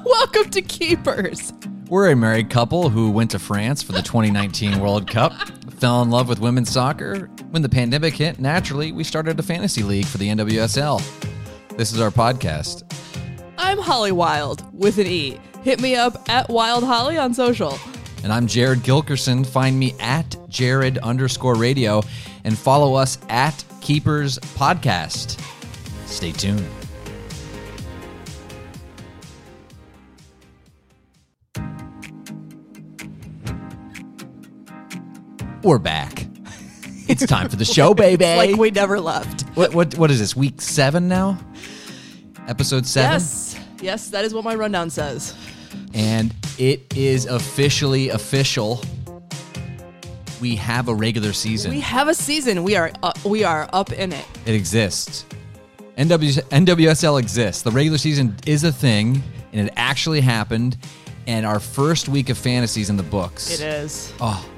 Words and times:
Welcome 0.04 0.50
to 0.50 0.62
Keepers. 0.62 1.52
We're 1.88 2.10
a 2.10 2.16
married 2.16 2.48
couple 2.48 2.88
who 2.88 3.10
went 3.10 3.32
to 3.32 3.38
France 3.38 3.82
for 3.82 3.92
the 3.92 4.00
2019 4.02 4.80
World 4.80 5.08
Cup, 5.08 5.32
fell 5.78 6.00
in 6.02 6.10
love 6.10 6.28
with 6.28 6.40
women's 6.40 6.70
soccer. 6.70 7.26
When 7.50 7.62
the 7.62 7.68
pandemic 7.68 8.14
hit, 8.14 8.38
naturally, 8.38 8.92
we 8.92 9.04
started 9.04 9.38
a 9.38 9.42
fantasy 9.42 9.82
league 9.82 10.06
for 10.06 10.18
the 10.18 10.28
NWSL. 10.28 11.02
This 11.76 11.92
is 11.92 12.00
our 12.00 12.10
podcast. 12.10 12.84
I'm 13.58 13.78
Holly 13.78 14.12
Wild 14.12 14.64
with 14.72 14.98
an 14.98 15.06
E. 15.06 15.38
Hit 15.62 15.80
me 15.80 15.96
up 15.96 16.28
at 16.30 16.48
Wild 16.48 16.84
Holly 16.84 17.18
on 17.18 17.34
social. 17.34 17.78
And 18.22 18.32
I'm 18.32 18.46
Jared 18.46 18.80
Gilkerson. 18.80 19.46
Find 19.46 19.78
me 19.78 19.94
at 20.00 20.36
Jared 20.48 20.98
underscore 20.98 21.56
radio 21.56 22.02
and 22.44 22.56
follow 22.56 22.94
us 22.94 23.18
at 23.28 23.62
Keepers 23.80 24.38
Podcast. 24.38 25.38
Stay 26.06 26.32
tuned. 26.32 26.79
We're 35.62 35.78
back. 35.78 36.26
It's 37.06 37.26
time 37.26 37.50
for 37.50 37.56
the 37.56 37.66
show, 37.66 37.92
baby. 37.94 38.24
Like 38.24 38.56
we 38.56 38.70
never 38.70 38.98
left. 38.98 39.42
what, 39.50 39.74
what, 39.74 39.94
what 39.98 40.10
is 40.10 40.18
this, 40.18 40.34
week 40.34 40.60
seven 40.62 41.06
now? 41.06 41.38
Episode 42.48 42.86
seven? 42.86 43.12
Yes. 43.12 43.60
Yes, 43.82 44.08
that 44.08 44.24
is 44.24 44.32
what 44.32 44.42
my 44.42 44.54
rundown 44.54 44.88
says. 44.88 45.34
And 45.92 46.34
it 46.58 46.96
is 46.96 47.26
officially 47.26 48.08
official. 48.08 48.82
We 50.40 50.56
have 50.56 50.88
a 50.88 50.94
regular 50.94 51.34
season. 51.34 51.72
We 51.72 51.80
have 51.80 52.08
a 52.08 52.14
season. 52.14 52.62
We 52.62 52.76
are 52.76 52.90
uh, 53.02 53.12
we 53.26 53.44
are 53.44 53.68
up 53.74 53.92
in 53.92 54.12
it. 54.12 54.24
It 54.46 54.54
exists. 54.54 55.26
NW, 55.98 56.40
NWSL 56.48 57.20
exists. 57.20 57.60
The 57.62 57.70
regular 57.70 57.98
season 57.98 58.34
is 58.46 58.64
a 58.64 58.72
thing, 58.72 59.22
and 59.52 59.66
it 59.68 59.74
actually 59.76 60.22
happened. 60.22 60.78
And 61.26 61.44
our 61.44 61.60
first 61.60 62.08
week 62.08 62.30
of 62.30 62.38
fantasies 62.38 62.88
in 62.88 62.96
the 62.96 63.02
books. 63.02 63.60
It 63.60 63.64
is. 63.64 64.12
Oh, 64.20 64.48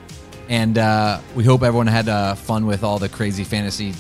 and 0.49 0.79
uh, 0.79 1.21
we 1.35 1.45
hope 1.45 1.63
everyone 1.63 1.87
had 1.87 2.09
uh, 2.09 2.35
fun 2.35 2.67
with 2.67 2.85
all 2.85 2.99
the 2.99 3.09
crazy 3.09 3.45
fantasy 3.45 3.95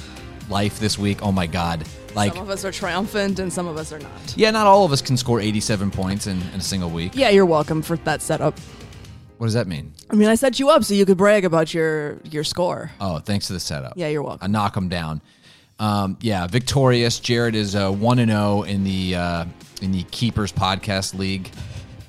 life 0.48 0.78
this 0.78 0.98
week. 0.98 1.22
Oh 1.22 1.32
my 1.32 1.46
God! 1.46 1.86
Like, 2.14 2.34
some 2.34 2.42
of 2.42 2.50
us 2.50 2.64
are 2.64 2.72
triumphant 2.72 3.38
and 3.38 3.52
some 3.52 3.66
of 3.66 3.76
us 3.76 3.92
are 3.92 3.98
not. 3.98 4.36
yeah, 4.36 4.50
not 4.50 4.66
all 4.66 4.84
of 4.84 4.92
us 4.92 5.00
can 5.00 5.16
score 5.16 5.40
87 5.40 5.90
points 5.90 6.26
in, 6.26 6.40
in 6.52 6.60
a 6.60 6.60
single 6.60 6.90
week. 6.90 7.12
Yeah, 7.14 7.30
you're 7.30 7.46
welcome 7.46 7.80
for 7.82 7.96
that 7.98 8.20
setup. 8.22 8.58
What 9.38 9.46
does 9.46 9.54
that 9.54 9.66
mean? 9.66 9.92
I 10.10 10.14
mean, 10.14 10.28
I 10.28 10.36
set 10.36 10.60
you 10.60 10.70
up 10.70 10.84
so 10.84 10.94
you 10.94 11.04
could 11.04 11.16
brag 11.16 11.44
about 11.44 11.72
your 11.74 12.18
your 12.24 12.44
score. 12.44 12.90
Oh, 13.00 13.18
thanks 13.18 13.46
to 13.48 13.54
the 13.54 13.60
setup. 13.60 13.94
Yeah, 13.96 14.08
you're 14.08 14.22
welcome. 14.22 14.44
I 14.44 14.46
knock 14.46 14.74
them 14.74 14.88
down. 14.88 15.20
Um, 15.78 16.16
yeah, 16.20 16.46
victorious. 16.46 17.18
Jared 17.18 17.56
is 17.56 17.74
uh, 17.74 17.90
one 17.90 18.20
and 18.20 18.30
zero 18.30 18.62
in 18.62 18.84
the 18.84 19.16
uh, 19.16 19.44
in 19.80 19.90
the 19.90 20.04
keepers 20.04 20.52
podcast 20.52 21.18
league, 21.18 21.50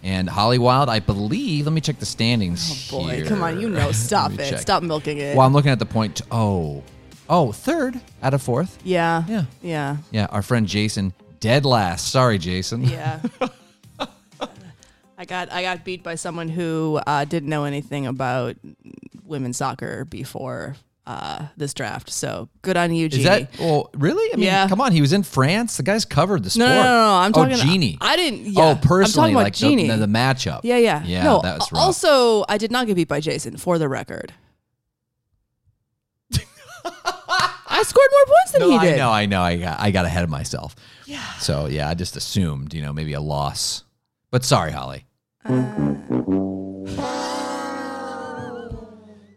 and 0.04 0.30
Holly 0.30 0.59
Wild, 0.59 0.90
I 0.90 1.00
believe. 1.00 1.66
Let 1.66 1.73
me 1.73 1.82
check 1.82 1.98
the 2.00 2.06
standings. 2.06 2.92
Oh 2.92 3.00
boy, 3.00 3.16
here. 3.16 3.26
come 3.26 3.42
on, 3.42 3.59
you 3.59 3.70
know, 3.70 3.92
stop 3.92 4.34
it. 4.34 4.50
check. 4.50 4.59
Stop 4.59 4.84
milking 4.84 5.18
it. 5.18 5.36
Well, 5.36 5.48
I'm 5.48 5.54
looking 5.54 5.72
at 5.72 5.80
the 5.80 5.86
point. 5.86 6.22
oh, 6.32 6.84
oh, 7.30 7.52
third 7.52 8.00
out 8.22 8.34
of 8.34 8.42
fourth. 8.42 8.78
yeah. 8.84 9.24
Yeah. 9.28 9.46
Yeah. 9.62 9.98
Yeah, 10.12 10.28
our 10.30 10.42
friend 10.42 10.68
Jason, 10.68 11.14
dead 11.40 11.66
last. 11.66 12.12
Sorry, 12.12 12.38
Jason. 12.38 12.84
Yeah. 12.84 13.22
I 15.18 15.26
got 15.26 15.52
I 15.54 15.62
got 15.62 15.86
beat 15.86 16.04
by 16.04 16.16
someone 16.16 16.50
who 16.50 17.00
uh, 17.08 17.24
didn't 17.24 17.48
know 17.48 17.64
anything 17.64 18.08
about 18.08 18.58
women's 19.24 19.56
soccer 19.56 20.04
before 20.04 20.76
uh, 21.06 21.48
this 21.58 21.73
draft. 21.73 22.09
So 22.09 22.48
good 22.62 22.78
on 22.78 22.94
you, 22.94 23.08
Is 23.08 23.14
Jeannie. 23.14 23.23
that 23.26 23.59
well? 23.59 23.90
Really? 23.94 24.32
I 24.34 24.38
mean, 24.38 24.46
Yeah. 24.46 24.68
come 24.70 24.80
on. 24.82 24.92
He 24.94 25.02
was 25.02 25.12
in 25.14 25.23
France. 25.23 25.78
The 25.78 25.84
guy's 25.84 26.06
covered 26.06 26.44
the 26.44 26.50
sport. 26.50 26.70
no, 26.70 26.76
no, 26.76 26.84
no, 26.84 26.90
no. 27.09 27.14
I'm 27.16 27.32
oh, 27.36 27.44
talking. 27.46 27.58
Genie. 27.58 27.98
I 28.00 28.16
didn't. 28.16 28.46
Yeah, 28.46 28.70
oh, 28.70 28.76
personally, 28.82 29.31
I'm 29.31 29.34
talking 29.34 29.36
about 29.36 29.44
like 29.44 29.54
Genie. 29.54 29.88
the, 29.88 29.98
the, 29.98 30.08
the 30.08 30.14
matchup. 30.14 30.62
yeah, 30.64 30.78
yeah, 30.78 31.04
Yeah, 31.04 31.24
No, 31.24 31.42
that 31.42 31.59
was 31.59 31.72
rough. 31.72 31.81
also 31.81 32.46
I 32.47 32.58
did 32.58 32.72
not 32.72 32.88
get 32.88 32.96
beat 32.96 33.08
by 33.09 33.19
Jason. 33.19 33.58
For 33.58 33.78
the 33.78 33.90
record, 33.90 34.34
I 36.86 37.84
scored 37.86 38.08
more 38.12 38.25
points 38.36 38.52
than 38.53 38.62
No, 38.62 38.69
he 38.72 38.78
I 38.78 38.86
did. 38.92 38.97
know, 38.97 39.12
I 39.12 39.25
know. 39.25 39.42
I 39.42 39.58
got, 39.58 39.80
I 39.80 39.92
got 39.92 40.06
ahead 40.06 40.24
of 40.24 40.30
myself. 40.30 40.75
Yeah. 41.06 41.22
So 41.40 41.66
yeah, 41.68 41.90
I 41.90 41.94
just 41.96 42.16
assumed, 42.16 42.74
you 42.74 42.81
know, 42.81 42.94
maybe 42.94 43.13
a 43.13 43.22
loss. 43.22 43.84
But 44.31 44.44
sorry, 44.46 44.72
Holly. 44.72 45.06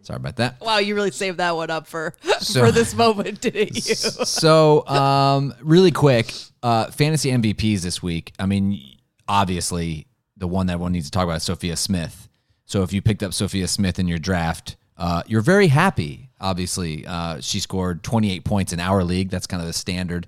Sorry 0.07 0.17
about 0.19 0.37
that. 0.37 0.61
Wow, 0.61 0.79
you 0.79 0.95
really 0.95 1.11
saved 1.11 1.39
that 1.39 1.57
one 1.57 1.71
up 1.71 1.87
for 1.87 2.15
So- 2.41 2.65
for 2.67 2.73
this 2.73 2.95
moment, 2.95 3.41
didn't 3.41 3.75
you? 3.89 3.95
So, 3.95 4.87
um, 4.87 5.55
really 5.63 5.91
quick, 5.91 6.33
uh, 6.63 6.91
fantasy 6.91 7.31
MVPs 7.31 7.81
this 7.81 8.03
week. 8.03 8.33
I 8.39 8.47
mean, 8.47 8.97
obviously, 9.29 10.07
the 10.37 10.47
one 10.47 10.67
that 10.67 10.75
everyone 10.75 10.93
needs 10.93 11.07
to 11.07 11.11
talk 11.11 11.25
about 11.25 11.39
is 11.39 11.43
Sophia 11.43 11.77
Smith. 11.77 12.29
So, 12.67 12.83
if 12.83 12.93
you 12.93 13.03
picked 13.03 13.23
up 13.23 13.33
Sophia 13.35 13.69
Smith 13.69 13.99
in 13.99 14.09
your 14.09 14.19
draft, 14.19 14.77
uh, 14.97 15.23
you're 15.27 15.41
very 15.43 15.69
happy. 15.69 16.31
Obviously, 16.41 17.05
uh, 17.07 17.41
she 17.41 17.61
scored 17.61 18.03
28 18.03 18.45
points 18.45 18.73
in 18.73 18.81
our 18.81 19.03
league. 19.05 19.31
That's 19.31 19.47
kind 19.47 19.61
of 19.61 19.67
the 19.67 19.73
standard. 19.73 20.27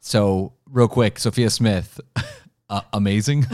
So, 0.00 0.52
real 0.70 0.88
quick, 0.88 1.18
Sophia 1.18 1.50
Smith, 1.50 2.00
uh, 2.70 2.80
amazing. 2.92 3.46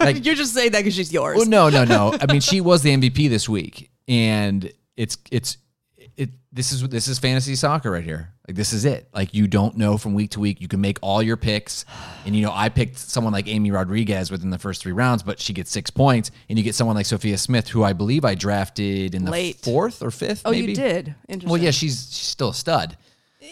like, 0.00 0.24
You're 0.24 0.34
just 0.34 0.54
saying 0.54 0.72
that 0.72 0.80
because 0.80 0.94
she's 0.94 1.12
yours. 1.12 1.36
well, 1.36 1.46
no, 1.46 1.68
no, 1.68 1.84
no. 1.84 2.16
I 2.20 2.30
mean, 2.30 2.40
she 2.40 2.60
was 2.60 2.82
the 2.82 2.90
MVP 2.96 3.28
this 3.28 3.48
week, 3.48 3.90
and 4.08 4.72
it's 4.98 5.16
it's 5.30 5.56
it. 6.16 6.30
This 6.52 6.72
is 6.72 6.86
this 6.88 7.08
is 7.08 7.18
fantasy 7.18 7.54
soccer 7.54 7.90
right 7.90 8.02
here. 8.02 8.32
Like 8.48 8.56
this 8.56 8.72
is 8.72 8.84
it. 8.84 9.08
Like 9.14 9.32
you 9.32 9.46
don't 9.46 9.76
know 9.76 9.96
from 9.96 10.14
week 10.14 10.30
to 10.32 10.40
week. 10.40 10.60
You 10.60 10.66
can 10.66 10.80
make 10.80 10.98
all 11.02 11.22
your 11.22 11.36
picks, 11.36 11.84
and 12.26 12.34
you 12.34 12.42
know 12.42 12.52
I 12.52 12.68
picked 12.68 12.98
someone 12.98 13.32
like 13.32 13.46
Amy 13.46 13.70
Rodriguez 13.70 14.30
within 14.30 14.50
the 14.50 14.58
first 14.58 14.82
three 14.82 14.92
rounds, 14.92 15.22
but 15.22 15.38
she 15.38 15.52
gets 15.52 15.70
six 15.70 15.90
points, 15.90 16.30
and 16.48 16.58
you 16.58 16.64
get 16.64 16.74
someone 16.74 16.96
like 16.96 17.06
Sophia 17.06 17.38
Smith, 17.38 17.68
who 17.68 17.84
I 17.84 17.92
believe 17.92 18.24
I 18.24 18.34
drafted 18.34 19.14
in 19.14 19.24
the 19.24 19.30
Late. 19.30 19.56
fourth 19.56 20.02
or 20.02 20.10
fifth. 20.10 20.42
Oh, 20.44 20.50
maybe? 20.50 20.72
you 20.72 20.74
did. 20.74 21.14
Interesting. 21.28 21.50
Well, 21.50 21.62
yeah, 21.62 21.70
she's 21.70 22.08
she's 22.10 22.28
still 22.28 22.48
a 22.50 22.54
stud. 22.54 22.96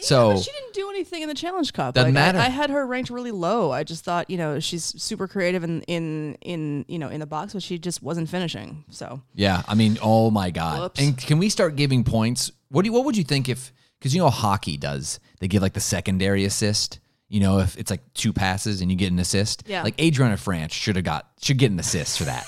So 0.02 0.32
but 0.34 0.38
she 0.42 0.50
didn't 0.52 0.74
do 0.74 0.90
anything 0.90 1.22
in 1.22 1.28
the 1.28 1.34
Challenge 1.34 1.72
Cup. 1.72 1.94
Doesn't 1.94 2.14
Like, 2.14 2.22
I- 2.22 2.26
matter. 2.32 2.38
I, 2.38 2.48
had 2.48 2.70
her 2.70 2.86
ranked 2.86 3.10
really 3.10 3.30
low. 3.30 3.70
I 3.72 3.84
just 3.84 4.04
thought, 4.04 4.28
you 4.30 4.36
know, 4.36 4.60
she's 4.60 4.84
super 5.02 5.26
creative 5.28 5.62
in 5.64 5.82
in 5.82 6.36
in 6.42 6.84
you 6.88 6.98
know 6.98 7.08
in 7.08 7.20
the 7.20 7.26
box, 7.26 7.52
but 7.52 7.62
she 7.62 7.78
just 7.78 8.02
wasn't 8.02 8.28
finishing. 8.28 8.84
So 8.90 9.20
Yeah, 9.34 9.62
I 9.68 9.74
mean, 9.74 9.98
oh 10.02 10.30
my 10.30 10.50
god! 10.50 10.80
Whoops. 10.80 11.00
And 11.00 11.16
can 11.16 11.38
we 11.38 11.48
start 11.48 11.76
giving 11.76 12.04
points? 12.04 12.50
What 12.68 12.82
do 12.82 12.86
you, 12.88 12.92
what 12.92 13.04
would 13.04 13.16
you 13.16 13.24
think 13.24 13.48
if? 13.48 13.72
Because 13.98 14.14
you 14.14 14.20
know 14.20 14.28
hockey 14.30 14.76
does, 14.76 15.20
they 15.40 15.48
give 15.48 15.62
like 15.62 15.72
the 15.72 15.80
secondary 15.80 16.44
assist. 16.44 17.00
You 17.28 17.40
know, 17.40 17.58
if 17.58 17.76
it's 17.76 17.90
like 17.90 18.02
two 18.14 18.32
passes 18.32 18.80
and 18.82 18.90
you 18.90 18.96
get 18.96 19.10
an 19.10 19.18
assist, 19.18 19.64
Yeah. 19.66 19.82
Like 19.82 20.00
Adriana 20.00 20.36
Franch 20.36 20.70
should 20.72 20.94
have 20.96 21.04
got 21.04 21.26
should 21.42 21.58
get 21.58 21.72
an 21.72 21.78
assist 21.80 22.18
for 22.18 22.24
that. 22.24 22.46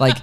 Like 0.00 0.16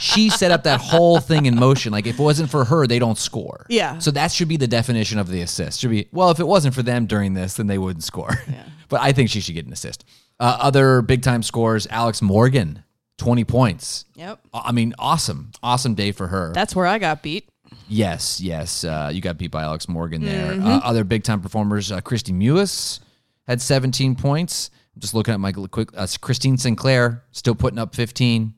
she 0.00 0.30
set 0.30 0.50
up 0.50 0.64
that 0.64 0.80
whole 0.80 1.20
thing 1.20 1.46
in 1.46 1.56
motion. 1.56 1.92
Like 1.92 2.06
if 2.06 2.18
it 2.18 2.22
wasn't 2.22 2.50
for 2.50 2.64
her, 2.64 2.86
they 2.86 2.98
don't 2.98 3.18
score. 3.18 3.66
Yeah. 3.68 3.98
So 3.98 4.10
that 4.12 4.32
should 4.32 4.48
be 4.48 4.56
the 4.56 4.66
definition 4.66 5.18
of 5.18 5.28
the 5.28 5.40
assist. 5.40 5.80
Should 5.80 5.90
be 5.90 6.08
well, 6.12 6.30
if 6.30 6.40
it 6.40 6.46
wasn't 6.46 6.74
for 6.74 6.82
them 6.82 7.06
during 7.06 7.34
this, 7.34 7.54
then 7.54 7.66
they 7.66 7.78
wouldn't 7.78 8.04
score. 8.04 8.30
Yeah. 8.48 8.64
but 8.88 9.00
I 9.00 9.12
think 9.12 9.30
she 9.30 9.40
should 9.40 9.54
get 9.54 9.66
an 9.66 9.72
assist. 9.72 10.04
Uh, 10.38 10.58
other 10.60 11.02
big 11.02 11.22
time 11.22 11.42
scores: 11.42 11.86
Alex 11.88 12.20
Morgan, 12.20 12.82
twenty 13.16 13.44
points. 13.44 14.04
yep, 14.14 14.38
I 14.52 14.72
mean, 14.72 14.94
awesome, 14.98 15.50
awesome 15.62 15.94
day 15.94 16.12
for 16.12 16.26
her. 16.26 16.52
that's 16.52 16.76
where 16.76 16.86
I 16.86 16.98
got 16.98 17.22
beat. 17.22 17.48
yes, 17.88 18.40
yes, 18.40 18.84
uh, 18.84 19.10
you 19.12 19.20
got 19.20 19.38
beat 19.38 19.50
by 19.50 19.62
Alex 19.62 19.88
Morgan 19.88 20.22
there. 20.22 20.52
Mm-hmm. 20.52 20.66
Uh, 20.66 20.80
other 20.84 21.04
big 21.04 21.24
time 21.24 21.40
performers: 21.40 21.90
uh, 21.90 22.00
Kristie 22.00 22.34
Mewis 22.34 23.00
had 23.48 23.62
17 23.62 24.14
points. 24.16 24.70
I'm 24.94 25.00
just 25.00 25.14
looking 25.14 25.32
at 25.32 25.40
my 25.40 25.52
quick. 25.52 25.90
Uh, 25.96 26.06
Christine 26.20 26.58
Sinclair 26.58 27.24
still 27.32 27.54
putting 27.54 27.78
up 27.78 27.94
15. 27.94 28.54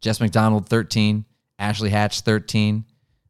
Jess 0.00 0.20
McDonald 0.20 0.68
13. 0.68 1.24
Ashley 1.58 1.90
Hatch 1.90 2.20
13. 2.20 2.84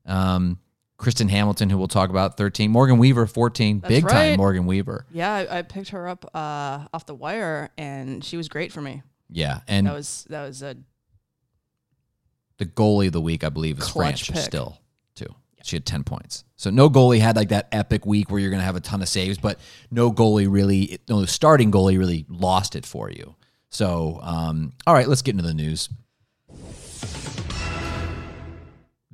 Um, 0.06 0.58
Kristen 0.97 1.28
Hamilton, 1.28 1.70
who 1.70 1.78
we'll 1.78 1.88
talk 1.88 2.10
about 2.10 2.36
13. 2.36 2.70
Morgan 2.70 2.98
Weaver 2.98 3.26
14. 3.26 3.81
big 3.81 4.06
time. 4.06 4.36
Morgan 4.36 4.66
Weaver. 4.66 5.06
Yeah, 5.10 5.32
I, 5.32 5.58
I 5.58 5.62
picked 5.62 5.90
her 5.90 6.06
up 6.06 6.25
uh, 6.34 6.87
off 6.93 7.06
the 7.06 7.14
wire, 7.14 7.70
and 7.78 8.22
she 8.22 8.37
was 8.37 8.49
great 8.49 8.70
for 8.70 8.82
me. 8.82 9.02
Yeah, 9.31 9.61
and 9.67 9.87
That 9.87 9.94
was 9.94 10.26
that 10.28 10.46
was 10.46 10.62
a 10.62 10.76
the 12.58 12.67
goalie 12.67 13.06
of 13.06 13.14
the 13.14 13.20
week, 13.20 13.43
I 13.43 13.49
believe, 13.49 13.78
is 13.78 13.88
Franch 13.88 14.37
still, 14.37 14.78
too. 15.14 15.34
She 15.62 15.76
had 15.76 15.87
10 15.87 16.05
points. 16.05 16.44
So 16.56 16.69
no 16.69 16.90
goalie 16.90 17.19
had 17.19 17.34
like 17.34 17.49
that 17.49 17.69
epic 17.72 18.05
week 18.05 18.31
where 18.31 18.38
you're 18.38 18.50
going 18.50 18.61
to 18.61 18.67
have 18.67 18.76
a 18.76 18.81
ton 18.81 19.00
of 19.00 19.08
saves, 19.08 19.38
but 19.38 19.58
no 19.90 20.12
goalie 20.12 20.46
really, 20.46 20.99
no 21.08 21.25
starting 21.25 21.72
goalie 21.72 21.99
really 21.99 22.26
lost 22.28 22.76
it 22.76 22.84
for 22.84 23.11
you. 23.11 23.34
So, 23.70 24.19
um, 24.22 24.75
all 24.87 24.93
right, 24.93 25.08
let's 25.08 25.22
get 25.22 25.32
into 25.32 25.43
the 25.43 25.55
news. 25.55 25.88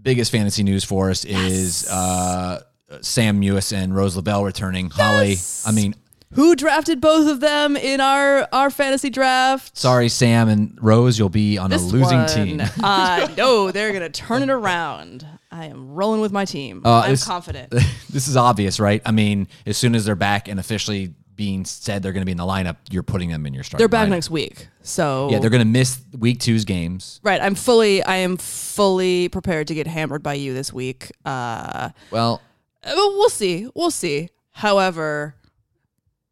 Biggest 0.07 0.31
fantasy 0.31 0.63
news 0.63 0.85
for 0.85 1.11
us 1.11 1.25
is 1.25 1.85
uh, 1.91 2.63
Sam 3.01 3.41
Mewis 3.41 3.77
and 3.77 3.93
Rose 3.93 4.15
Lavelle 4.15 4.45
returning. 4.45 4.89
Holly, 4.89 5.35
I 5.67 5.73
mean, 5.73 5.97
who 6.33 6.55
drafted 6.55 7.01
both 7.01 7.29
of 7.29 7.41
them 7.41 7.77
in 7.77 8.01
our 8.01 8.47
our 8.53 8.71
fantasy 8.71 9.11
draft. 9.11 9.77
sorry, 9.77 10.09
Sam 10.09 10.49
and 10.49 10.79
Rose, 10.81 11.19
you'll 11.19 11.29
be 11.29 11.59
on 11.59 11.71
This 11.71 11.83
a 11.83 11.87
losing 11.87 12.19
one, 12.19 12.29
team. 12.29 12.63
uh, 12.85 13.27
no, 13.37 13.73
they're 13.73 13.93
gonna 13.93 14.09
turn 14.09 14.45
it 14.45 14.49
around. 14.51 15.27
I 15.51 15.65
am 15.65 15.93
rolling 15.93 16.21
with 16.21 16.31
my 16.31 16.45
team. 16.45 16.83
Uh, 16.85 17.01
I'm 17.01 17.17
confident. 17.17 17.71
this 18.09 18.29
is 18.29 18.37
obvious, 18.37 18.79
right? 18.79 19.03
I 19.05 19.11
mean, 19.11 19.49
as 19.67 19.77
soon 19.77 19.97
as 19.97 20.05
they're 20.05 20.15
back 20.15 20.47
and 20.47 20.61
officially 20.61 21.15
being 21.37 21.65
said 21.65 22.03
they're 22.03 22.13
going 22.13 22.23
to 22.23 22.27
be 22.27 22.33
in 22.33 22.39
the 22.39 22.45
lineup, 22.45 22.77
you're 22.91 23.03
putting 23.03 23.29
them 23.31 23.47
in 23.47 23.53
your 23.55 23.63
starting. 23.63 23.79
They're 23.79 23.89
back 23.89 24.07
lineup. 24.09 24.11
next 24.13 24.31
week, 24.31 24.69
so 24.83 25.29
Yeah, 25.31 25.39
they're 25.39 25.51
going 25.51 25.61
to 25.63 25.69
miss 25.71 26.01
week 26.19 26.41
two's 26.41 26.65
games. 26.65 27.21
right. 27.23 27.41
I'm 27.41 27.55
fully, 27.55 28.03
I 28.03 28.17
am 28.17 28.37
fully 28.37 29.29
prepared 29.29 29.69
to 29.69 29.75
get 29.75 29.87
hammered 29.87 30.23
by 30.23 30.35
you 30.35 30.55
this 30.55 30.73
week. 30.73 31.13
Uh, 31.25 31.91
Well, 32.11 32.41
Uh, 32.83 32.93
We'll 32.95 33.29
see. 33.29 33.69
We'll 33.75 33.91
see. 33.91 34.31
However, 34.53 35.35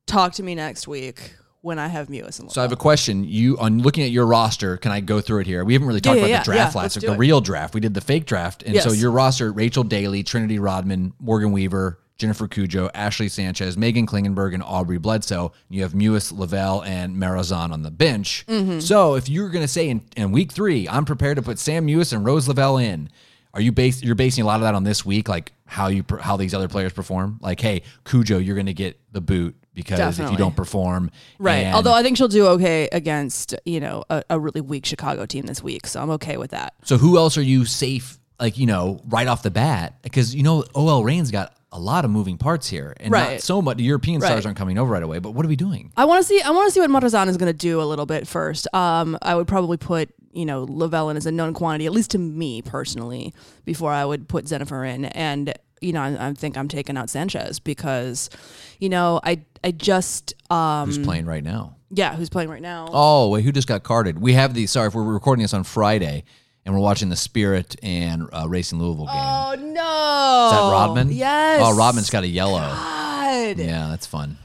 talk 0.07 0.33
to 0.35 0.43
me 0.43 0.55
next 0.55 0.87
week 0.89 1.35
when 1.61 1.79
I 1.79 1.89
have 1.89 2.09
Mewis 2.09 2.41
and 2.41 2.51
so 2.53 2.61
I 2.61 2.65
have 2.65 2.73
a 2.73 2.77
question. 2.77 3.25
You 3.25 3.59
on 3.59 3.79
looking 3.81 4.05
at 4.05 4.11
your 4.11 4.27
roster, 4.27 4.77
can 4.77 4.93
I 4.93 5.01
go 5.01 5.21
through 5.21 5.41
it 5.41 5.47
here? 5.47 5.65
We 5.65 5.73
haven't 5.73 5.89
really 5.89 6.01
talked 6.01 6.17
Yeah, 6.17 6.23
about 6.25 6.31
yeah, 6.31 6.39
the 6.41 6.45
draft 6.45 6.75
yeah, 6.75 6.81
last 6.83 6.97
week, 6.97 7.07
the 7.07 7.13
it. 7.15 7.19
real 7.19 7.41
draft. 7.41 7.75
We 7.75 7.81
did 7.81 7.95
the 7.95 8.01
fake 8.03 8.27
draft, 8.27 8.63
and 8.65 8.79
so 8.81 8.93
your 8.93 9.11
roster: 9.11 9.51
Rachel 9.53 9.83
Daly, 9.85 10.23
Trinity 10.23 10.59
Rodman, 10.59 11.15
Morgan 11.19 11.53
Weaver, 11.53 11.99
Jennifer 12.17 12.47
Cudjoe, 12.47 12.91
Ashley 12.95 13.29
Sanchez, 13.29 13.77
Meghan 13.77 14.07
Klingenberg, 14.07 14.55
and 14.55 14.63
Aubrey 14.63 14.99
Bledsoe. 14.99 15.53
You 15.69 15.83
have 15.83 15.93
Mewis, 15.93 16.37
Lavelle, 16.37 16.83
and 16.83 17.17
Marozsan 17.17 17.73
on 17.73 17.83
the 17.83 17.91
bench. 17.91 18.45
Mm-hmm. 18.47 18.81
So 18.81 19.17
if 19.17 19.29
you're 19.29 19.49
going 19.49 19.65
to 19.65 19.69
say 19.69 19.89
in, 19.89 20.03
in 20.17 20.31
week 20.31 20.53
three, 20.53 20.89
I'm 20.89 21.05
prepared 21.05 21.37
to 21.37 21.43
put 21.43 21.59
Sam 21.59 21.87
Mewis 21.87 22.13
and 22.13 22.25
Rose 22.25 22.47
Lavelle 22.47 22.79
in. 22.79 23.09
Are 23.53 23.61
you 23.61 23.71
base 23.71 24.03
you're 24.03 24.17
basing 24.17 24.43
a 24.43 24.47
lot 24.47 24.57
of 24.57 24.63
that 24.63 24.75
on 24.75 24.83
this 24.83 25.05
week, 25.05 25.29
like 25.29 25.53
how 25.67 25.87
you 25.87 26.05
how 26.21 26.37
these 26.37 26.55
other 26.55 26.67
players 26.67 26.93
perform? 26.93 27.39
Like, 27.41 27.61
hey, 27.61 27.83
Cudjoe, 28.05 28.45
you're 28.45 28.57
going 28.57 28.67
to 28.67 28.75
get 28.75 28.99
the 29.13 29.21
boot 29.21 29.55
because 29.75 30.19
if 30.19 30.31
you 30.31 30.37
don't 30.37 30.57
perform, 30.57 31.11
Right. 31.39 31.67
Although 31.67 31.93
I 31.93 32.03
think 32.03 32.17
she'll 32.17 32.29
do 32.29 32.47
okay 32.49 32.89
against, 32.93 33.55
you 33.65 33.81
know, 33.81 34.05
a, 34.11 34.25
a 34.31 34.41
really 34.41 34.61
weak 34.61 34.87
Chicago 34.87 35.27
team 35.27 35.47
this 35.47 35.63
week. 35.63 35.87
So 35.87 36.01
I'm 36.01 36.11
okay 36.11 36.37
with 36.37 36.51
that. 36.53 36.75
So 36.85 36.97
who 36.97 37.17
else 37.17 37.37
are 37.37 37.43
you 37.43 37.65
safe, 37.65 38.19
like, 38.41 38.57
you 38.59 38.67
know, 38.67 39.01
right 39.07 39.27
off 39.27 39.43
the 39.43 39.51
bat? 39.51 40.03
Because, 40.03 40.35
you 40.35 40.43
know, 40.43 40.65
OL 40.75 41.05
Reign's 41.05 41.31
got 41.31 41.55
a 41.75 41.81
lot 41.81 42.05
of 42.05 42.11
moving 42.11 42.39
parts 42.39 42.69
here. 42.69 42.95
And 43.01 43.11
not 43.11 43.41
so 43.43 43.61
much 43.61 43.77
the 43.77 43.85
European 43.85 44.21
stars 44.21 44.47
aren't 44.47 44.57
coming 44.57 44.79
over 44.79 44.93
right 44.93 45.03
away. 45.03 45.19
But 45.19 45.33
what 45.33 45.45
are 45.45 45.49
we 45.49 45.57
doing? 45.57 45.93
I 45.97 46.05
want 46.07 46.23
to 46.23 46.27
see. 46.27 46.41
I 46.41 46.51
want 46.51 46.69
to 46.69 46.73
see 46.73 46.81
what 46.81 46.89
Marozsan 46.89 47.29
is 47.29 47.37
going 47.37 47.53
to 47.53 47.59
do 47.59 47.83
a 47.83 47.85
little 47.85 48.07
bit 48.07 48.27
first. 48.27 48.67
Um, 48.73 49.19
I 49.21 49.35
would 49.35 49.49
probably 49.49 49.77
put 49.77 50.09
you 50.33 50.47
know 50.47 50.65
Lavelle 50.69 51.11
in 51.11 51.17
as 51.17 51.27
a 51.27 51.33
known 51.33 51.53
quantity, 51.53 51.85
at 51.87 51.93
least 51.93 52.13
to 52.13 52.19
me 52.19 52.63
personally, 52.63 53.35
before 53.65 53.91
I 53.91 54.05
would 54.05 54.29
put 54.29 54.47
Jennifer 54.47 54.85
in. 54.85 55.07
And 55.07 55.53
you 55.81 55.93
know, 55.93 56.01
I, 56.01 56.29
I 56.29 56.33
think 56.33 56.57
I'm 56.57 56.69
taking 56.69 56.97
out 56.97 57.11
Sanchez 57.11 57.59
because, 57.59 58.31
you 58.79 58.89
know, 58.89 59.21
I 59.25 59.43
I 59.63 59.73
just 59.73 60.33
um 60.51 60.89
Who's 60.89 60.99
playing 60.99 61.27
right 61.27 61.43
now? 61.45 61.77
yeah, 61.91 62.15
who's 62.17 62.31
playing 62.31 62.51
right 62.51 62.63
now? 62.63 62.89
Oh, 62.93 63.31
wait, 63.31 63.45
who 63.45 63.53
just 63.53 63.69
got 63.69 63.83
carded? 63.83 64.19
We 64.19 64.33
have 64.33 64.55
the, 64.55 64.67
sorry, 64.67 64.89
if 64.89 64.95
we're 64.95 65.03
recording 65.05 65.43
this 65.43 65.55
on 65.55 65.63
Friday 65.65 66.25
and 66.65 66.75
we're 66.75 66.81
watching 66.81 67.09
the 67.09 67.17
Spirit 67.17 67.77
and 67.83 68.29
uh, 68.33 68.49
Racing 68.49 68.79
Louisville 68.79 69.07
game. 69.07 69.15
Oh 69.17 69.55
no! 69.59 70.47
Is 70.47 70.53
that 70.53 70.73
Rodman? 70.73 71.11
Yes. 71.11 71.61
Oh, 71.65 71.77
Rodman's 71.77 72.11
got 72.11 72.25
a 72.25 72.29
yellow. 72.29 72.61
God. 72.61 73.59
Yeah, 73.59 73.89
that's 73.91 74.07
fun. 74.07 74.39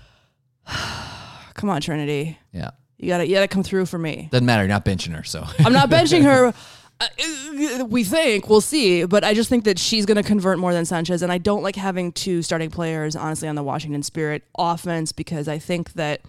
Come 1.54 1.70
on, 1.70 1.82
Trinity. 1.82 2.38
Yeah. 2.54 2.72
You 2.98 3.08
gotta 3.08 3.28
you 3.28 3.36
gotta 3.36 3.48
come 3.48 3.64
through 3.64 3.86
for 3.86 3.98
me. 3.98 4.28
Doesn't 4.32 4.46
matter. 4.46 4.64
You're 4.64 4.70
not 4.70 4.86
benching 4.86 5.16
her. 5.16 5.24
So 5.24 5.46
I'm 5.60 5.74
not 5.74 5.90
benching 5.90 6.24
her. 6.24 6.54
Uh, 7.02 7.86
we 7.86 8.04
think 8.04 8.50
we'll 8.50 8.60
see, 8.60 9.06
but 9.06 9.24
I 9.24 9.34
just 9.34 9.50
think 9.50 9.64
that 9.64 9.80
she's 9.80 10.06
going 10.06 10.18
to 10.18 10.24
convert 10.24 10.60
more 10.60 10.74
than 10.74 10.84
Sanchez, 10.84 11.22
and 11.22 11.32
I 11.32 11.38
don't 11.38 11.64
like 11.64 11.78
having 11.78 12.12
two 12.12 12.42
starting 12.42 12.70
players 12.70 13.16
honestly 13.16 13.48
on 13.48 13.56
the 13.56 13.64
Washington 13.64 14.04
Spirit 14.04 14.44
offense 14.58 15.14
because 15.14 15.48
I 15.48 15.60
think 15.60 15.94
that 15.94 16.20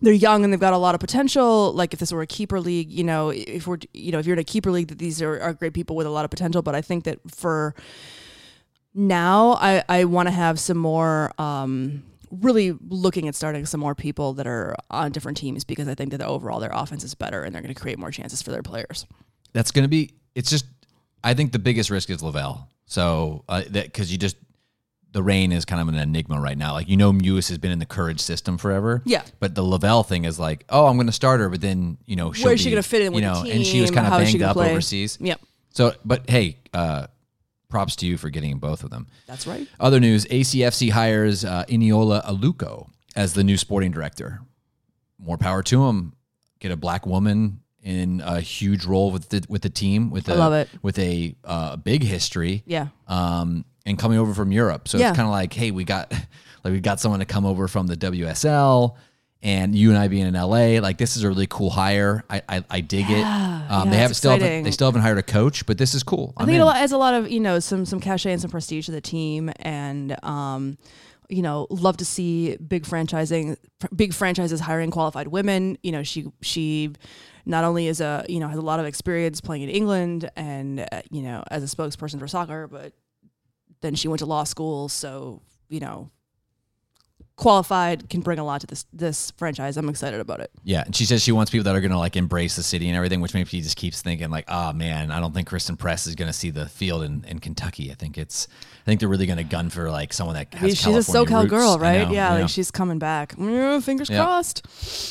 they're 0.00 0.12
young 0.12 0.44
and 0.44 0.52
they've 0.52 0.60
got 0.60 0.72
a 0.72 0.78
lot 0.78 0.94
of 0.94 1.00
potential. 1.00 1.72
Like 1.72 1.92
if 1.92 2.00
this 2.00 2.12
were 2.12 2.22
a 2.22 2.26
keeper 2.26 2.60
league, 2.60 2.90
you 2.90 3.04
know, 3.04 3.30
if 3.30 3.66
we're 3.66 3.78
you 3.92 4.12
know 4.12 4.18
if 4.18 4.26
you're 4.26 4.34
in 4.34 4.40
a 4.40 4.44
keeper 4.44 4.70
league, 4.70 4.88
that 4.88 4.98
these 4.98 5.20
are, 5.22 5.40
are 5.40 5.52
great 5.54 5.74
people 5.74 5.96
with 5.96 6.06
a 6.06 6.10
lot 6.10 6.24
of 6.24 6.30
potential. 6.30 6.62
But 6.62 6.74
I 6.74 6.82
think 6.82 7.04
that 7.04 7.18
for 7.30 7.74
now, 8.94 9.58
I 9.60 9.82
I 9.88 10.04
want 10.04 10.28
to 10.28 10.32
have 10.32 10.58
some 10.60 10.78
more. 10.78 11.32
Um, 11.40 12.04
really 12.30 12.76
looking 12.88 13.26
at 13.26 13.34
starting 13.34 13.64
some 13.64 13.80
more 13.80 13.94
people 13.94 14.34
that 14.34 14.46
are 14.46 14.76
on 14.90 15.10
different 15.12 15.38
teams 15.38 15.64
because 15.64 15.88
I 15.88 15.94
think 15.94 16.10
that 16.10 16.20
overall 16.20 16.60
their 16.60 16.70
offense 16.72 17.02
is 17.02 17.14
better 17.14 17.42
and 17.42 17.54
they're 17.54 17.62
going 17.62 17.74
to 17.74 17.80
create 17.80 17.98
more 17.98 18.10
chances 18.10 18.42
for 18.42 18.50
their 18.50 18.62
players. 18.62 19.06
that's 19.52 19.70
going 19.70 19.84
to 19.84 19.88
be, 19.88 20.10
it's 20.34 20.50
just, 20.50 20.66
I 21.24 21.34
think 21.34 21.52
the 21.52 21.58
biggest 21.58 21.90
risk 21.90 22.10
is 22.10 22.22
Lavelle. 22.22 22.68
So, 22.86 23.44
uh, 23.48 23.62
that, 23.70 23.84
because 23.86 24.12
you 24.12 24.18
just, 24.18 24.36
the 25.12 25.22
Reign 25.22 25.52
is 25.52 25.64
kind 25.64 25.80
of 25.80 25.88
an 25.88 25.94
enigma 25.94 26.40
right 26.40 26.56
now. 26.58 26.72
Like, 26.74 26.88
you 26.88 26.96
know, 26.96 27.12
Mewis 27.12 27.48
has 27.48 27.58
been 27.58 27.70
in 27.70 27.78
the 27.78 27.86
courage 27.86 28.20
system 28.20 28.58
forever. 28.58 29.02
Yeah. 29.06 29.22
But 29.40 29.54
the 29.54 29.62
Lavelle 29.62 30.02
thing 30.02 30.24
is 30.24 30.38
like, 30.38 30.64
oh, 30.68 30.86
I'm 30.86 30.96
going 30.96 31.06
to 31.06 31.12
start 31.12 31.40
her, 31.40 31.48
but 31.48 31.60
then, 31.60 31.96
you 32.06 32.14
know, 32.16 32.32
she'll 32.32 32.46
Where's 32.46 32.60
she 32.60 32.70
gonna 32.70 32.82
fit 32.82 33.02
in 33.02 33.12
with 33.12 33.24
you 33.24 33.30
the 33.30 33.42
know, 33.44 33.50
And 33.50 33.66
she 33.66 33.80
was 33.80 33.90
kind 33.90 34.06
of 34.06 34.12
How 34.12 34.18
is 34.20 34.28
she 34.28 34.38
banged 34.38 34.50
up 34.50 34.54
play? 34.56 34.70
overseas. 34.70 35.16
Yep, 35.20 35.40
So, 35.70 35.94
but 36.04 36.28
hey, 36.28 36.58
uh, 36.74 37.06
props 37.68 37.96
to 37.96 38.06
you 38.06 38.16
for 38.18 38.28
getting 38.30 38.58
both 38.58 38.84
of 38.84 38.90
them. 38.90 39.06
that's 39.26 39.46
right. 39.46 39.66
Other 39.80 40.00
news 40.00 40.24
ACFC 40.26 40.90
hires 40.90 41.44
uh, 41.44 41.64
Eniola 41.68 42.24
Aluko 42.24 42.88
as 43.16 43.32
the 43.34 43.44
new 43.44 43.56
sporting 43.56 43.90
director. 43.90 44.40
More 45.18 45.36
power 45.38 45.62
to 45.64 45.86
him. 45.86 46.12
Get 46.60 46.70
a 46.70 46.76
black 46.76 47.06
woman 47.06 47.60
in 47.82 48.20
a 48.24 48.40
huge 48.40 48.84
role 48.84 49.10
with 49.10 49.28
the 49.30 49.44
with 49.48 49.62
the 49.62 49.70
team 49.70 50.10
with 50.10 50.28
a, 50.28 50.32
I 50.32 50.36
love 50.36 50.52
it. 50.52 50.68
with 50.82 50.98
a 50.98 51.34
uh, 51.44 51.76
big 51.76 52.02
history. 52.02 52.62
Yeah. 52.66 52.88
Um, 53.06 53.64
and 53.88 53.98
coming 53.98 54.18
over 54.18 54.34
from 54.34 54.52
Europe, 54.52 54.86
so 54.88 54.98
Yeah. 54.98 55.08
it's 55.08 55.16
kind 55.16 55.26
of 55.26 55.32
like, 55.32 55.52
hey, 55.52 55.70
we 55.72 55.82
got 55.84 56.12
like 56.64 56.72
we 56.72 56.80
got 56.80 57.00
someone 57.00 57.20
to 57.20 57.26
come 57.26 57.44
over 57.46 57.66
from 57.68 57.86
the 57.86 57.96
WSL, 57.96 58.94
and 59.42 59.74
you 59.74 59.90
and 59.90 59.98
I 59.98 60.08
being 60.08 60.26
in 60.26 60.34
LA, 60.34 60.80
like 60.80 60.98
this 60.98 61.16
is 61.16 61.22
a 61.22 61.28
really 61.28 61.46
cool 61.48 61.70
hire. 61.70 62.24
I 62.28 62.42
I, 62.48 62.64
I 62.70 62.80
dig 62.80 63.08
it. 63.08 63.24
Um, 63.24 63.86
yeah, 63.86 63.90
they 63.90 63.96
have 63.98 64.16
still 64.16 64.32
haven't, 64.32 64.64
they 64.64 64.70
still 64.70 64.88
haven't 64.88 65.02
hired 65.02 65.18
a 65.18 65.22
coach, 65.22 65.64
but 65.66 65.78
this 65.78 65.94
is 65.94 66.02
cool. 66.02 66.32
I 66.36 66.42
I'm 66.42 66.46
think 66.46 66.60
in. 66.60 66.66
it 66.66 66.70
adds 66.74 66.92
a 66.92 66.98
lot 66.98 67.14
of 67.14 67.30
you 67.30 67.40
know 67.40 67.58
some 67.60 67.84
some 67.86 68.00
cachet 68.00 68.32
and 68.32 68.40
some 68.40 68.50
prestige 68.50 68.86
to 68.86 68.92
the 68.92 69.00
team, 69.00 69.50
and 69.60 70.16
um, 70.24 70.76
you 71.28 71.42
know 71.42 71.66
love 71.70 71.96
to 71.98 72.04
see 72.04 72.56
big 72.56 72.84
franchising, 72.84 73.56
big 73.94 74.12
franchises 74.14 74.60
hiring 74.60 74.90
qualified 74.90 75.28
women. 75.28 75.78
You 75.82 75.92
know 75.92 76.02
she 76.02 76.26
she 76.42 76.92
not 77.46 77.64
only 77.64 77.86
is 77.86 78.00
a 78.00 78.24
you 78.28 78.40
know 78.40 78.48
has 78.48 78.58
a 78.58 78.62
lot 78.62 78.80
of 78.80 78.86
experience 78.86 79.40
playing 79.40 79.62
in 79.62 79.68
England 79.70 80.30
and 80.36 80.80
uh, 80.80 81.02
you 81.10 81.22
know 81.22 81.44
as 81.50 81.62
a 81.62 81.76
spokesperson 81.76 82.18
for 82.18 82.26
soccer, 82.26 82.66
but 82.66 82.92
then 83.80 83.94
she 83.94 84.08
went 84.08 84.18
to 84.20 84.26
law 84.26 84.44
school, 84.44 84.88
so 84.88 85.42
you 85.68 85.80
know 85.80 86.10
qualified 87.36 88.10
can 88.10 88.20
bring 88.20 88.38
a 88.40 88.44
lot 88.44 88.60
to 88.60 88.66
this 88.66 88.84
this 88.92 89.30
franchise. 89.32 89.76
I'm 89.76 89.88
excited 89.88 90.18
about 90.18 90.40
it. 90.40 90.50
Yeah, 90.64 90.82
and 90.84 90.94
she 90.94 91.04
says 91.04 91.22
she 91.22 91.30
wants 91.30 91.50
people 91.52 91.64
that 91.64 91.76
are 91.76 91.80
going 91.80 91.92
to 91.92 91.98
like 91.98 92.16
embrace 92.16 92.56
the 92.56 92.64
city 92.64 92.88
and 92.88 92.96
everything, 92.96 93.20
which 93.20 93.32
maybe 93.32 93.48
she 93.48 93.60
just 93.60 93.76
keeps 93.76 94.02
thinking 94.02 94.28
like, 94.30 94.44
oh 94.48 94.72
man, 94.72 95.12
I 95.12 95.20
don't 95.20 95.32
think 95.32 95.46
Christen 95.46 95.76
Press 95.76 96.06
is 96.08 96.16
going 96.16 96.26
to 96.26 96.32
see 96.32 96.50
the 96.50 96.66
field 96.66 97.04
in, 97.04 97.24
in 97.28 97.38
Kentucky. 97.38 97.92
I 97.92 97.94
think 97.94 98.18
it's, 98.18 98.48
I 98.82 98.84
think 98.86 98.98
they're 98.98 99.08
really 99.08 99.26
going 99.26 99.36
to 99.38 99.44
gun 99.44 99.70
for 99.70 99.88
like 99.90 100.12
someone 100.12 100.34
that 100.34 100.52
has 100.54 100.70
she's 100.70 100.80
a 100.80 100.84
California 101.12 101.26
SoCal 101.30 101.40
roots. 101.42 101.50
girl, 101.50 101.78
right? 101.78 102.08
know, 102.08 102.14
yeah, 102.14 102.30
I 102.30 102.34
know. 102.34 102.40
like 102.42 102.50
she's 102.50 102.72
coming 102.72 102.98
back. 102.98 103.36
Mm, 103.36 103.82
fingers 103.84 104.10
Yeah. 104.10 104.24
crossed. 104.24 104.66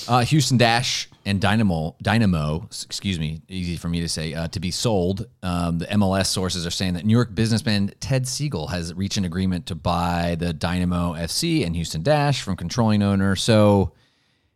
Uh, 0.09 0.19
Houston 0.25 0.57
Dash 0.57 1.09
and 1.27 1.41
Dynamo, 1.41 1.97
Dynamo, 2.01 2.63
excuse 2.63 3.19
me, 3.19 3.41
easy 3.49 3.75
for 3.75 3.89
me 3.89 3.99
to 3.99 4.07
say, 4.07 4.33
uh, 4.33 4.47
to 4.47 4.61
be 4.61 4.71
sold. 4.71 5.27
Um, 5.43 5.77
the 5.79 5.85
MLS 5.87 6.27
sources 6.27 6.65
are 6.65 6.71
saying 6.71 6.93
that 6.93 7.05
New 7.05 7.11
York 7.11 7.35
businessman 7.35 7.91
Ted 7.99 8.23
Segal 8.23 8.69
has 8.69 8.93
reached 8.93 9.17
an 9.17 9.25
agreement 9.25 9.65
to 9.65 9.75
buy 9.75 10.37
the 10.39 10.53
Dynamo 10.53 11.15
FC 11.15 11.65
and 11.65 11.75
Houston 11.75 12.01
Dash 12.01 12.41
from 12.41 12.55
controlling 12.55 13.03
owner. 13.03 13.35
So 13.35 13.91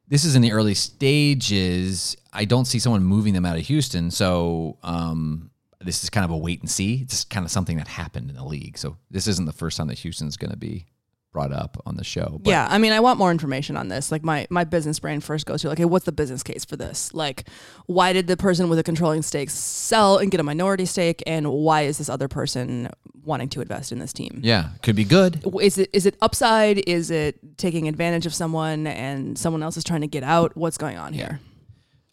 this 0.08 0.24
is 0.24 0.38
in 0.38 0.42
the 0.42 0.54
early 0.54 0.74
stages. 0.74 2.16
I 2.32 2.46
don't 2.46 2.66
see 2.66 2.80
someone 2.80 3.04
moving 3.04 3.34
them 3.34 3.46
out 3.46 3.58
of 3.58 3.64
Houston. 3.64 4.10
So 4.10 4.78
um, 4.82 5.52
this 5.82 6.06
is 6.06 6.10
kind 6.10 6.24
of 6.24 6.32
a 6.32 6.38
wait 6.38 6.62
and 6.62 6.72
see. 6.72 7.02
It's 7.02 7.26
kind 7.26 7.46
of 7.46 7.52
something 7.52 7.76
that 7.78 7.90
happened 7.90 8.30
in 8.30 8.38
the 8.38 8.46
league. 8.46 8.78
So 8.78 8.96
this 9.10 9.28
isn't 9.28 9.46
the 9.46 9.52
first 9.52 9.76
time 9.76 9.88
that 9.88 10.00
Houston's 10.00 10.38
going 10.38 10.52
to 10.52 10.58
be 10.58 10.86
brought 11.32 11.52
up 11.52 11.82
on 11.86 11.96
the 11.96 12.04
show. 12.04 12.40
But 12.44 12.50
yeah, 12.50 12.68
I 12.70 12.78
mean, 12.78 12.92
I 12.92 13.00
want 13.00 13.18
more 13.18 13.32
information 13.32 13.78
on 13.78 13.88
this. 13.88 14.12
Like 14.12 14.24
my 14.24 14.48
my 14.50 14.64
business 14.64 15.00
brain 15.00 15.20
first 15.22 15.46
goes 15.46 15.62
to 15.62 15.70
like, 15.70 15.78
hey, 15.78 15.86
what's 15.86 16.06
the 16.06 16.12
business 16.12 16.44
case 16.44 16.66
for 16.66 16.76
this? 16.76 17.14
Like, 17.14 17.48
why 17.86 18.14
did 18.14 18.28
the 18.28 18.38
person 18.38 18.70
with 18.70 18.80
a 18.80 18.84
controlling 18.84 19.22
stake 19.22 19.50
sell 19.50 20.18
and 20.18 20.30
get 20.32 20.40
a 20.40 20.44
minority 20.44 20.86
stake, 20.86 21.24
and 21.26 21.52
why 21.52 21.82
is 21.84 21.98
this 21.98 22.10
other 22.10 22.28
person 22.28 22.90
wanting 23.24 23.50
to 23.50 23.62
invest 23.62 23.92
in 23.92 24.00
this 24.00 24.14
team? 24.14 24.40
yeah, 24.44 24.70
could 24.82 24.96
be 24.96 25.04
good. 25.06 25.44
Is 25.62 25.78
it 25.78 25.90
is 25.94 26.06
it 26.06 26.16
upside? 26.22 26.80
Is 26.88 27.12
it 27.12 27.58
taking 27.58 27.88
advantage 27.88 28.26
of 28.26 28.34
someone 28.34 28.88
and 28.88 29.38
someone 29.38 29.64
else 29.64 29.78
is 29.78 29.84
trying 29.84 30.02
to 30.02 30.08
get 30.08 30.24
out? 30.24 30.56
What's 30.58 30.78
going 30.78 30.98
on 30.98 31.14
here? 31.14 31.40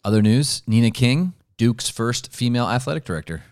Other 0.03 0.21
news 0.21 0.63
Nina 0.65 0.91
King, 0.91 1.33
Duke's 1.57 1.89
first 1.89 2.31
female 2.33 2.67
athletic 2.67 3.03
director. 3.03 3.43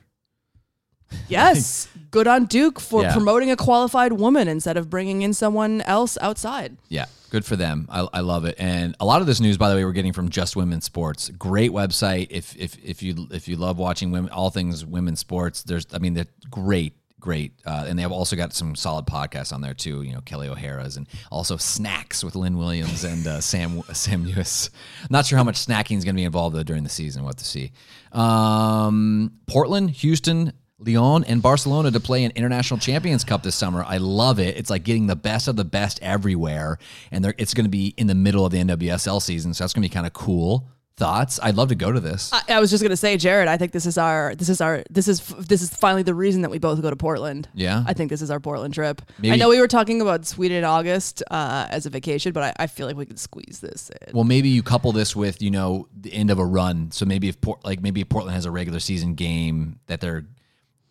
Yes, 1.28 1.88
good 2.12 2.28
on 2.28 2.46
Duke 2.46 2.80
for 2.80 3.02
Yeah. 3.04 3.14
promoting 3.14 3.52
a 3.52 3.56
qualified 3.56 4.14
woman 4.14 4.48
instead 4.48 4.78
of 4.78 4.90
bringing 4.90 5.22
in 5.22 5.34
someone 5.34 5.82
else 5.82 6.18
outside. 6.22 6.78
Yeah, 6.90 7.06
good 7.30 7.46
for 7.46 7.56
them. 7.56 7.88
I, 7.90 8.08
I 8.14 8.20
love 8.22 8.46
it. 8.46 8.56
And 8.58 8.96
a 9.00 9.06
lot 9.06 9.22
of 9.22 9.28
this 9.28 9.40
news, 9.40 9.58
by 9.58 9.70
the 9.70 9.76
way, 9.76 9.86
we're 9.86 9.92
getting 9.92 10.14
from 10.14 10.30
Just 10.30 10.56
Women's 10.56 10.86
Sports. 10.86 11.30
Great 11.30 11.72
website. 11.72 12.28
If 12.30 12.56
if 12.58 12.78
if 12.84 13.04
you 13.04 13.28
if 13.32 13.48
you 13.48 13.56
love 13.58 13.78
watching 13.78 14.12
women, 14.12 14.32
all 14.32 14.50
things 14.50 14.86
women's 14.86 15.20
sports, 15.20 15.64
there's 15.64 15.86
I 15.94 16.00
mean 16.00 16.14
they're 16.14 16.28
great. 16.50 16.94
Great, 17.20 17.54
uh, 17.66 17.86
and 17.88 17.98
they 17.98 18.04
have 18.04 18.12
also 18.12 18.36
got 18.36 18.54
some 18.54 18.76
solid 18.76 19.08
podcasts 19.08 19.52
on 19.52 19.60
there 19.60 19.74
too. 19.74 20.04
You 20.04 20.14
know, 20.14 20.22
Kelly 20.22 20.48
O'Hara's 20.48 20.98
and 20.98 21.08
also 21.32 21.58
snacks 21.58 22.24
with 22.24 22.36
Lynn 22.36 22.58
Williams 22.58 23.04
and 23.04 23.26
uh, 23.26 23.42
Sam 23.42 23.82
Sam 23.92 24.24
Mewis. 24.24 24.70
Not 25.10 25.26
sure 25.26 25.36
how 25.38 25.44
much 25.44 25.56
snacking 25.56 25.98
is 25.98 26.04
going 26.06 26.14
to 26.16 26.20
be 26.20 26.26
involved 26.26 26.56
though 26.56 26.62
during 26.64 26.84
the 26.84 26.90
season. 26.92 27.24
What 27.24 27.38
to 27.40 27.44
see. 27.44 27.72
Um, 28.12 29.32
Portland, 29.48 29.90
Houston, 29.92 30.54
Lyon 30.80 31.24
and 31.24 31.42
Barcelona 31.42 31.90
to 31.92 32.00
play 32.00 32.24
an 32.24 32.32
International 32.36 32.80
Champions 32.80 33.24
Cup 33.24 33.42
this 33.42 33.56
summer. 33.56 33.84
I 33.84 33.98
love 33.98 34.40
it. 34.40 34.58
It's 34.58 34.70
like 34.70 34.84
getting 34.84 35.08
the 35.08 35.16
best 35.16 35.48
of 35.48 35.56
the 35.56 35.66
best 35.66 36.00
everywhere, 36.04 36.78
and 37.12 37.26
it's 37.38 37.54
going 37.54 37.66
to 37.66 37.70
be 37.70 37.94
in 37.98 38.08
the 38.08 38.16
middle 38.16 38.46
of 38.46 38.52
the 38.52 38.60
NWSL 38.60 39.22
season, 39.22 39.54
so 39.54 39.64
that's 39.64 39.74
going 39.74 39.82
to 39.82 39.90
be 39.90 39.94
kind 39.94 40.06
of 40.06 40.14
cool. 40.14 40.68
Thoughts? 40.98 41.40
I'd 41.44 41.56
love 41.56 41.70
to 41.70 41.76
go 41.76 41.92
to 41.92 42.00
this. 42.00 42.34
I, 42.34 42.42
I 42.56 42.60
was 42.60 42.72
just 42.72 42.82
gonna 42.82 42.98
say, 42.98 43.18
Jared. 43.18 43.48
I 43.48 43.58
think 43.58 43.72
this 43.72 43.86
is 43.86 44.00
our 44.00 44.34
this 44.34 44.50
is 44.50 44.62
our 44.62 44.84
this 44.90 45.08
is 45.08 45.20
this 45.20 45.62
is 45.62 45.70
finally 45.70 46.02
the 46.02 46.16
reason 46.16 46.42
that 46.42 46.50
we 46.50 46.58
both 46.58 46.82
go 46.82 46.90
to 46.90 46.96
Portland. 46.96 47.48
Yeah? 47.54 47.84
I 47.86 47.94
think 47.94 48.10
this 48.10 48.24
is 48.24 48.32
our 48.32 48.40
Portland 48.40 48.74
trip. 48.74 49.04
I 49.24 49.36
know 49.36 49.48
we 49.50 49.60
were 49.60 49.68
talking 49.68 50.02
about 50.02 50.26
Sweden 50.26 50.58
in 50.58 50.64
August 50.64 51.22
uh, 51.30 51.68
as 51.70 51.86
a 51.86 51.92
vacation, 51.92 52.32
but 52.32 52.42
I, 52.42 52.64
I 52.64 52.66
feel 52.66 52.88
like 52.88 52.96
we 52.96 53.06
could 53.06 53.20
squeeze 53.20 53.60
this 53.62 53.92
in. 54.08 54.16
Well, 54.16 54.24
maybe 54.24 54.50
you 54.50 54.64
couple 54.64 54.92
this 54.92 55.16
with 55.16 55.40
you 55.40 55.52
know 55.52 55.88
the 55.96 56.12
end 56.12 56.32
of 56.32 56.40
a 56.40 56.46
run. 56.46 56.90
So 56.90 57.06
maybe 57.06 57.30
if 57.30 57.40
Port, 57.42 57.64
like 57.64 57.80
maybe 57.80 58.02
if 58.02 58.10
Portland 58.10 58.34
has 58.34 58.48
a 58.48 58.52
regular 58.52 58.80
season 58.80 59.14
game 59.14 59.80
that 59.86 60.02
they're 60.02 60.26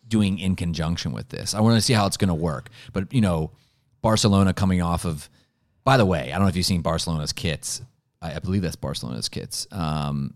doing 0.07 0.39
in 0.39 0.55
conjunction 0.55 1.11
with 1.11 1.29
this. 1.29 1.53
I 1.53 1.61
want 1.61 1.75
to 1.75 1.81
see 1.81 1.93
how 1.93 2.05
it's 2.05 2.17
going 2.17 2.29
to 2.29 2.35
work. 2.35 2.69
But 2.93 3.13
you 3.13 3.21
know, 3.21 3.51
Barcelona 4.01 4.53
coming 4.53 4.81
off 4.81 5.05
of. 5.05 5.29
By 5.83 5.95
the 5.95 6.05
way, 6.05 6.33
I 6.33 6.35
don't 6.35 6.41
know 6.41 6.49
if 6.49 6.57
you've 6.57 6.65
seen 6.65 6.81
Barcelona's 6.81 7.31
kits. 7.31 7.81
I, 8.21 8.35
I 8.35 8.39
believe 8.39 8.61
that's 8.61 8.75
Barcelona's 8.75 9.29
kits. 9.29 9.67
Um, 9.71 10.33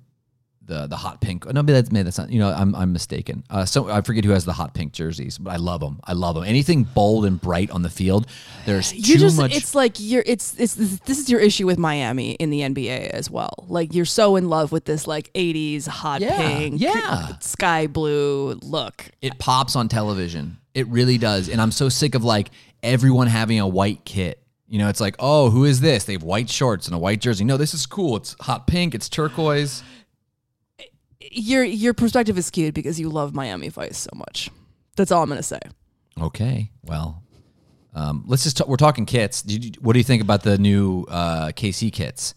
the 0.72 0.88
the 0.88 0.96
hot 0.96 1.20
pink. 1.22 1.46
No, 1.46 1.62
maybe 1.62 1.74
that's 1.74 1.92
maybe 1.92 2.04
that's 2.04 2.18
not. 2.18 2.32
You 2.32 2.40
know, 2.40 2.52
I'm 2.52 2.74
I'm 2.76 2.94
mistaken. 2.94 3.44
Uh, 3.50 3.66
so 3.66 3.90
I 3.90 4.02
forget 4.02 4.24
who 4.24 4.32
has 4.32 4.46
the 4.46 4.54
hot 4.54 4.74
pink 4.74 4.94
jerseys, 4.94 5.38
but 5.38 5.52
I 5.52 5.58
love 5.58 5.82
them. 5.82 6.00
I 6.06 6.14
love 6.14 6.36
them. 6.36 6.44
Anything 6.46 6.84
bold 6.84 7.26
and 7.26 7.40
bright 7.40 7.70
on 7.72 7.82
the 7.82 7.90
field. 7.90 8.28
There's 8.66 8.94
you 8.94 9.16
too 9.16 9.18
just 9.20 9.38
much. 9.38 9.56
it's 9.56 9.76
like 9.76 9.96
you're 10.00 10.24
it's 10.26 10.56
it's 10.60 10.76
this 10.76 11.20
is 11.20 11.30
your 11.30 11.40
issue 11.40 11.66
with 11.66 11.78
Miami 11.78 12.32
in 12.34 12.50
the 12.50 12.62
NBA 12.62 13.10
as 13.10 13.30
well. 13.30 13.66
Like 13.68 13.94
you're 13.94 14.06
so 14.06 14.36
in 14.38 14.50
love 14.50 14.72
with 14.72 14.86
this 14.86 15.08
like 15.08 15.32
80s 15.34 15.88
hot 15.88 16.22
Yeah, 16.22 16.38
pink, 16.38 16.80
yeah. 16.82 17.38
sky 17.40 17.88
blue 17.88 18.54
look. 18.64 19.10
it 19.22 19.38
pops 19.40 19.76
on 19.76 19.88
television. 19.90 20.58
It 20.74 20.88
really 20.88 21.18
does. 21.18 21.50
And 21.50 21.60
I'm 21.62 21.72
so 21.72 21.90
sick 21.90 22.16
of 22.16 22.24
like 22.24 22.50
everyone 22.82 23.28
having 23.28 23.60
a 23.60 23.68
white 23.68 24.06
kit. 24.06 24.38
You 24.68 24.78
know, 24.80 24.88
it's 24.88 25.02
like, 25.02 25.18
oh, 25.20 25.50
who 25.50 25.66
is 25.66 25.82
this? 25.82 26.06
They 26.06 26.14
have 26.14 26.24
white 26.24 26.50
shorts 26.50 26.88
and 26.88 26.96
a 26.96 26.98
white 26.98 27.20
jersey. 27.20 27.44
No, 27.44 27.58
this 27.58 27.74
is 27.74 27.86
cool. 27.86 28.16
It's 28.16 28.38
hot 28.40 28.68
pink. 28.68 28.96
It's 28.96 29.10
turquoise. 29.10 29.84
Your 31.32 31.64
your 31.64 31.94
perspective 31.94 32.38
is 32.38 32.46
skewed 32.46 32.74
because 32.74 33.00
you 33.00 33.10
love 33.10 33.34
Miami 33.34 33.70
Vice 33.70 33.98
so 33.98 34.10
much. 34.16 34.50
That's 34.96 35.12
all 35.12 35.24
I'm 35.24 35.30
gonna 35.30 35.44
say. 35.44 35.60
Okay, 36.22 36.72
well, 36.84 37.24
um, 37.96 38.24
let's 38.28 38.44
just. 38.44 38.58
Talk, 38.58 38.68
we're 38.68 38.76
talking 38.76 39.06
kits. 39.06 39.42
Did 39.42 39.64
you, 39.64 39.72
what 39.82 39.94
do 39.94 40.00
you 40.00 40.04
think 40.04 40.22
about 40.22 40.44
the 40.44 40.58
new 40.58 41.06
uh, 41.10 41.48
KC 41.50 41.92
kits? 41.92 42.36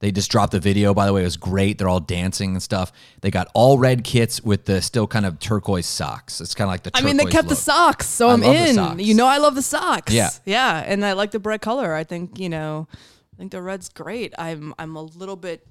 They 0.00 0.12
just 0.12 0.30
dropped 0.30 0.52
the 0.52 0.60
video. 0.60 0.92
By 0.92 1.06
the 1.06 1.14
way, 1.14 1.22
it 1.22 1.24
was 1.24 1.38
great. 1.38 1.78
They're 1.78 1.88
all 1.88 2.00
dancing 2.00 2.50
and 2.50 2.62
stuff. 2.62 2.92
They 3.22 3.30
got 3.30 3.48
all 3.54 3.78
red 3.78 4.04
kits 4.04 4.42
with 4.42 4.66
the 4.66 4.82
still 4.82 5.06
kind 5.06 5.24
of 5.24 5.38
turquoise 5.38 5.86
socks. 5.86 6.42
It's 6.42 6.54
kind 6.54 6.68
of 6.68 6.72
like 6.72 6.82
the. 6.82 6.90
I 6.92 7.00
mean, 7.00 7.16
they 7.16 7.24
kept 7.24 7.48
the 7.48 7.56
socks, 7.56 8.06
so 8.06 8.28
I 8.28 8.36
the 8.36 8.52
in. 8.52 8.98
You 8.98 9.14
know, 9.14 9.26
I 9.26 9.38
love 9.38 9.54
the 9.54 9.62
socks. 9.62 10.12
Yeah. 10.12 10.28
yeah, 10.44 10.84
and 10.86 11.04
I 11.06 11.14
like 11.14 11.30
the 11.30 11.38
bright 11.38 11.62
color. 11.62 11.94
I 11.94 12.04
think 12.04 12.38
you 12.38 12.50
know, 12.50 12.86
I 12.92 13.36
think 13.38 13.52
the 13.52 13.62
red's 13.62 13.88
great. 13.88 14.34
I'm 14.36 14.74
I'm 14.78 14.94
a 14.94 15.02
little 15.02 15.36
bit, 15.36 15.66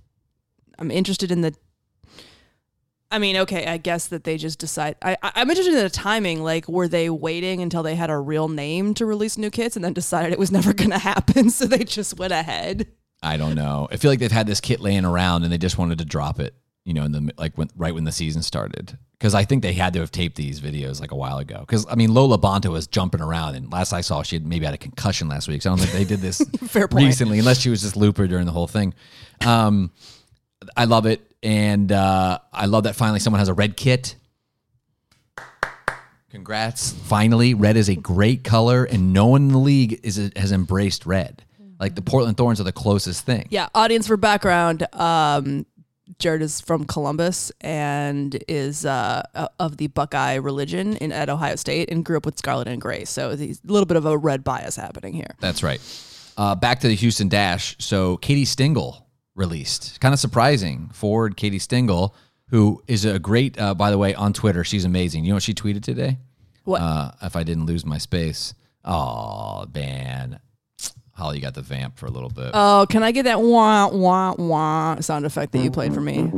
I'm 0.79 0.89
interested 0.89 1.31
in 1.31 1.41
the. 1.41 1.53
I 3.13 3.19
mean, 3.19 3.37
okay, 3.37 3.65
I 3.67 3.77
guess 3.77 4.07
that 4.07 4.23
they 4.25 4.37
just 4.37 4.59
decide. 4.59 4.95
I, 5.01 5.15
I- 5.21 5.31
I'm 5.35 5.49
interested 5.49 5.73
in 5.75 5.83
the 5.83 5.89
timing. 5.89 6.43
Like, 6.43 6.67
were 6.67 6.87
they 6.87 7.09
waiting 7.09 7.61
until 7.61 7.83
they 7.83 7.95
had 7.95 8.09
a 8.09 8.17
real 8.17 8.49
name 8.49 8.93
to 8.95 9.05
release 9.05 9.37
new 9.37 9.49
kits, 9.51 9.75
and 9.75 9.85
then 9.85 9.93
decided 9.93 10.33
it 10.33 10.39
was 10.39 10.51
never 10.51 10.73
going 10.81 10.89
to 10.91 10.97
happen, 10.97 11.49
so 11.49 11.65
they 11.65 11.83
just 11.83 12.17
went 12.17 12.33
ahead? 12.33 12.87
I 13.21 13.37
don't 13.37 13.55
know. 13.55 13.87
I 13.91 13.97
feel 13.97 14.11
like 14.11 14.19
they've 14.19 14.31
had 14.31 14.47
this 14.47 14.59
kit 14.59 14.81
laying 14.81 15.05
around 15.05 15.43
and 15.43 15.53
they 15.53 15.57
just 15.57 15.77
wanted 15.77 15.99
to 15.99 16.05
drop 16.05 16.41
it, 16.41 16.53
you 16.83 16.93
know, 16.93 17.03
in 17.05 17.13
the 17.13 17.31
like 17.37 17.57
when 17.57 17.69
right 17.77 17.93
when 17.93 18.03
the 18.03 18.11
season 18.11 18.41
started. 18.41 18.97
Because 19.17 19.33
I 19.33 19.45
think 19.45 19.61
they 19.63 19.71
had 19.71 19.93
to 19.93 20.01
have 20.01 20.11
taped 20.11 20.35
these 20.35 20.59
videos 20.59 20.99
like 20.99 21.11
a 21.11 21.15
while 21.15 21.37
ago. 21.37 21.59
Because 21.61 21.85
I 21.89 21.95
mean, 21.95 22.13
Lo 22.13 22.27
LaBonta 22.27 22.69
was 22.69 22.85
jumping 22.87 23.21
around, 23.21 23.55
and 23.55 23.71
last 23.71 23.93
I 23.93 24.01
saw, 24.01 24.23
she 24.23 24.35
had 24.35 24.45
maybe 24.45 24.65
had 24.65 24.73
a 24.73 24.77
concussion 24.77 25.29
last 25.29 25.47
week. 25.47 25.61
So 25.61 25.69
I 25.69 25.71
don't 25.71 25.79
think 25.85 25.93
they 25.93 26.03
did 26.03 26.19
this 26.19 26.39
Fair 26.67 26.89
point. 26.89 27.05
recently, 27.05 27.39
unless 27.39 27.59
she 27.61 27.69
was 27.69 27.81
just 27.83 27.95
looper 27.95 28.27
during 28.27 28.45
the 28.45 28.51
whole 28.51 28.67
thing. 28.67 28.93
Um, 29.45 29.91
I 30.75 30.85
love 30.85 31.05
it, 31.05 31.21
and 31.41 31.91
uh, 31.91 32.39
I 32.51 32.65
love 32.65 32.83
that 32.83 32.95
finally 32.95 33.19
someone 33.19 33.39
has 33.39 33.49
a 33.49 33.53
red 33.53 33.77
kit. 33.77 34.15
Congrats! 36.29 36.91
Finally, 36.91 37.53
red 37.53 37.77
is 37.77 37.89
a 37.89 37.95
great 37.95 38.43
color, 38.43 38.85
and 38.85 39.13
no 39.13 39.27
one 39.27 39.43
in 39.43 39.47
the 39.49 39.57
league 39.59 39.99
is 40.03 40.31
has 40.35 40.51
embraced 40.51 41.05
red. 41.05 41.43
Like 41.79 41.95
the 41.95 42.01
Portland 42.01 42.37
Thorns 42.37 42.61
are 42.61 42.63
the 42.63 42.71
closest 42.71 43.25
thing. 43.25 43.47
Yeah, 43.49 43.67
audience 43.75 44.07
for 44.07 44.17
background. 44.17 44.87
Um, 44.93 45.65
Jared 46.19 46.41
is 46.41 46.61
from 46.61 46.85
Columbus 46.85 47.51
and 47.61 48.41
is 48.47 48.85
uh, 48.85 49.23
of 49.59 49.77
the 49.77 49.87
Buckeye 49.87 50.35
religion 50.35 50.95
in 50.97 51.11
at 51.11 51.29
Ohio 51.29 51.55
State 51.55 51.89
and 51.91 52.03
grew 52.03 52.17
up 52.17 52.25
with 52.25 52.37
Scarlet 52.37 52.67
and 52.67 52.81
Gray. 52.81 53.05
So 53.05 53.35
he's 53.35 53.61
a 53.67 53.71
little 53.71 53.85
bit 53.85 53.97
of 53.97 54.05
a 54.05 54.17
red 54.17 54.43
bias 54.43 54.75
happening 54.75 55.13
here. 55.13 55.35
That's 55.39 55.63
right. 55.63 55.81
Uh, 56.37 56.55
back 56.55 56.79
to 56.81 56.87
the 56.87 56.95
Houston 56.95 57.29
Dash. 57.29 57.75
So 57.79 58.17
Katie 58.17 58.45
Stengel 58.45 59.02
released. 59.35 59.99
Kind 59.99 60.13
of 60.13 60.19
surprising. 60.19 60.89
Forward 60.93 61.37
Katie 61.37 61.59
Stengel, 61.59 62.15
who 62.49 62.83
is 62.87 63.05
a 63.05 63.19
great, 63.19 63.59
uh, 63.59 63.73
by 63.73 63.91
the 63.91 63.97
way, 63.97 64.13
on 64.13 64.33
Twitter. 64.33 64.63
She's 64.63 64.85
amazing. 64.85 65.23
You 65.23 65.29
know 65.29 65.35
what 65.35 65.43
she 65.43 65.53
tweeted 65.53 65.83
today? 65.83 66.19
What? 66.63 66.81
Uh, 66.81 67.11
if 67.21 67.35
I 67.35 67.43
didn't 67.43 67.65
lose 67.65 67.85
my 67.85 67.97
space. 67.97 68.53
Oh, 68.85 69.65
man. 69.73 70.39
Holly, 71.15 71.37
you 71.37 71.41
got 71.41 71.53
the 71.53 71.61
vamp 71.61 71.97
for 71.97 72.07
a 72.07 72.11
little 72.11 72.29
bit. 72.29 72.51
Oh, 72.53 72.85
can 72.89 73.03
I 73.03 73.11
get 73.11 73.23
that 73.23 73.39
wah 73.41 73.87
wah 73.87 74.33
wah 74.33 74.99
sound 74.99 75.25
effect 75.25 75.51
that 75.51 75.59
you 75.59 75.69
played 75.69 75.93
for 75.93 76.01
me? 76.01 76.31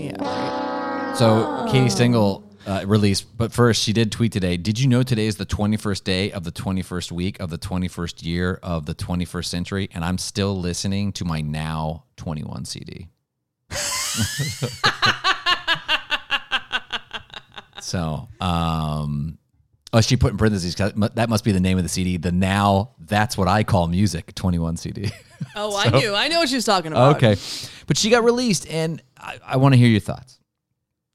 Yeah. 0.00 1.14
So 1.14 1.66
Katie 1.70 1.90
Stengel 1.90 2.48
uh, 2.66 2.84
released, 2.86 3.36
but 3.36 3.52
first 3.52 3.82
she 3.82 3.92
did 3.92 4.12
tweet 4.12 4.32
today. 4.32 4.56
Did 4.56 4.78
you 4.78 4.86
know 4.88 5.02
today 5.02 5.26
is 5.26 5.36
the 5.36 5.46
21st 5.46 6.04
day 6.04 6.32
of 6.32 6.44
the 6.44 6.52
21st 6.52 7.12
week 7.12 7.40
of 7.40 7.50
the 7.50 7.58
21st 7.58 8.24
year 8.24 8.58
of 8.62 8.86
the 8.86 8.94
21st 8.94 9.44
century, 9.46 9.88
and 9.94 10.04
I'm 10.04 10.18
still 10.18 10.58
listening 10.58 11.12
to 11.12 11.24
my 11.24 11.40
now 11.40 12.04
21 12.16 12.64
CD. 12.66 13.08
so, 17.80 18.28
um, 18.40 19.38
oh, 19.92 20.00
she 20.00 20.16
put 20.16 20.32
in 20.32 20.38
parentheses 20.38 20.74
that 20.74 21.28
must 21.28 21.44
be 21.44 21.52
the 21.52 21.60
name 21.60 21.78
of 21.78 21.84
the 21.84 21.88
CD. 21.88 22.16
The 22.16 22.32
now 22.32 22.90
that's 22.98 23.38
what 23.38 23.48
I 23.48 23.64
call 23.64 23.88
music 23.88 24.34
21 24.34 24.76
CD. 24.76 25.10
Oh, 25.56 25.74
I 25.74 25.88
knew. 25.98 26.14
I 26.14 26.28
know 26.28 26.40
what 26.40 26.50
she 26.50 26.56
was 26.56 26.66
talking 26.66 26.92
about. 26.92 27.16
okay, 27.16 27.34
but 27.86 27.96
she 27.96 28.10
got 28.10 28.24
released, 28.24 28.68
and 28.68 29.02
I, 29.16 29.38
I 29.42 29.56
want 29.56 29.72
to 29.72 29.78
hear 29.78 29.88
your 29.88 30.00
thoughts. 30.00 30.38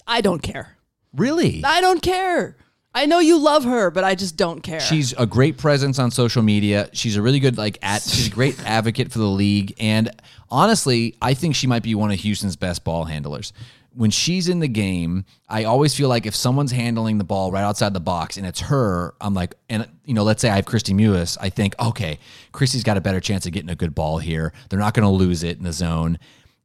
I 0.07 0.21
don't 0.21 0.41
care. 0.41 0.74
Really? 1.15 1.63
I 1.63 1.81
don't 1.81 2.01
care. 2.01 2.55
I 2.93 3.07
know 3.07 3.19
you 3.19 3.37
love 3.37 3.65
her, 3.65 3.91
but 3.91 4.05
I 4.05 4.15
just 4.15 4.37
don't 4.37 4.61
care. 4.61 4.79
She's 4.79 5.13
a 5.17 5.25
great 5.25 5.57
presence 5.57 5.99
on 5.99 6.11
social 6.11 6.41
media. 6.41 6.89
She's 6.93 7.17
a 7.17 7.21
really 7.21 7.41
good 7.41 7.57
like 7.57 7.77
at 7.81 8.01
she's 8.01 8.27
a 8.27 8.31
great 8.31 8.57
advocate 8.65 9.11
for 9.11 9.19
the 9.19 9.25
league 9.25 9.73
and 9.79 10.09
honestly, 10.49 11.15
I 11.21 11.33
think 11.33 11.55
she 11.55 11.67
might 11.67 11.83
be 11.83 11.93
one 11.93 12.11
of 12.11 12.19
Houston's 12.19 12.55
best 12.55 12.85
ball 12.85 13.03
handlers. 13.03 13.51
When 13.93 14.11
she's 14.11 14.49
in 14.49 14.59
the 14.59 14.67
game, 14.67 15.25
I 15.49 15.65
always 15.65 15.93
feel 15.93 16.09
like 16.09 16.25
if 16.25 16.35
someone's 16.35 16.71
handling 16.71 17.17
the 17.17 17.23
ball 17.23 17.51
right 17.51 17.63
outside 17.63 17.93
the 17.93 18.01
box 18.01 18.37
and 18.37 18.45
it's 18.45 18.61
her, 18.61 19.13
I'm 19.19 19.33
like, 19.33 19.55
and 19.69 19.87
you 20.05 20.13
know, 20.13 20.23
let's 20.23 20.41
say 20.41 20.49
I 20.49 20.55
have 20.57 20.65
Kristie 20.65 20.93
Mewis, 20.95 21.37
I 21.39 21.49
think, 21.49 21.75
okay, 21.79 22.19
Kristie's 22.53 22.83
got 22.83 22.97
a 22.97 23.01
better 23.01 23.19
chance 23.19 23.45
of 23.45 23.51
getting 23.51 23.69
a 23.69 23.75
good 23.75 23.95
ball 23.95 24.19
here. 24.19 24.53
They're 24.69 24.79
not 24.79 24.93
going 24.93 25.05
to 25.05 25.09
lose 25.09 25.43
it 25.43 25.57
in 25.57 25.63
the 25.63 25.73
zone. 25.73 26.17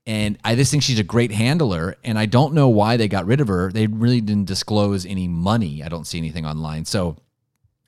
And 0.06 0.38
I 0.44 0.54
just 0.54 0.70
think 0.70 0.82
she's 0.82 0.98
a 0.98 1.04
great 1.04 1.30
handler. 1.30 1.96
And 2.04 2.18
I 2.18 2.26
don't 2.26 2.54
know 2.54 2.68
why 2.68 2.96
they 2.96 3.06
got 3.06 3.26
rid 3.26 3.40
of 3.40 3.48
her. 3.48 3.70
They 3.70 3.86
really 3.86 4.20
didn't 4.20 4.46
disclose 4.46 5.04
any 5.06 5.28
money. 5.28 5.82
I 5.82 5.88
don't 5.88 6.06
see 6.06 6.18
anything 6.18 6.46
online. 6.46 6.84
So 6.84 7.16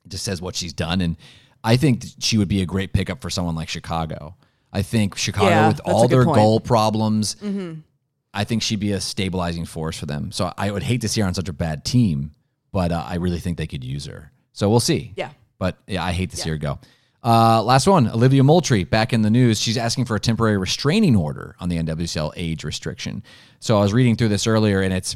it 0.05 0.09
just 0.09 0.23
says 0.23 0.41
what 0.41 0.55
she's 0.55 0.73
done. 0.73 1.01
And 1.01 1.17
I 1.63 1.75
think 1.77 2.03
she 2.19 2.37
would 2.37 2.47
be 2.47 2.61
a 2.61 2.65
great 2.65 2.93
pickup 2.93 3.21
for 3.21 3.29
someone 3.29 3.55
like 3.55 3.67
Chicago. 3.69 4.35
I 4.71 4.81
think 4.83 5.17
Chicago, 5.17 5.49
Yeah, 5.49 5.67
with 5.69 5.81
all 5.85 6.07
their 6.07 6.25
point. 6.25 6.35
goal 6.35 6.59
problems, 6.59 7.35
I 8.33 8.43
think 8.43 8.61
she'd 8.63 8.79
be 8.79 8.91
a 8.91 9.01
stabilizing 9.01 9.65
force 9.65 9.97
for 9.99 10.05
them. 10.05 10.31
So 10.31 10.51
I 10.57 10.71
would 10.71 10.83
hate 10.83 11.01
to 11.01 11.07
see 11.07 11.21
her 11.21 11.27
on 11.27 11.33
such 11.33 11.49
a 11.49 11.53
bad 11.53 11.85
team, 11.85 12.31
but 12.71 12.91
uh, 12.91 13.03
I 13.07 13.15
really 13.15 13.39
think 13.39 13.57
they 13.57 13.67
could 13.67 13.83
use 13.83 14.05
her. 14.05 14.31
So 14.51 14.69
we'll 14.69 14.79
see. 14.79 15.13
Yeah. 15.15 15.29
But 15.59 15.77
yeah, 15.87 16.03
I 16.03 16.11
hate 16.11 16.31
to 16.31 16.37
see 16.37 16.49
her 16.49 16.57
go. 16.57 16.79
Uh, 17.23 17.63
last 17.63 17.87
one, 17.87 18.09
Olivia 18.09 18.43
Moultrie 18.43 18.83
back 18.83 19.13
in 19.13 19.21
the 19.21 19.29
news. 19.29 19.59
She's 19.59 19.77
asking 19.77 20.05
for 20.05 20.15
a 20.15 20.19
temporary 20.19 20.57
restraining 20.57 21.15
order 21.15 21.55
on 21.59 21.69
the 21.69 21.77
NWSL 21.77 22.33
age 22.35 22.63
restriction. 22.63 23.23
So 23.59 23.77
I 23.77 23.81
was 23.81 23.93
reading 23.93 24.17
through 24.17 24.27
this 24.27 24.45
earlier, 24.45 24.81
and 24.81 24.93
it's 24.93 25.15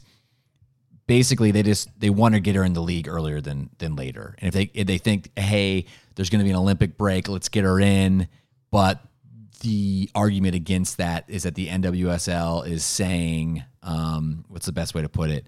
basically 1.06 1.52
they 1.52 1.64
just 1.64 1.90
they 2.00 2.10
want 2.10 2.36
to 2.36 2.40
get 2.40 2.56
her 2.56 2.64
in 2.64 2.74
the 2.74 2.82
league 2.82 3.10
earlier 3.10 3.42
than 3.42 3.70
than 3.80 3.96
later. 3.96 4.36
And 4.40 4.48
if 4.48 4.54
they 4.54 4.72
if 4.74 4.88
they 4.88 4.98
think, 4.98 5.32
hey, 5.38 5.86
there's 6.16 6.30
going 6.30 6.40
to 6.40 6.46
be 6.46 6.52
an 6.52 6.56
Olympic 6.56 6.98
break, 6.98 7.28
let's 7.28 7.50
get 7.50 7.66
her 7.66 7.80
in. 7.80 8.30
But 8.72 9.02
the 9.62 10.10
argument 10.16 10.56
against 10.56 10.98
that 10.98 11.26
is 11.28 11.44
that 11.44 11.56
the 11.56 11.68
NWSL 11.68 12.68
is 12.68 12.86
saying, 12.86 13.64
um, 13.84 14.46
what's 14.48 14.66
the 14.66 14.72
best 14.72 14.96
way 14.96 15.02
to 15.02 15.10
put 15.10 15.30
it, 15.30 15.48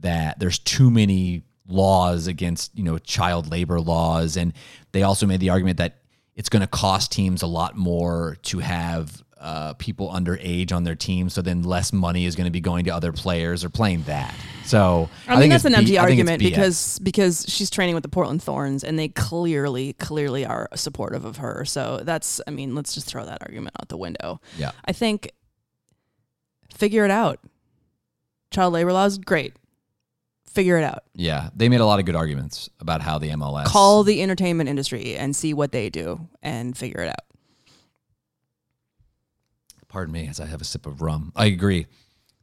that 0.00 0.38
there's 0.38 0.58
too 0.58 0.90
many 0.90 1.44
laws 1.66 2.26
against 2.26 2.76
you 2.76 2.84
know 2.84 2.98
child 2.98 3.50
labor 3.50 3.80
laws, 3.80 4.36
and 4.36 4.52
they 4.92 5.02
also 5.02 5.26
made 5.26 5.40
the 5.40 5.50
argument 5.50 5.78
that 5.78 5.98
it's 6.36 6.48
going 6.48 6.62
to 6.62 6.66
cost 6.66 7.12
teams 7.12 7.42
a 7.42 7.46
lot 7.46 7.76
more 7.76 8.36
to 8.42 8.58
have 8.58 9.22
uh, 9.44 9.74
people 9.74 10.08
underage 10.10 10.72
on 10.72 10.84
their 10.84 10.94
team, 10.94 11.28
so 11.28 11.42
then 11.42 11.62
less 11.62 11.92
money 11.92 12.24
is 12.24 12.34
going 12.34 12.46
to 12.46 12.50
be 12.50 12.60
going 12.60 12.86
to 12.86 12.90
other 12.90 13.12
players 13.12 13.62
or 13.62 13.68
playing 13.68 14.02
that. 14.04 14.34
So 14.64 15.10
I, 15.28 15.38
mean, 15.38 15.50
that's 15.50 15.66
an 15.66 15.74
empty 15.74 15.92
B- 15.92 15.98
I 15.98 16.06
think 16.06 16.12
argument 16.12 16.40
because 16.40 16.98
because 17.00 17.44
she's 17.46 17.68
training 17.68 17.94
with 17.94 18.02
the 18.02 18.08
Portland 18.08 18.42
Thorns 18.42 18.82
and 18.82 18.98
they 18.98 19.08
clearly 19.08 19.92
clearly 19.94 20.46
are 20.46 20.68
supportive 20.74 21.26
of 21.26 21.36
her. 21.36 21.66
So 21.66 22.00
that's 22.02 22.40
I 22.46 22.52
mean, 22.52 22.74
let's 22.74 22.94
just 22.94 23.06
throw 23.06 23.24
that 23.26 23.42
argument 23.42 23.76
out 23.78 23.88
the 23.88 23.98
window. 23.98 24.40
yeah, 24.56 24.72
I 24.86 24.92
think 24.92 25.30
figure 26.74 27.04
it 27.04 27.10
out. 27.10 27.38
Child 28.50 28.72
labor 28.72 28.92
laws, 28.92 29.18
great. 29.18 29.54
Figure 30.54 30.78
it 30.78 30.84
out. 30.84 31.02
yeah, 31.14 31.50
they 31.56 31.68
made 31.68 31.80
a 31.80 31.86
lot 31.86 31.98
of 31.98 32.06
good 32.06 32.14
arguments 32.14 32.70
about 32.80 33.02
how 33.02 33.18
the 33.18 33.30
MLS 33.30 33.66
Call 33.66 34.04
the 34.04 34.22
entertainment 34.22 34.68
industry 34.70 35.16
and 35.16 35.34
see 35.34 35.52
what 35.52 35.72
they 35.72 35.90
do 35.90 36.28
and 36.42 36.76
figure 36.78 37.00
it 37.00 37.08
out. 37.08 37.24
Pardon 39.88 40.12
me 40.12 40.26
as 40.28 40.40
I 40.40 40.46
have 40.46 40.60
a 40.60 40.64
sip 40.64 40.86
of 40.86 41.02
rum. 41.02 41.32
I 41.36 41.46
agree. 41.46 41.86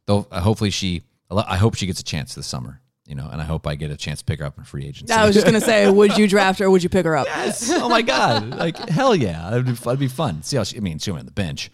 Though 0.06 0.26
uh, 0.30 0.40
hopefully 0.40 0.70
she, 0.70 1.02
I 1.30 1.56
hope 1.56 1.74
she 1.74 1.86
gets 1.86 2.00
a 2.00 2.04
chance 2.04 2.34
this 2.34 2.46
summer. 2.46 2.80
You 3.06 3.16
know, 3.16 3.28
and 3.30 3.40
I 3.42 3.44
hope 3.44 3.66
I 3.66 3.74
get 3.74 3.90
a 3.90 3.96
chance 3.96 4.20
to 4.20 4.24
pick 4.24 4.38
her 4.38 4.44
up 4.46 4.56
in 4.58 4.64
free 4.64 4.86
agency. 4.86 5.12
I 5.12 5.26
was 5.26 5.34
just 5.34 5.44
gonna 5.44 5.60
say, 5.60 5.90
would 5.90 6.16
you 6.16 6.28
draft 6.28 6.60
her 6.60 6.66
or 6.66 6.70
would 6.70 6.82
you 6.82 6.88
pick 6.88 7.04
her 7.04 7.16
up? 7.16 7.26
Yes. 7.26 7.70
Oh 7.70 7.88
my 7.88 8.00
God. 8.00 8.50
Like 8.50 8.76
hell 8.88 9.14
yeah. 9.14 9.50
That'd 9.50 9.66
be, 9.66 9.72
that'd 9.72 9.98
be 9.98 10.08
fun. 10.08 10.42
See 10.42 10.56
how 10.56 10.64
she. 10.64 10.76
I 10.76 10.80
mean, 10.80 10.98
she 10.98 11.10
went 11.10 11.20
on 11.20 11.26
the 11.26 11.32
bench. 11.32 11.70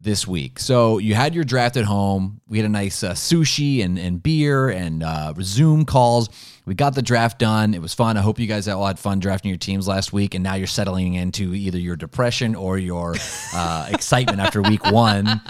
this 0.00 0.26
week. 0.26 0.58
So 0.58 0.98
you 0.98 1.14
had 1.14 1.34
your 1.34 1.44
draft 1.44 1.76
at 1.76 1.84
home. 1.84 2.40
We 2.46 2.58
had 2.58 2.66
a 2.66 2.70
nice 2.70 3.02
uh, 3.02 3.12
sushi 3.12 3.82
and, 3.82 3.98
and 3.98 4.22
beer 4.22 4.68
and 4.68 5.02
uh, 5.02 5.32
Zoom 5.40 5.84
calls. 5.84 6.28
We 6.66 6.74
got 6.74 6.94
the 6.94 7.02
draft 7.02 7.38
done. 7.38 7.74
It 7.74 7.82
was 7.82 7.94
fun. 7.94 8.16
I 8.16 8.20
hope 8.20 8.38
you 8.38 8.46
guys 8.46 8.68
all 8.68 8.86
had 8.86 8.98
fun 8.98 9.18
drafting 9.18 9.48
your 9.48 9.58
teams 9.58 9.88
last 9.88 10.12
week. 10.12 10.34
And 10.34 10.44
now 10.44 10.54
you're 10.54 10.66
settling 10.66 11.14
into 11.14 11.54
either 11.54 11.78
your 11.78 11.96
depression 11.96 12.54
or 12.54 12.78
your 12.78 13.16
uh, 13.54 13.88
excitement 13.92 14.40
after 14.40 14.62
week 14.62 14.84
one. 14.90 15.40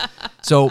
So 0.43 0.71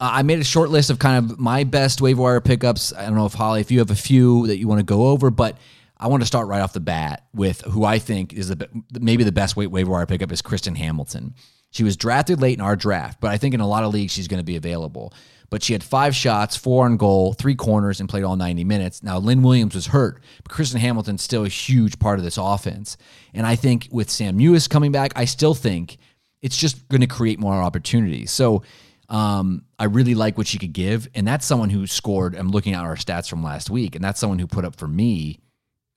I 0.00 0.22
made 0.22 0.40
a 0.40 0.44
short 0.44 0.70
list 0.70 0.90
of 0.90 0.98
kind 0.98 1.30
of 1.30 1.38
my 1.38 1.64
best 1.64 2.00
waiver 2.00 2.22
wire 2.22 2.40
pickups. 2.40 2.92
I 2.92 3.04
don't 3.04 3.14
know 3.14 3.26
if 3.26 3.34
Holly, 3.34 3.60
if 3.60 3.70
you 3.70 3.78
have 3.78 3.90
a 3.90 3.96
few 3.96 4.48
that 4.48 4.58
you 4.58 4.66
want 4.66 4.80
to 4.80 4.84
go 4.84 5.06
over, 5.06 5.30
but 5.30 5.56
I 5.98 6.08
want 6.08 6.22
to 6.22 6.26
start 6.26 6.48
right 6.48 6.60
off 6.60 6.72
the 6.72 6.80
bat 6.80 7.26
with 7.32 7.60
who 7.62 7.84
I 7.84 7.98
think 7.98 8.32
is 8.32 8.48
the 8.48 8.68
maybe 8.98 9.24
the 9.24 9.32
best 9.32 9.56
wa- 9.56 9.68
waiver 9.68 9.90
wire 9.90 10.06
pickup 10.06 10.32
is 10.32 10.42
Kristen 10.42 10.74
Hamilton. 10.74 11.34
She 11.70 11.84
was 11.84 11.96
drafted 11.96 12.40
late 12.40 12.58
in 12.58 12.60
our 12.60 12.76
draft, 12.76 13.20
but 13.20 13.30
I 13.30 13.38
think 13.38 13.54
in 13.54 13.60
a 13.60 13.66
lot 13.66 13.84
of 13.84 13.92
leagues 13.92 14.12
she's 14.12 14.28
going 14.28 14.38
to 14.38 14.44
be 14.44 14.56
available. 14.56 15.12
But 15.50 15.62
she 15.62 15.72
had 15.72 15.84
five 15.84 16.16
shots, 16.16 16.56
four 16.56 16.84
on 16.84 16.96
goal, 16.96 17.32
three 17.32 17.54
corners, 17.54 18.00
and 18.00 18.08
played 18.08 18.24
all 18.24 18.36
90 18.36 18.64
minutes. 18.64 19.02
Now, 19.02 19.18
Lynn 19.18 19.42
Williams 19.42 19.74
was 19.74 19.86
hurt, 19.86 20.22
but 20.42 20.52
Kristen 20.52 20.80
Hamilton's 20.80 21.22
still 21.22 21.44
a 21.44 21.48
huge 21.48 21.98
part 21.98 22.18
of 22.18 22.24
this 22.24 22.38
offense. 22.38 22.96
And 23.32 23.46
I 23.46 23.54
think 23.54 23.88
with 23.90 24.10
Sam 24.10 24.38
Mewis 24.38 24.68
coming 24.68 24.90
back, 24.90 25.12
I 25.14 25.26
still 25.26 25.54
think 25.54 25.98
it's 26.42 26.56
just 26.56 26.88
going 26.88 27.02
to 27.02 27.06
create 27.06 27.38
more 27.38 27.54
opportunities. 27.54 28.30
So 28.32 28.62
um, 29.08 29.64
I 29.78 29.84
really 29.84 30.14
like 30.14 30.38
what 30.38 30.46
she 30.46 30.58
could 30.58 30.72
give. 30.72 31.08
And 31.14 31.26
that's 31.26 31.46
someone 31.46 31.70
who 31.70 31.86
scored. 31.86 32.34
I'm 32.34 32.50
looking 32.50 32.74
at 32.74 32.82
our 32.82 32.96
stats 32.96 33.28
from 33.28 33.42
last 33.42 33.70
week, 33.70 33.94
and 33.94 34.04
that's 34.04 34.18
someone 34.18 34.38
who 34.38 34.46
put 34.46 34.64
up 34.64 34.76
for 34.76 34.88
me 34.88 35.40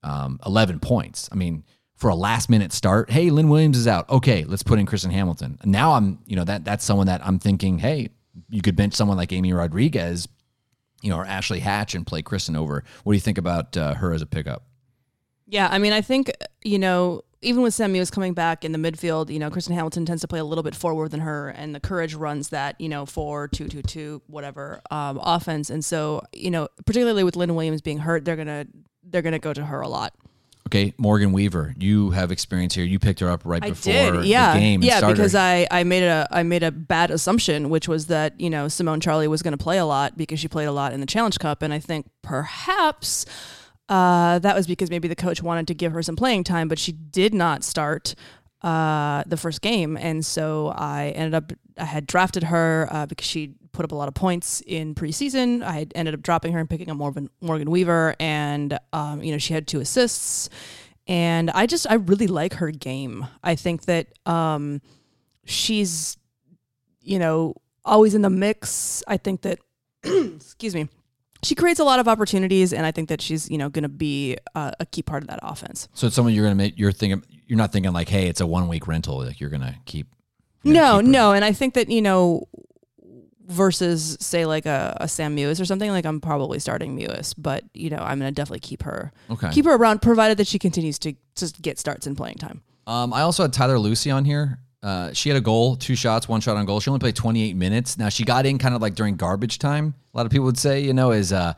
um, 0.08 0.40
11 0.46 0.80
points. 0.80 1.28
I 1.32 1.36
mean, 1.36 1.64
for 1.96 2.10
a 2.10 2.16
last 2.16 2.50
minute 2.50 2.72
start, 2.72 3.10
hey, 3.10 3.30
Lynn 3.30 3.50
Williams 3.50 3.78
is 3.78 3.88
out. 3.88 4.10
Okay, 4.10 4.44
let's 4.46 4.64
put 4.64 4.80
in 4.80 4.86
Kristen 4.86 5.12
Hamilton. 5.12 5.58
Now 5.66 5.94
I'm, 5.94 6.20
you 6.26 6.36
know, 6.36 6.44
that 6.44 6.64
that's 6.64 6.86
someone 6.86 7.08
that 7.08 7.26
I'm 7.26 7.40
thinking, 7.40 7.80
hey, 7.80 8.10
you 8.50 8.62
could 8.62 8.76
bench 8.76 8.94
someone 8.94 9.18
like 9.18 9.34
Amy 9.34 9.52
Rodriguez, 9.52 10.28
you 11.02 11.10
know, 11.10 11.18
or 11.18 11.26
Ashley 11.26 11.60
Hatch 11.60 11.96
and 11.96 12.06
play 12.06 12.22
Kristen 12.22 12.56
over. 12.56 12.84
What 13.04 13.14
do 13.14 13.18
you 13.18 13.22
think 13.22 13.38
about 13.38 13.76
uh, 13.76 13.96
her 13.96 14.14
as 14.14 14.22
a 14.22 14.28
pickup? 14.28 14.64
Yeah, 15.48 15.68
I 15.72 15.80
mean, 15.80 15.94
I 15.94 16.02
think 16.02 16.32
you 16.64 16.78
know, 16.78 17.24
even 17.42 17.64
with 17.64 17.74
Sam 17.74 17.94
Mewis 17.94 18.12
coming 18.12 18.34
back 18.34 18.64
in 18.64 18.74
the 18.74 18.78
midfield, 18.78 19.32
you 19.32 19.40
know, 19.40 19.50
Kristen 19.50 19.74
Hamilton 19.74 20.06
tends 20.06 20.22
to 20.22 20.28
play 20.28 20.40
a 20.40 20.44
little 20.44 20.64
bit 20.64 20.76
forward 20.76 21.12
than 21.12 21.22
her, 21.22 21.50
and 21.50 21.74
the 21.74 21.80
Courage 21.80 22.14
runs 22.14 22.50
that 22.50 22.80
you 22.80 22.90
know 22.90 23.06
four 23.06 23.48
two 23.48 23.68
two 23.68 23.82
two 23.82 24.22
whatever 24.28 24.82
um, 24.92 25.20
offense, 25.24 25.70
and 25.70 25.84
so 25.84 26.22
you 26.32 26.52
know, 26.52 26.68
particularly 26.86 27.24
with 27.24 27.36
Lynn 27.36 27.56
Williams 27.56 27.82
being 27.82 28.00
hurt, 28.00 28.26
they're 28.26 28.36
gonna 28.36 28.68
they're 29.10 29.22
gonna 29.22 29.40
go 29.40 29.54
to 29.54 29.66
her 29.66 29.82
a 29.82 29.88
lot. 29.88 30.14
Okay, 30.68 30.94
Morgan 30.98 31.32
Weaver, 31.32 31.74
you 31.80 32.10
have 32.10 32.30
experience 32.30 32.76
here. 32.76 32.84
You 32.84 33.00
picked 33.00 33.22
her 33.22 33.30
up 33.30 33.44
right 33.46 33.64
I 33.64 33.70
before 33.70 33.94
did, 33.94 34.26
yeah, 34.26 34.54
the 34.54 34.60
game. 34.60 34.82
yeah, 34.84 35.00
because 35.00 35.32
her. 35.32 35.40
I 35.40 35.68
I 35.72 35.84
made 35.86 36.04
a 36.04 36.28
I 36.30 36.44
made 36.44 36.62
a 36.62 36.72
bad 36.72 37.10
assumption, 37.10 37.70
which 37.70 37.88
was 37.88 38.08
that 38.08 38.38
you 38.40 38.50
know 38.50 38.68
Simone 38.68 39.00
Charley 39.00 39.30
was 39.30 39.42
going 39.42 39.54
to 39.58 39.64
play 39.64 39.78
a 39.78 39.86
lot 39.86 40.18
because 40.18 40.42
she 40.42 40.50
played 40.50 40.66
a 40.66 40.74
lot 40.74 40.92
in 40.92 41.00
the 41.00 41.06
Challenge 41.06 41.40
Cup, 41.40 41.62
and 41.62 41.74
I 41.74 41.80
think 41.80 42.10
perhaps 42.22 43.26
uh, 43.88 44.40
that 44.40 44.58
was 44.58 44.68
because 44.68 44.90
maybe 44.90 45.08
the 45.08 45.16
coach 45.16 45.42
wanted 45.42 45.68
to 45.68 45.74
give 45.74 45.94
her 45.94 46.04
some 46.04 46.18
playing 46.18 46.44
time, 46.44 46.68
but 46.68 46.78
she 46.80 46.92
did 46.92 47.34
not 47.34 47.64
start 47.64 48.14
uh, 48.62 49.24
the 49.26 49.38
first 49.38 49.62
game, 49.62 49.96
and 49.96 50.26
so 50.26 50.68
I 50.76 51.14
ended 51.16 51.34
up 51.34 51.54
I 51.78 51.86
had 51.86 52.08
drafted 52.08 52.44
her 52.44 52.90
uh, 52.92 53.06
because 53.06 53.26
she 53.26 53.54
put 53.78 53.86
up 53.86 53.92
a 53.92 53.96
lot 53.96 54.08
of 54.08 54.16
points 54.16 54.62
in 54.66 54.96
preseason. 54.96 55.64
I 55.64 55.86
ended 55.94 56.16
up 56.16 56.22
dropping 56.22 56.52
her 56.54 56.60
and 56.60 56.70
picking 56.70 56.90
up 56.90 56.98
Morgan 56.98 57.30
Morgan 57.42 57.70
Weaver, 57.70 58.16
and 58.20 58.78
um, 58.92 59.22
you 59.24 59.32
know 59.32 59.38
she 59.38 59.54
had 59.54 59.68
two 59.68 59.80
assists, 59.80 60.50
and 61.06 61.52
I 61.52 61.68
just 61.68 61.86
I 61.90 61.94
really 61.94 62.26
like 62.26 62.56
her 62.56 62.72
game. 62.72 63.28
I 63.44 63.54
think 63.56 63.86
that 63.86 64.08
um, 64.26 64.82
she's 65.46 66.18
you 67.04 67.20
know 67.20 67.54
always 67.86 68.16
in 68.16 68.24
the 68.24 68.32
mix. 68.32 69.04
I 69.08 69.18
think 69.18 69.44
that 69.44 69.60
excuse 70.04 70.74
me. 70.76 70.90
She 71.44 71.54
creates 71.54 71.80
a 71.80 71.84
lot 71.84 72.00
of 72.00 72.08
opportunities, 72.08 72.74
and 72.74 72.84
I 72.84 72.92
think 72.92 73.10
that 73.10 73.22
she's, 73.22 73.48
you 73.48 73.60
know, 73.60 73.70
going 73.70 73.84
to 73.84 73.90
be 73.90 74.38
uh, 74.56 74.72
a 74.80 74.88
key 74.88 75.04
part 75.04 75.22
of 75.22 75.30
that 75.30 75.40
offense. 75.44 75.88
so 75.94 76.08
it's 76.08 76.16
someone 76.16 76.34
you're 76.34 76.44
gonna 76.44 76.56
make. 76.56 76.80
You're 76.80 76.92
thinking. 76.92 77.24
You're 77.46 77.60
not 77.60 77.72
thinking 77.72 77.94
like, 77.94 78.10
hey, 78.10 78.28
it's 78.28 78.42
a 78.42 78.48
one 78.48 78.68
week 78.68 78.88
rental. 78.88 79.20
Like 79.20 79.40
you're 79.40 79.52
gonna 79.52 79.76
keep. 79.86 80.08
you're 80.64 80.74
No, 80.74 81.00
keep 81.00 81.10
no, 81.12 81.34
and 81.34 81.46
I 81.46 81.52
think 81.52 81.76
that 81.76 81.92
you 81.92 82.02
know, 82.02 82.48
versus 83.48 84.18
say 84.20 84.46
like 84.46 84.66
a, 84.66 84.96
a 85.02 85.08
Sam 85.08 85.36
Mewis 85.36 85.60
or 85.60 85.66
something, 85.66 85.90
like 85.92 86.06
I'm 86.06 86.20
probably 86.22 86.60
starting 86.60 86.98
Mewis, 86.98 87.34
but 87.38 87.64
you 87.74 87.90
know, 87.90 87.98
I'm 87.98 88.20
gonna 88.20 88.32
definitely 88.32 88.60
keep 88.60 88.84
her, 88.84 89.12
Okay. 89.30 89.50
keep 89.52 89.66
her 89.66 89.76
around, 89.76 90.02
provided 90.02 90.38
that 90.38 90.48
she 90.48 90.60
continues 90.60 91.00
to 91.00 91.14
just 91.36 91.62
get 91.62 91.80
starts 91.80 92.08
and 92.08 92.16
playing 92.16 92.36
time. 92.36 92.62
Um, 92.86 93.14
I 93.14 93.22
also 93.22 93.44
had 93.44 93.54
Tyler 93.54 93.78
Lussi 93.78 94.14
on 94.14 94.26
here. 94.26 94.60
Uh, 94.84 95.12
she 95.12 95.30
had 95.30 95.38
a 95.38 95.42
goal, 95.42 95.76
two 95.76 95.96
shots, 95.96 96.30
one 96.30 96.40
shot 96.40 96.56
on 96.56 96.66
goal. 96.66 96.80
She 96.80 96.90
only 96.90 97.00
played 97.00 97.16
28 97.16 97.56
minutes. 97.56 97.98
Now 97.98 98.10
she 98.10 98.24
got 98.24 98.46
in 98.46 98.58
kind 98.58 98.76
of 98.76 98.82
like 98.82 98.96
during 98.96 99.16
garbage 99.16 99.60
time. 99.60 99.94
A 100.14 100.18
lot 100.18 100.26
of 100.26 100.32
people 100.32 100.46
would 100.46 100.58
say, 100.58 100.80
you 100.82 100.94
know, 100.94 101.12
is 101.12 101.34
uh, 101.34 101.54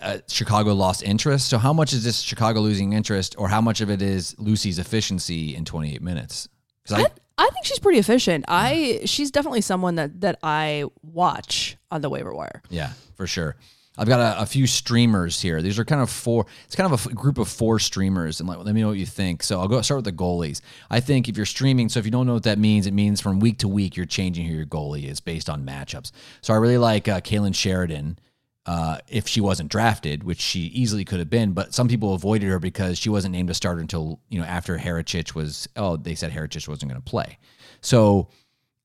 uh, 0.00 0.18
Chicago 0.28 0.72
lost 0.72 1.02
interest. 1.02 1.48
So 1.48 1.58
how 1.58 1.72
much 1.72 1.92
is 1.92 2.04
this 2.04 2.20
Chicago 2.20 2.60
losing 2.60 2.92
interest, 2.92 3.34
or 3.38 3.48
how 3.48 3.60
much 3.60 3.80
of 3.80 3.90
it 3.90 4.00
is 4.00 4.34
Lussi's 4.36 4.78
efficiency 4.78 5.54
in 5.56 5.64
28 5.64 6.00
minutes? 6.00 6.48
Because 6.84 7.04
I, 7.04 7.10
I 7.36 7.48
think 7.50 7.64
she's 7.64 7.78
pretty 7.78 7.98
efficient. 7.98 8.44
I 8.48 9.00
she's 9.06 9.30
definitely 9.30 9.60
someone 9.60 9.96
that 9.96 10.20
that 10.20 10.38
I 10.42 10.84
watch 11.02 11.76
on 11.90 12.00
the 12.00 12.08
waiver 12.08 12.32
wire. 12.32 12.62
Yeah, 12.70 12.92
for 13.16 13.26
sure. 13.26 13.56
I've 13.96 14.08
got 14.08 14.18
a, 14.18 14.42
a 14.42 14.46
few 14.46 14.66
streamers 14.66 15.40
here. 15.40 15.62
These 15.62 15.78
are 15.78 15.84
kind 15.84 16.02
of 16.02 16.10
four. 16.10 16.46
It's 16.64 16.74
kind 16.74 16.92
of 16.92 17.06
a 17.06 17.08
f- 17.08 17.14
group 17.14 17.38
of 17.38 17.48
four 17.48 17.78
streamers, 17.78 18.40
and 18.40 18.48
like, 18.48 18.58
let 18.58 18.74
me 18.74 18.80
know 18.80 18.88
what 18.88 18.98
you 18.98 19.06
think. 19.06 19.44
So 19.44 19.60
I'll 19.60 19.68
go 19.68 19.80
start 19.82 19.98
with 19.98 20.04
the 20.04 20.12
goalies. 20.12 20.60
I 20.90 20.98
think 20.98 21.28
if 21.28 21.36
you're 21.36 21.46
streaming, 21.46 21.88
so 21.88 22.00
if 22.00 22.04
you 22.04 22.10
don't 22.10 22.26
know 22.26 22.34
what 22.34 22.42
that 22.42 22.58
means, 22.58 22.88
it 22.88 22.92
means 22.94 23.20
from 23.20 23.38
week 23.38 23.58
to 23.58 23.68
week 23.68 23.96
you're 23.96 24.06
changing 24.06 24.46
who 24.46 24.54
your 24.54 24.66
goalie 24.66 25.08
is 25.08 25.20
based 25.20 25.48
on 25.48 25.64
matchups. 25.64 26.10
So 26.40 26.52
I 26.52 26.56
really 26.56 26.78
like 26.78 27.06
uh, 27.06 27.20
Kailen 27.20 27.54
Sheridan. 27.54 28.18
Uh, 28.66 28.96
if 29.08 29.28
she 29.28 29.42
wasn't 29.42 29.70
drafted, 29.70 30.24
which 30.24 30.40
she 30.40 30.60
easily 30.60 31.04
could 31.04 31.18
have 31.18 31.28
been, 31.28 31.52
but 31.52 31.74
some 31.74 31.86
people 31.86 32.14
avoided 32.14 32.48
her 32.48 32.58
because 32.58 32.96
she 32.96 33.10
wasn't 33.10 33.30
named 33.30 33.50
a 33.50 33.54
starter 33.54 33.80
until 33.80 34.20
you 34.30 34.40
know 34.40 34.46
after 34.46 34.78
Herachich 34.78 35.34
was. 35.34 35.68
Oh, 35.76 35.96
they 35.98 36.14
said 36.14 36.32
Herachich 36.32 36.66
wasn't 36.66 36.90
going 36.90 37.02
to 37.02 37.04
play. 37.04 37.38
So 37.82 38.28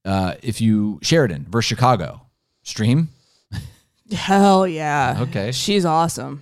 uh, 0.04 0.36
if 0.44 0.60
you 0.60 1.00
Sheridan 1.02 1.46
versus 1.50 1.70
Chicago 1.70 2.22
stream, 2.63 3.08
Hell 4.12 4.68
yeah. 4.68 5.18
Okay. 5.22 5.52
She's 5.52 5.86
awesome. 5.86 6.42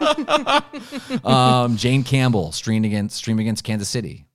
um, 1.24 1.76
Jane 1.76 2.04
Campbell 2.04 2.52
stream 2.52 2.84
against 2.84 3.16
stream 3.16 3.38
against 3.38 3.64
Kansas 3.64 3.88
City. 3.88 4.26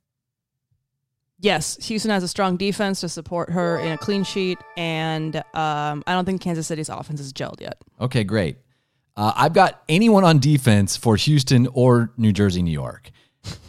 Yes, 1.39 1.77
Houston 1.85 2.09
has 2.09 2.23
a 2.23 2.27
strong 2.27 2.57
defense 2.57 3.01
to 3.01 3.09
support 3.09 3.51
her 3.51 3.77
in 3.79 3.91
a 3.91 3.97
clean 3.97 4.23
sheet, 4.23 4.57
and 4.75 5.35
um, 5.53 6.03
I 6.07 6.13
don't 6.13 6.25
think 6.25 6.41
Kansas 6.41 6.65
City's 6.65 6.89
offense 6.89 7.19
is 7.19 7.31
gelled 7.31 7.61
yet. 7.61 7.77
Okay, 8.01 8.23
great. 8.23 8.57
Uh, 9.15 9.33
I've 9.35 9.53
got 9.53 9.83
anyone 9.87 10.23
on 10.23 10.39
defense 10.39 10.97
for 10.97 11.15
Houston 11.15 11.67
or 11.73 12.11
New 12.17 12.31
Jersey, 12.31 12.63
New 12.63 12.71
York, 12.71 13.11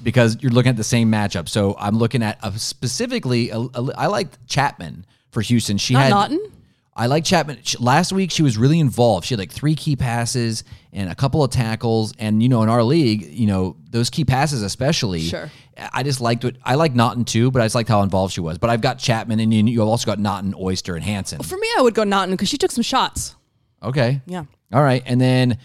because 0.02 0.38
you're 0.40 0.52
looking 0.52 0.70
at 0.70 0.76
the 0.76 0.84
same 0.84 1.10
matchup. 1.10 1.48
So 1.48 1.76
I'm 1.78 1.98
looking 1.98 2.22
at 2.22 2.38
uh, 2.42 2.52
specifically. 2.52 3.50
A, 3.50 3.58
a, 3.58 3.92
I 3.96 4.06
like 4.06 4.28
Chapman 4.46 5.04
for 5.30 5.42
Houston. 5.42 5.76
She 5.76 5.92
Not 5.94 6.02
had 6.04 6.10
Naughton? 6.10 6.52
I 6.98 7.06
like 7.06 7.24
Chapman. 7.24 7.58
Last 7.78 8.12
week 8.12 8.30
she 8.32 8.42
was 8.42 8.58
really 8.58 8.80
involved. 8.80 9.26
She 9.26 9.34
had 9.34 9.38
like 9.38 9.52
three 9.52 9.74
key 9.76 9.94
passes 9.96 10.64
and 10.92 11.08
a 11.08 11.14
couple 11.14 11.44
of 11.44 11.50
tackles. 11.50 12.12
And 12.18 12.42
you 12.42 12.48
know, 12.48 12.62
in 12.64 12.68
our 12.68 12.82
league, 12.82 13.22
you 13.22 13.46
know, 13.46 13.76
those 13.90 14.10
key 14.10 14.24
passes 14.24 14.62
especially. 14.62 15.20
Sure. 15.22 15.50
I 15.92 16.02
just 16.02 16.20
liked 16.20 16.42
what 16.42 16.56
I 16.64 16.74
like 16.74 16.94
Naughton 16.96 17.24
too, 17.24 17.52
but 17.52 17.62
I 17.62 17.66
just 17.66 17.76
liked 17.76 17.88
how 17.88 18.02
involved 18.02 18.34
she 18.34 18.40
was. 18.40 18.58
But 18.58 18.68
I've 18.70 18.80
got 18.80 18.98
Chapman, 18.98 19.38
and 19.38 19.54
you- 19.54 19.64
you've 19.64 19.86
also 19.88 20.06
got 20.06 20.18
Naughton, 20.18 20.52
Oyster, 20.58 20.96
and 20.96 21.04
Hanson. 21.04 21.40
For 21.40 21.56
me, 21.56 21.68
I 21.78 21.82
would 21.82 21.94
go 21.94 22.02
Naughton 22.02 22.32
because 22.34 22.48
she 22.48 22.58
took 22.58 22.72
some 22.72 22.82
shots. 22.82 23.36
Okay. 23.80 24.20
Yeah. 24.26 24.44
All 24.72 24.82
right. 24.82 25.04
And 25.06 25.20
then 25.20 25.58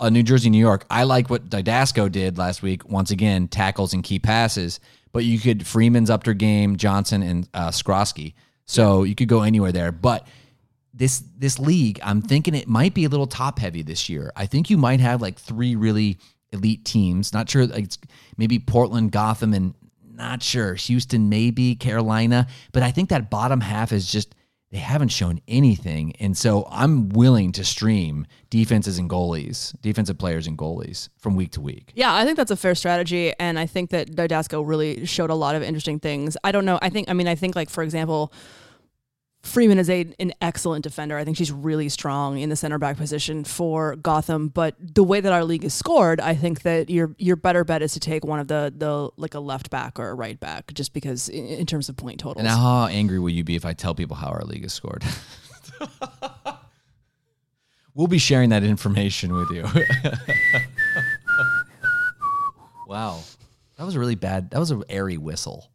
uh, 0.00 0.10
New 0.10 0.24
Jersey, 0.24 0.50
New 0.50 0.58
York. 0.58 0.84
I 0.90 1.04
like 1.04 1.30
what 1.30 1.48
Dydasco 1.48 2.10
did 2.10 2.38
last 2.38 2.60
week. 2.60 2.88
Once 2.90 3.12
again, 3.12 3.46
tackles 3.46 3.94
and 3.94 4.02
key 4.02 4.18
passes. 4.18 4.80
But 5.12 5.24
you 5.24 5.38
could 5.38 5.64
Freeman's 5.64 6.10
up 6.10 6.24
their 6.24 6.34
game, 6.34 6.76
Johnson 6.76 7.22
and 7.22 7.48
uh, 7.54 7.68
Skroski. 7.68 8.34
So 8.66 9.04
you 9.04 9.14
could 9.14 9.28
go 9.28 9.42
anywhere 9.42 9.70
there. 9.70 9.92
But 9.92 10.26
this 10.94 11.22
this 11.38 11.58
league, 11.58 12.00
I'm 12.02 12.20
thinking 12.20 12.54
it 12.54 12.68
might 12.68 12.94
be 12.94 13.04
a 13.04 13.08
little 13.08 13.26
top 13.26 13.58
heavy 13.58 13.82
this 13.82 14.08
year. 14.08 14.32
I 14.36 14.46
think 14.46 14.70
you 14.70 14.76
might 14.76 15.00
have 15.00 15.22
like 15.22 15.38
three 15.38 15.74
really 15.74 16.18
elite 16.52 16.84
teams. 16.84 17.32
Not 17.32 17.48
sure, 17.48 17.66
like 17.66 17.90
maybe 18.36 18.58
Portland, 18.58 19.12
Gotham, 19.12 19.54
and 19.54 19.74
not 20.14 20.42
sure 20.42 20.74
Houston, 20.74 21.28
maybe 21.28 21.74
Carolina. 21.74 22.46
But 22.72 22.82
I 22.82 22.90
think 22.90 23.08
that 23.08 23.30
bottom 23.30 23.60
half 23.60 23.92
is 23.92 24.10
just 24.10 24.34
they 24.70 24.78
haven't 24.78 25.08
shown 25.08 25.40
anything, 25.48 26.14
and 26.18 26.36
so 26.36 26.66
I'm 26.70 27.10
willing 27.10 27.52
to 27.52 27.64
stream 27.64 28.26
defenses 28.48 28.98
and 28.98 29.08
goalies, 29.08 29.74
defensive 29.82 30.16
players 30.16 30.46
and 30.46 30.56
goalies 30.56 31.10
from 31.18 31.36
week 31.36 31.52
to 31.52 31.60
week. 31.60 31.92
Yeah, 31.94 32.14
I 32.14 32.24
think 32.24 32.38
that's 32.38 32.50
a 32.50 32.56
fair 32.56 32.74
strategy, 32.74 33.32
and 33.38 33.58
I 33.58 33.66
think 33.66 33.90
that 33.90 34.10
Dydasco 34.10 34.66
really 34.66 35.04
showed 35.04 35.28
a 35.30 35.34
lot 35.34 35.56
of 35.56 35.62
interesting 35.62 36.00
things. 36.00 36.36
I 36.44 36.52
don't 36.52 36.64
know. 36.64 36.78
I 36.82 36.88
think. 36.90 37.10
I 37.10 37.12
mean, 37.14 37.28
I 37.28 37.34
think 37.34 37.56
like 37.56 37.70
for 37.70 37.82
example. 37.82 38.32
Freeman 39.42 39.78
is 39.78 39.90
a 39.90 40.06
an 40.20 40.32
excellent 40.40 40.84
defender. 40.84 41.18
I 41.18 41.24
think 41.24 41.36
she's 41.36 41.50
really 41.50 41.88
strong 41.88 42.38
in 42.38 42.48
the 42.48 42.54
center 42.54 42.78
back 42.78 42.96
position 42.96 43.42
for 43.42 43.96
Gotham. 43.96 44.48
But 44.48 44.76
the 44.78 45.02
way 45.02 45.20
that 45.20 45.32
our 45.32 45.44
league 45.44 45.64
is 45.64 45.74
scored, 45.74 46.20
I 46.20 46.36
think 46.36 46.62
that 46.62 46.88
your 46.88 47.16
your 47.18 47.34
better 47.34 47.64
bet 47.64 47.82
is 47.82 47.92
to 47.94 48.00
take 48.00 48.24
one 48.24 48.38
of 48.38 48.46
the 48.46 48.72
the 48.74 49.10
like 49.16 49.34
a 49.34 49.40
left 49.40 49.68
back 49.68 49.98
or 49.98 50.10
a 50.10 50.14
right 50.14 50.38
back, 50.38 50.72
just 50.74 50.92
because 50.92 51.28
in, 51.28 51.44
in 51.46 51.66
terms 51.66 51.88
of 51.88 51.96
point 51.96 52.20
totals. 52.20 52.38
And 52.38 52.48
how 52.48 52.86
angry 52.86 53.18
will 53.18 53.30
you 53.30 53.42
be 53.42 53.56
if 53.56 53.64
I 53.64 53.72
tell 53.72 53.96
people 53.96 54.14
how 54.14 54.28
our 54.28 54.44
league 54.44 54.64
is 54.64 54.72
scored? 54.72 55.04
we'll 57.94 58.06
be 58.06 58.18
sharing 58.18 58.50
that 58.50 58.62
information 58.62 59.34
with 59.34 59.50
you. 59.50 59.62
wow. 62.86 63.20
That 63.76 63.84
was 63.84 63.96
a 63.96 63.98
really 63.98 64.14
bad. 64.14 64.50
That 64.50 64.60
was 64.60 64.70
an 64.70 64.84
airy 64.88 65.16
whistle. 65.16 65.71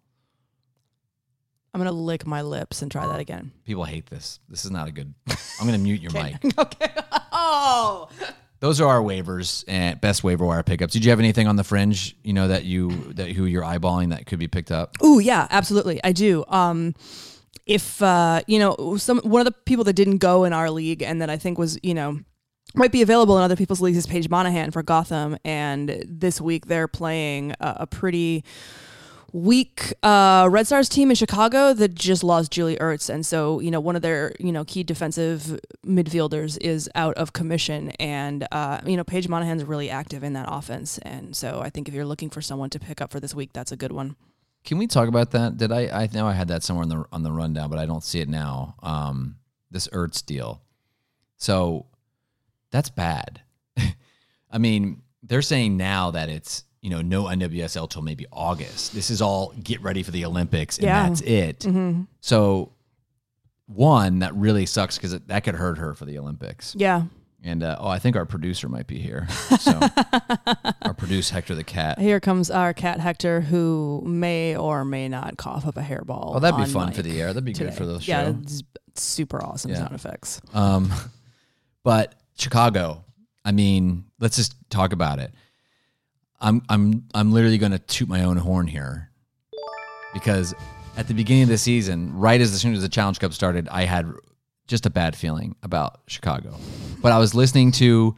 I'm 1.78 1.84
gonna 1.84 1.92
lick 1.92 2.26
my 2.26 2.42
lips 2.42 2.82
and 2.82 2.92
try 2.92 3.06
that 3.06 3.20
again. 3.20 3.52
People 3.64 3.84
hate 3.84 4.08
this. 4.08 4.40
This 4.50 4.66
is 4.66 4.72
not 4.72 4.88
a 4.88 4.92
good. 4.92 5.14
I'm 5.30 5.68
going 5.68 5.74
to 5.74 5.78
mute 5.78 6.02
your 6.02 6.12
mic. 6.24 6.38
okay. 6.58 6.90
Oh. 7.32 8.10
Those 8.62 8.82
are 8.82 8.88
our 8.88 9.00
waivers 9.00 9.64
and 9.68 10.02
best 10.02 10.24
waiver 10.24 10.44
wire 10.44 10.64
pickups. 10.64 10.92
Did 10.92 11.06
you 11.06 11.12
have 11.12 11.20
anything 11.20 11.46
on 11.46 11.56
the 11.56 11.64
fringe? 11.64 12.18
You 12.24 12.34
know 12.34 12.48
that 12.48 12.66
you 12.66 12.90
that 13.14 13.30
who 13.30 13.46
you're 13.46 13.62
eyeballing 13.62 14.10
that 14.10 14.26
could 14.26 14.40
be 14.40 14.48
picked 14.48 14.72
up. 14.72 14.96
Ooh, 15.04 15.20
yeah, 15.20 15.46
absolutely. 15.52 16.04
I 16.04 16.14
do. 16.14 16.44
Um, 16.48 16.96
if 17.68 18.02
uh, 18.02 18.42
you 18.48 18.58
know, 18.58 18.98
some 18.98 19.20
one 19.20 19.40
of 19.40 19.46
the 19.46 19.52
people 19.68 19.84
that 19.84 19.94
didn't 19.94 20.18
go 20.18 20.46
in 20.46 20.54
our 20.54 20.72
league 20.72 21.04
and 21.04 21.22
that 21.22 21.30
I 21.30 21.38
think 21.38 21.60
was, 21.60 21.78
you 21.84 21.94
know, 21.94 22.20
might 22.74 22.92
be 22.92 23.04
available 23.04 23.38
in 23.38 23.44
other 23.44 23.56
people's 23.56 23.82
leagues 23.82 24.00
is 24.00 24.08
Paige 24.08 24.30
Monaghan 24.30 24.72
for 24.72 24.82
Gotham, 24.82 25.38
and 25.46 26.04
this 26.08 26.42
week 26.42 26.66
they're 26.66 26.88
playing 26.88 27.52
a, 27.60 27.78
a 27.82 27.88
pretty 27.88 28.44
weak 29.34 29.94
uh, 30.04 30.48
Red 30.50 30.68
Stars 30.68 30.90
team 30.90 31.10
in 31.10 31.16
Chicago 31.16 31.74
that 31.74 31.94
just 31.96 32.24
lost 32.24 32.52
Julie 32.52 32.78
Ertz, 32.78 33.10
and 33.10 33.26
so 33.26 33.60
you 33.60 33.72
know 33.72 33.80
one 33.80 33.96
of 33.96 34.02
their 34.02 34.34
you 34.40 34.52
know 34.52 34.64
key 34.66 34.84
defensive 34.84 35.60
midfielders 35.86 36.58
is 36.62 36.90
out 36.96 37.16
of 37.16 37.34
commission, 37.34 37.92
and 38.00 38.48
uh, 38.52 38.82
you 38.86 38.98
know 38.98 39.04
Paige 39.04 39.28
Monaghan's 39.28 39.64
really 39.64 39.90
active 39.90 40.24
in 40.24 40.34
that 40.34 40.48
offense, 40.50 40.98
and 41.00 41.36
so 41.36 41.62
I 41.62 41.70
think 41.70 41.88
if 41.88 41.94
you're 41.94 42.06
looking 42.06 42.30
for 42.30 42.42
someone 42.42 42.70
to 42.72 42.80
pick 42.80 43.02
up 43.02 43.12
for 43.12 43.20
this 43.20 43.36
week, 43.36 43.52
that's 43.54 43.72
a 43.72 43.78
good 43.78 43.92
one. 43.92 44.16
Can 44.64 44.78
we 44.78 44.88
talk 44.88 45.08
about 45.08 45.32
that? 45.32 45.58
Did 45.58 45.72
I? 45.72 46.04
I 46.04 46.10
know 46.14 46.28
I 46.28 46.34
had 46.34 46.50
that 46.50 46.64
somewhere 46.64 46.84
on 46.84 46.90
the 46.90 47.06
on 47.12 47.24
the 47.24 47.32
rundown, 47.32 47.70
but 47.70 47.80
I 47.80 47.86
don't 47.86 48.04
see 48.04 48.20
it 48.20 48.30
now. 48.30 48.76
Um, 48.84 49.38
this 49.72 49.88
Ertz 49.90 50.26
deal. 50.26 50.62
So 51.38 51.86
that's 52.72 52.90
bad. 52.90 53.42
I 54.52 54.58
mean, 54.58 55.04
they're 55.24 55.42
saying 55.42 55.78
now 55.78 56.12
that 56.12 56.30
it's 56.30 56.64
you 56.88 56.94
know 56.96 57.02
no 57.02 57.26
NWSL 57.26 57.90
till 57.90 58.02
maybe 58.02 58.26
August. 58.32 58.94
This 58.94 59.10
is 59.10 59.22
all 59.22 59.54
get 59.62 59.82
ready 59.82 60.04
for 60.04 60.12
the 60.12 60.24
Olympics, 60.24 60.78
and 60.78 60.86
Yeah. 60.86 61.10
that's 61.10 61.20
it. 61.20 61.68
So 62.22 62.72
one 63.66 64.20
that 64.20 64.34
really 64.36 64.66
sucks 64.66 64.98
because 64.98 65.12
that 65.20 65.44
could 65.44 65.56
hurt 65.56 65.78
her 65.80 65.94
for 65.94 66.06
the 66.06 66.18
Olympics. 66.18 66.74
Yeah, 66.78 67.04
And 67.44 67.62
uh, 67.62 67.76
oh, 67.82 67.90
I 67.90 68.00
think 68.00 68.16
our 68.16 68.26
producer 68.26 68.70
might 68.70 68.88
be 68.88 69.00
here. 69.00 69.28
So 69.60 69.78
our 70.84 70.94
producer 70.94 71.34
Hector 71.34 71.56
the 71.56 71.66
cat. 71.66 72.00
Here 72.00 72.22
comes 72.22 72.50
our 72.50 72.74
cat 72.74 73.02
Hector, 73.02 73.42
who 73.42 74.02
may 74.06 74.56
or 74.56 74.86
may 74.86 75.10
not 75.10 75.36
cough 75.36 75.68
up 75.68 75.76
a 75.76 75.82
hairball. 75.82 76.36
Oh, 76.38 76.40
that'd 76.40 76.58
be 76.58 76.72
fun 76.72 76.86
mic 76.88 76.96
for 76.96 77.02
the 77.02 77.20
air. 77.20 77.28
That'd 77.28 77.44
be 77.44 77.52
good 77.52 77.74
for 77.74 77.86
the 77.86 78.00
show. 78.00 78.10
Yeah, 78.14 78.34
it's 78.42 78.64
super 78.96 79.44
awesome 79.44 79.72
Yeah. 79.72 79.80
sound 79.80 79.94
effects. 79.96 80.40
Um, 80.54 80.90
but 81.84 82.16
Chicago, 82.38 83.04
I 83.44 83.52
mean, 83.52 84.06
let's 84.22 84.38
just 84.38 84.56
talk 84.70 84.94
about 84.94 85.20
it. 85.20 85.34
I'm 86.40 86.62
I'm 86.70 87.04
I'm 87.14 87.32
literally 87.32 87.58
going 87.58 87.72
to 87.72 87.80
toot 87.80 88.08
my 88.08 88.24
own 88.24 88.38
horn 88.38 88.68
here 88.68 89.10
because 90.14 90.54
at 90.96 91.08
the 91.08 91.14
beginning 91.14 91.44
of 91.44 91.50
the 91.50 91.58
season, 91.58 92.14
right 92.18 92.40
as, 92.42 92.54
as 92.54 92.62
soon 92.62 92.74
as 92.74 92.82
the 92.82 92.90
Challenge 92.90 93.20
Cup 93.20 93.34
started, 93.34 93.68
I 93.70 93.84
had 93.84 94.12
just 94.68 94.86
a 94.86 94.90
bad 94.90 95.16
feeling 95.16 95.56
about 95.64 96.02
Chicago. 96.08 96.56
But 97.02 97.12
I 97.12 97.20
was 97.20 97.34
listening 97.36 97.72
to 97.74 98.16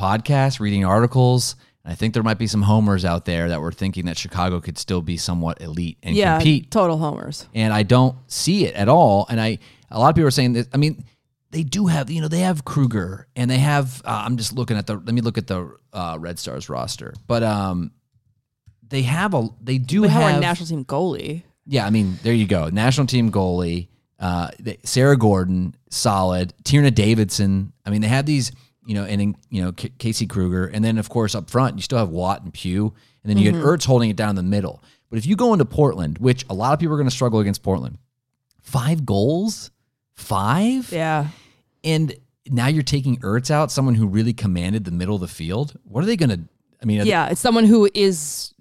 podcasts, 0.00 0.60
reading 0.60 0.84
articles, 0.84 1.56
and 1.84 1.92
I 1.92 1.96
think 1.96 2.14
there 2.14 2.22
might 2.22 2.38
be 2.38 2.46
some 2.46 2.62
homers 2.62 3.04
out 3.04 3.24
there 3.24 3.48
that 3.48 3.60
were 3.60 3.72
thinking 3.72 4.06
that 4.06 4.16
Chicago 4.18 4.60
could 4.60 4.78
still 4.78 5.02
be 5.02 5.16
somewhat 5.16 5.60
elite 5.60 5.98
and 6.02 6.14
Yeah, 6.14 6.38
compete 6.38 6.70
total 6.70 6.98
homers. 6.98 7.46
and 7.54 7.72
I 7.72 7.82
don't 7.82 8.16
see 8.30 8.66
it 8.66 8.74
at 8.74 8.88
all. 8.88 9.26
And 9.28 9.40
I, 9.40 9.58
a 9.90 9.98
lot 9.98 10.10
of 10.10 10.14
people 10.14 10.28
are 10.28 10.32
saying 10.32 10.54
that. 10.54 10.68
I 10.74 10.76
mean, 10.76 11.04
they 11.54 11.62
do 11.62 11.86
have, 11.86 12.10
you 12.10 12.20
know, 12.20 12.28
they 12.28 12.40
have 12.40 12.64
Krueger, 12.64 13.26
and 13.36 13.50
they 13.50 13.58
have. 13.58 14.02
Uh, 14.04 14.22
I'm 14.26 14.36
just 14.36 14.52
looking 14.52 14.76
at 14.76 14.86
the. 14.86 14.94
Let 14.96 15.14
me 15.14 15.20
look 15.22 15.38
at 15.38 15.46
the 15.46 15.74
uh, 15.92 16.16
Red 16.20 16.38
Stars 16.38 16.68
roster, 16.68 17.14
but 17.26 17.42
um, 17.42 17.92
they 18.86 19.02
have 19.02 19.32
a. 19.34 19.48
They 19.62 19.78
do 19.78 20.02
We 20.02 20.08
have 20.08 20.22
have. 20.22 20.34
our 20.34 20.40
national 20.40 20.66
team 20.68 20.84
goalie. 20.84 21.42
yeah, 21.66 21.86
I 21.86 21.90
mean, 21.90 22.18
there 22.22 22.34
you 22.34 22.46
go. 22.46 22.68
National 22.68 23.06
team 23.06 23.30
goalie, 23.30 23.88
uh, 24.18 24.48
they- 24.60 24.78
Sarah 24.84 25.16
Gordon, 25.16 25.74
solid. 25.90 26.52
Tierna 26.64 26.94
Davidson. 26.94 27.72
I 27.86 27.90
mean, 27.90 28.00
they 28.02 28.08
have 28.08 28.26
these. 28.26 28.52
You 28.86 28.94
know, 28.96 29.04
and 29.04 29.18
in, 29.22 29.34
you 29.48 29.62
know 29.62 29.72
K- 29.72 29.92
Casey 29.98 30.26
Krueger, 30.26 30.66
and 30.66 30.84
then 30.84 30.98
of 30.98 31.08
course 31.08 31.34
up 31.34 31.48
front 31.48 31.76
you 31.76 31.82
still 31.82 31.96
have 31.96 32.10
Watt 32.10 32.42
and 32.42 32.52
Pugh, 32.52 32.92
and 33.22 33.30
then 33.30 33.38
you 33.38 33.50
get 33.50 33.58
Ertz 33.58 33.86
holding 33.86 34.10
it 34.10 34.16
down 34.16 34.28
in 34.28 34.36
the 34.36 34.42
middle. 34.42 34.82
But 35.08 35.16
if 35.16 35.24
you 35.24 35.36
go 35.36 35.54
into 35.54 35.64
Portland, 35.64 36.18
which 36.18 36.44
a 36.50 36.54
lot 36.54 36.74
of 36.74 36.80
people 36.80 36.92
are 36.94 36.98
going 36.98 37.08
to 37.08 37.14
struggle 37.14 37.40
against 37.40 37.62
Portland, 37.62 37.96
five 38.60 39.06
goals, 39.06 39.70
five, 40.16 40.92
Yeah, 40.92 41.28
and 41.84 42.14
now 42.50 42.66
you're 42.66 42.82
taking 42.82 43.18
Ertz 43.20 43.50
out, 43.50 43.70
someone 43.70 43.94
who 43.94 44.06
really 44.06 44.32
commanded 44.32 44.84
the 44.84 44.90
middle 44.90 45.14
of 45.14 45.20
the 45.20 45.28
field. 45.28 45.78
What 45.84 46.02
are 46.02 46.06
they 46.06 46.16
going 46.16 46.30
to? 46.30 46.40
I 46.82 46.86
mean, 46.86 47.00
are 47.00 47.04
they- 47.04 47.10
yeah. 47.10 47.28
It's 47.28 47.40
someone 47.40 47.64
who 47.66 47.88
is 47.94 48.52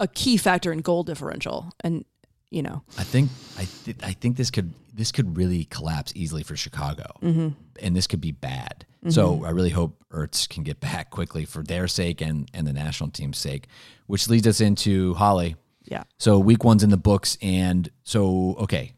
a 0.00 0.08
key 0.08 0.36
factor 0.36 0.72
in 0.72 0.80
goal 0.80 1.02
differential, 1.04 1.70
and 1.80 2.04
you 2.50 2.62
know, 2.62 2.82
I 2.98 3.02
think 3.04 3.30
I 3.58 3.66
th- 3.84 3.96
I 4.02 4.12
think 4.12 4.36
this 4.36 4.50
could 4.50 4.72
this 4.94 5.12
could 5.12 5.36
really 5.36 5.64
collapse 5.66 6.12
easily 6.16 6.42
for 6.42 6.56
Chicago, 6.56 7.04
Mm-hmm. 7.22 7.48
and 7.82 7.96
this 7.96 8.06
could 8.06 8.20
be 8.20 8.32
bad. 8.32 8.84
So 9.08 9.44
I 9.44 9.50
really 9.50 9.70
hope 9.70 10.02
Ertz 10.12 10.48
can 10.48 10.64
get 10.64 10.80
back 10.80 11.10
quickly 11.10 11.44
for 11.44 11.62
their 11.62 11.86
sake 11.86 12.20
and 12.20 12.48
and 12.52 12.66
the 12.66 12.72
national 12.72 13.10
team's 13.10 13.38
sake, 13.38 13.68
which 14.06 14.28
leads 14.28 14.46
us 14.48 14.60
into 14.60 15.14
Holly. 15.14 15.54
yeah. 15.84 16.02
So 16.18 16.38
week 16.40 16.64
one's 16.64 16.82
in 16.82 16.90
the 16.90 16.96
books, 16.96 17.38
and 17.40 17.88
so 18.02 18.56
okay, 18.58 18.92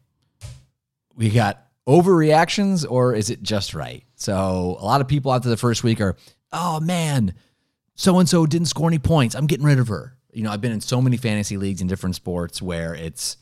we 1.15 1.29
got 1.29 1.63
overreactions, 1.87 2.85
or 2.89 3.15
is 3.15 3.29
it 3.29 3.41
just 3.41 3.73
right? 3.73 4.03
So 4.15 4.33
a 4.79 4.85
lot 4.85 5.01
of 5.01 5.07
people 5.07 5.33
after 5.33 5.49
the 5.49 5.57
first 5.57 5.83
week 5.83 6.01
are, 6.01 6.15
oh 6.51 6.79
man, 6.79 7.33
so 7.95 8.17
and 8.19 8.29
so 8.29 8.45
didn't 8.45 8.67
score 8.67 8.87
any 8.87 8.99
points. 8.99 9.35
I'm 9.35 9.47
getting 9.47 9.65
rid 9.65 9.79
of 9.79 9.87
her. 9.87 10.15
You 10.31 10.43
know, 10.43 10.51
I've 10.51 10.61
been 10.61 10.71
in 10.71 10.81
so 10.81 11.01
many 11.01 11.17
fantasy 11.17 11.57
leagues 11.57 11.81
in 11.81 11.87
different 11.87 12.15
sports 12.15 12.61
where 12.61 12.93
it's 12.93 13.37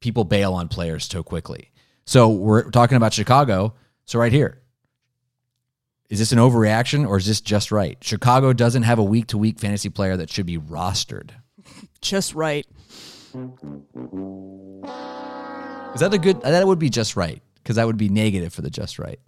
people 0.00 0.24
bail 0.24 0.54
on 0.54 0.68
players 0.68 1.04
so 1.04 1.22
quickly. 1.22 1.70
So 2.04 2.28
we're 2.28 2.70
talking 2.70 2.96
about 2.96 3.12
Chicago. 3.12 3.74
So 4.04 4.18
right 4.18 4.32
here. 4.32 4.62
Is 6.08 6.18
this 6.18 6.32
an 6.32 6.38
overreaction 6.38 7.06
or 7.06 7.18
is 7.18 7.26
this 7.26 7.42
just 7.42 7.70
right? 7.70 7.98
Chicago 8.02 8.54
doesn't 8.54 8.84
have 8.84 8.98
a 8.98 9.04
week 9.04 9.26
to 9.26 9.38
week 9.38 9.58
fantasy 9.58 9.90
player 9.90 10.16
that 10.16 10.30
should 10.30 10.46
be 10.46 10.56
rostered. 10.56 11.32
Just 12.00 12.34
right. 12.34 12.66
Is 15.94 16.00
that 16.00 16.12
a 16.14 16.18
good? 16.18 16.40
That 16.42 16.66
would 16.66 16.78
be 16.78 16.90
just 16.90 17.16
right 17.16 17.42
because 17.56 17.76
that 17.76 17.86
would 17.86 17.96
be 17.96 18.08
negative 18.08 18.52
for 18.52 18.62
the 18.62 18.70
just 18.70 18.98
right. 18.98 19.18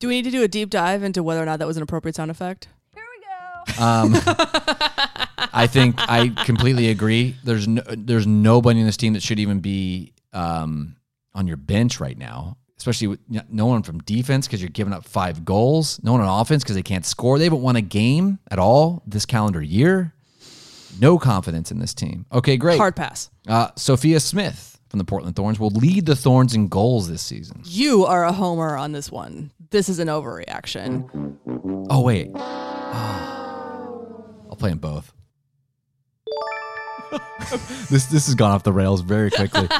Do 0.00 0.08
we 0.08 0.14
need 0.14 0.24
to 0.24 0.30
do 0.30 0.42
a 0.42 0.48
deep 0.48 0.70
dive 0.70 1.02
into 1.02 1.22
whether 1.22 1.42
or 1.42 1.46
not 1.46 1.58
that 1.58 1.66
was 1.66 1.76
an 1.76 1.82
appropriate 1.82 2.16
sound 2.16 2.30
effect? 2.30 2.68
Here 2.94 3.04
we 3.14 3.74
go. 3.74 3.82
Um, 3.82 4.14
I 5.52 5.66
think 5.66 5.96
I 5.98 6.30
completely 6.44 6.88
agree. 6.88 7.36
There's 7.44 7.68
no, 7.68 7.82
there's 7.86 8.26
nobody 8.26 8.80
in 8.80 8.86
this 8.86 8.96
team 8.96 9.12
that 9.12 9.22
should 9.22 9.38
even 9.38 9.60
be 9.60 10.14
um, 10.32 10.96
on 11.34 11.46
your 11.46 11.58
bench 11.58 12.00
right 12.00 12.16
now, 12.16 12.56
especially 12.78 13.08
with 13.08 13.20
no 13.50 13.66
one 13.66 13.82
from 13.82 13.98
defense 14.00 14.46
because 14.46 14.62
you're 14.62 14.70
giving 14.70 14.92
up 14.94 15.04
five 15.04 15.44
goals. 15.44 16.00
No 16.02 16.12
one 16.12 16.22
on 16.22 16.40
offense 16.40 16.62
because 16.62 16.76
they 16.76 16.82
can't 16.82 17.04
score. 17.04 17.38
They 17.38 17.44
haven't 17.44 17.62
won 17.62 17.76
a 17.76 17.82
game 17.82 18.38
at 18.50 18.58
all 18.58 19.02
this 19.06 19.26
calendar 19.26 19.62
year. 19.62 20.14
No 20.98 21.18
confidence 21.18 21.70
in 21.70 21.78
this 21.78 21.94
team. 21.94 22.26
Okay, 22.32 22.56
great. 22.56 22.78
Hard 22.78 22.96
pass. 22.96 23.30
Uh, 23.46 23.68
Sophia 23.76 24.18
Smith. 24.18 24.69
From 24.90 24.98
the 24.98 25.04
Portland 25.04 25.36
Thorns, 25.36 25.58
will 25.58 25.70
lead 25.70 26.04
the 26.06 26.14
Thorns 26.16 26.54
in 26.54 26.68
goals 26.68 27.08
this 27.08 27.22
season. 27.22 27.62
You 27.64 28.04
are 28.04 28.24
a 28.24 28.32
homer 28.32 28.76
on 28.76 28.92
this 28.92 29.10
one. 29.10 29.52
This 29.70 29.88
is 29.88 29.98
an 30.00 30.08
overreaction. 30.08 31.36
Oh 31.88 32.02
wait, 32.02 32.30
Oh. 32.34 34.24
I'll 34.50 34.56
play 34.56 34.70
them 34.70 34.78
both. 34.78 35.12
this 37.90 38.06
this 38.06 38.26
has 38.26 38.34
gone 38.34 38.50
off 38.52 38.62
the 38.62 38.72
rails 38.72 39.00
very 39.00 39.30
quickly. 39.30 39.68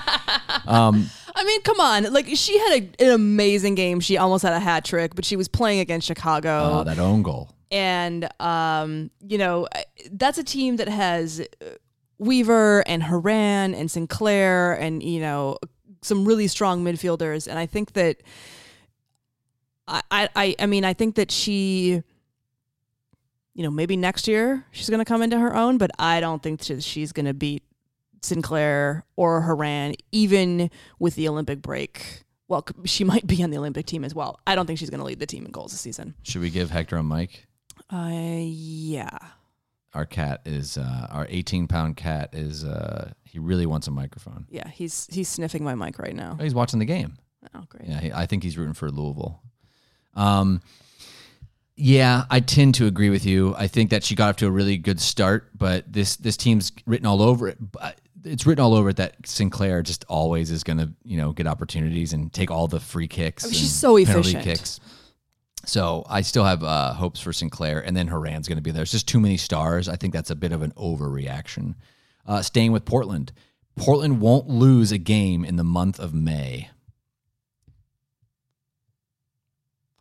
Um, 0.66 1.09
I 1.35 1.42
mean, 1.44 1.62
come 1.62 1.81
on. 1.81 2.12
Like 2.12 2.27
she 2.35 2.57
had 2.59 2.83
a, 2.83 3.05
an 3.07 3.12
amazing 3.12 3.75
game. 3.77 3.99
She 4.01 4.18
almost 4.18 4.42
had 4.42 4.53
a 4.53 4.61
hat 4.61 4.85
trick, 4.85 5.14
but 5.14 5.25
she 5.25 5.35
was 5.35 5.49
playing 5.49 5.81
against 5.81 6.07
Chicago. 6.07 6.81
oh, 6.81 6.85
that 6.85 6.99
own 6.99 7.23
goal. 7.23 7.51
and 7.73 8.29
um, 8.40 9.11
you 9.27 9.38
know 9.38 9.66
that's 10.12 10.38
a 10.38 10.44
team 10.44 10.77
that 10.77 10.88
has 10.88 11.40
uh, 11.40 11.70
Weaver 12.20 12.87
and 12.87 13.02
Horan 13.02 13.74
and 13.74 13.90
Sinclair 13.90 14.74
and 14.74 15.02
you 15.02 15.20
know 15.20 15.56
some 16.02 16.24
really 16.24 16.46
strong 16.46 16.85
midfielders, 16.85 17.48
and 17.48 17.59
I 17.59 17.66
think 17.66 17.94
that 17.94 18.18
I 19.88 20.02
I 20.37 20.54
I- 20.59 20.66
mean 20.66 20.85
I 20.85 20.92
think 20.94 21.16
that 21.16 21.30
she. 21.30 22.02
You 23.52 23.64
know, 23.64 23.70
maybe 23.70 23.96
next 23.96 24.28
year 24.28 24.64
she's 24.70 24.88
going 24.88 25.00
to 25.00 25.04
come 25.04 25.22
into 25.22 25.38
her 25.38 25.54
own, 25.54 25.76
but 25.76 25.90
I 25.98 26.20
don't 26.20 26.40
think 26.42 26.61
that 26.66 26.83
she's 26.85 27.11
going 27.12 27.26
to 27.26 27.35
beat 27.35 27.64
Sinclair 28.22 29.04
or 29.16 29.40
Horan, 29.42 29.96
even 30.12 30.70
with 31.00 31.16
the 31.16 31.28
Olympic 31.28 31.61
break. 31.61 32.22
Well, 32.48 32.64
she 32.85 33.02
might 33.04 33.26
be 33.26 33.42
on 33.42 33.50
the 33.50 33.59
Olympic 33.59 33.87
team 33.87 34.04
as 34.04 34.14
well. 34.14 34.38
I 34.46 34.54
don't 34.54 34.66
think 34.66 34.78
she's 34.78 34.88
going 34.88 35.00
to 35.00 35.04
lead 35.04 35.18
the 35.18 35.26
team 35.26 35.44
in 35.44 35.50
goals 35.50 35.72
this 35.72 35.80
season. 35.80 36.14
Should 36.22 36.40
we 36.42 36.48
give 36.50 36.70
Hector 36.70 36.96
a 36.96 37.02
mic? 37.02 37.48
Uh, 37.92 38.09
yeah. 38.40 39.18
Our 39.92 40.07
cat 40.07 40.42
is 40.44 40.79
uh, 40.79 41.09
our 41.11 41.26
18 41.29 41.66
pound 41.66 41.96
cat 41.96 42.31
is 42.33 42.64
uh, 42.64 43.12
he 43.24 43.38
really 43.38 43.66
wants 43.66 43.88
a 43.88 43.90
microphone. 43.90 44.46
Yeah, 44.48 44.68
he's 44.68 45.09
he's 45.11 45.29
sniffing 45.29 45.64
my 45.64 45.74
mic 45.74 45.98
right 45.98 46.14
now. 46.14 46.37
Oh, 46.38 46.42
he's 46.42 46.55
watching 46.55 46.79
the 46.79 46.85
game. 46.85 47.18
Oh, 47.55 47.64
great. 47.68 47.88
Yeah, 47.88 48.00
he, 48.00 48.12
I 48.12 48.26
think 48.26 48.42
he's 48.42 48.57
rooting 48.57 48.74
for 48.74 48.90
Louisville. 48.90 49.40
Um, 50.14 50.61
yeah, 51.76 52.24
I 52.31 52.40
tend 52.40 52.74
to 52.76 52.87
agree 52.87 53.11
with 53.11 53.24
you. 53.24 53.55
I 53.57 53.66
think 53.66 53.90
that 53.90 54.05
she 54.05 54.14
got 54.14 54.29
off 54.29 54.37
to 54.37 54.46
a 54.46 54.50
really 54.50 54.76
good 54.76 55.00
start, 55.00 55.50
but 55.57 55.90
this 55.90 56.16
this 56.16 56.37
team's 56.37 56.72
written 56.87 57.07
all 57.07 57.22
over 57.22 57.48
it. 57.48 57.59
But 57.59 58.00
it's 58.24 58.46
written 58.46 58.62
all 58.62 58.74
over 58.74 58.90
it 58.90 58.96
that 58.96 59.26
Sinclair 59.26 59.83
just 59.83 60.05
always 60.09 60.50
is 60.50 60.62
going 60.62 60.79
to 60.79 60.92
you 61.05 61.16
know 61.16 61.33
get 61.33 61.46
opportunities 61.46 62.12
and 62.12 62.33
take 62.33 62.50
all 62.50 62.68
the 62.68 62.81
free 62.81 63.09
kicks. 63.09 63.44
mean, 63.44 63.55
she's 63.55 63.72
so 63.72 63.96
efficient. 63.96 64.44
Kicks. 64.44 64.79
So 65.66 66.05
I 66.09 66.23
still 66.23 66.44
have 66.44 66.64
uh, 66.64 66.94
hopes 66.94 67.20
for 67.20 67.33
Sinclair, 67.33 67.81
and 67.81 67.96
then 67.96 68.09
Horan's 68.09 68.49
going 68.49 68.57
to 68.57 68.62
be 68.62 68.70
there. 68.70 68.83
It's 68.83 68.90
just 68.92 69.09
too 69.09 69.20
many 69.20 69.37
stars. 69.37 69.88
I 69.88 69.96
think 69.96 70.12
that's 70.12 70.31
a 70.31 70.37
bit 70.37 70.53
of 70.53 70.62
an 70.62 70.73
overreaction. 70.73 71.75
Uh, 72.27 72.42
staying 72.42 72.73
with 72.73 72.85
Portland, 72.85 73.33
Portland 73.77 74.20
won't 74.20 74.49
lose 74.49 74.92
a 74.92 74.99
game 74.99 75.44
in 75.44 75.57
the 75.57 75.64
month 75.64 75.99
of 75.99 76.14
May. 76.14 76.70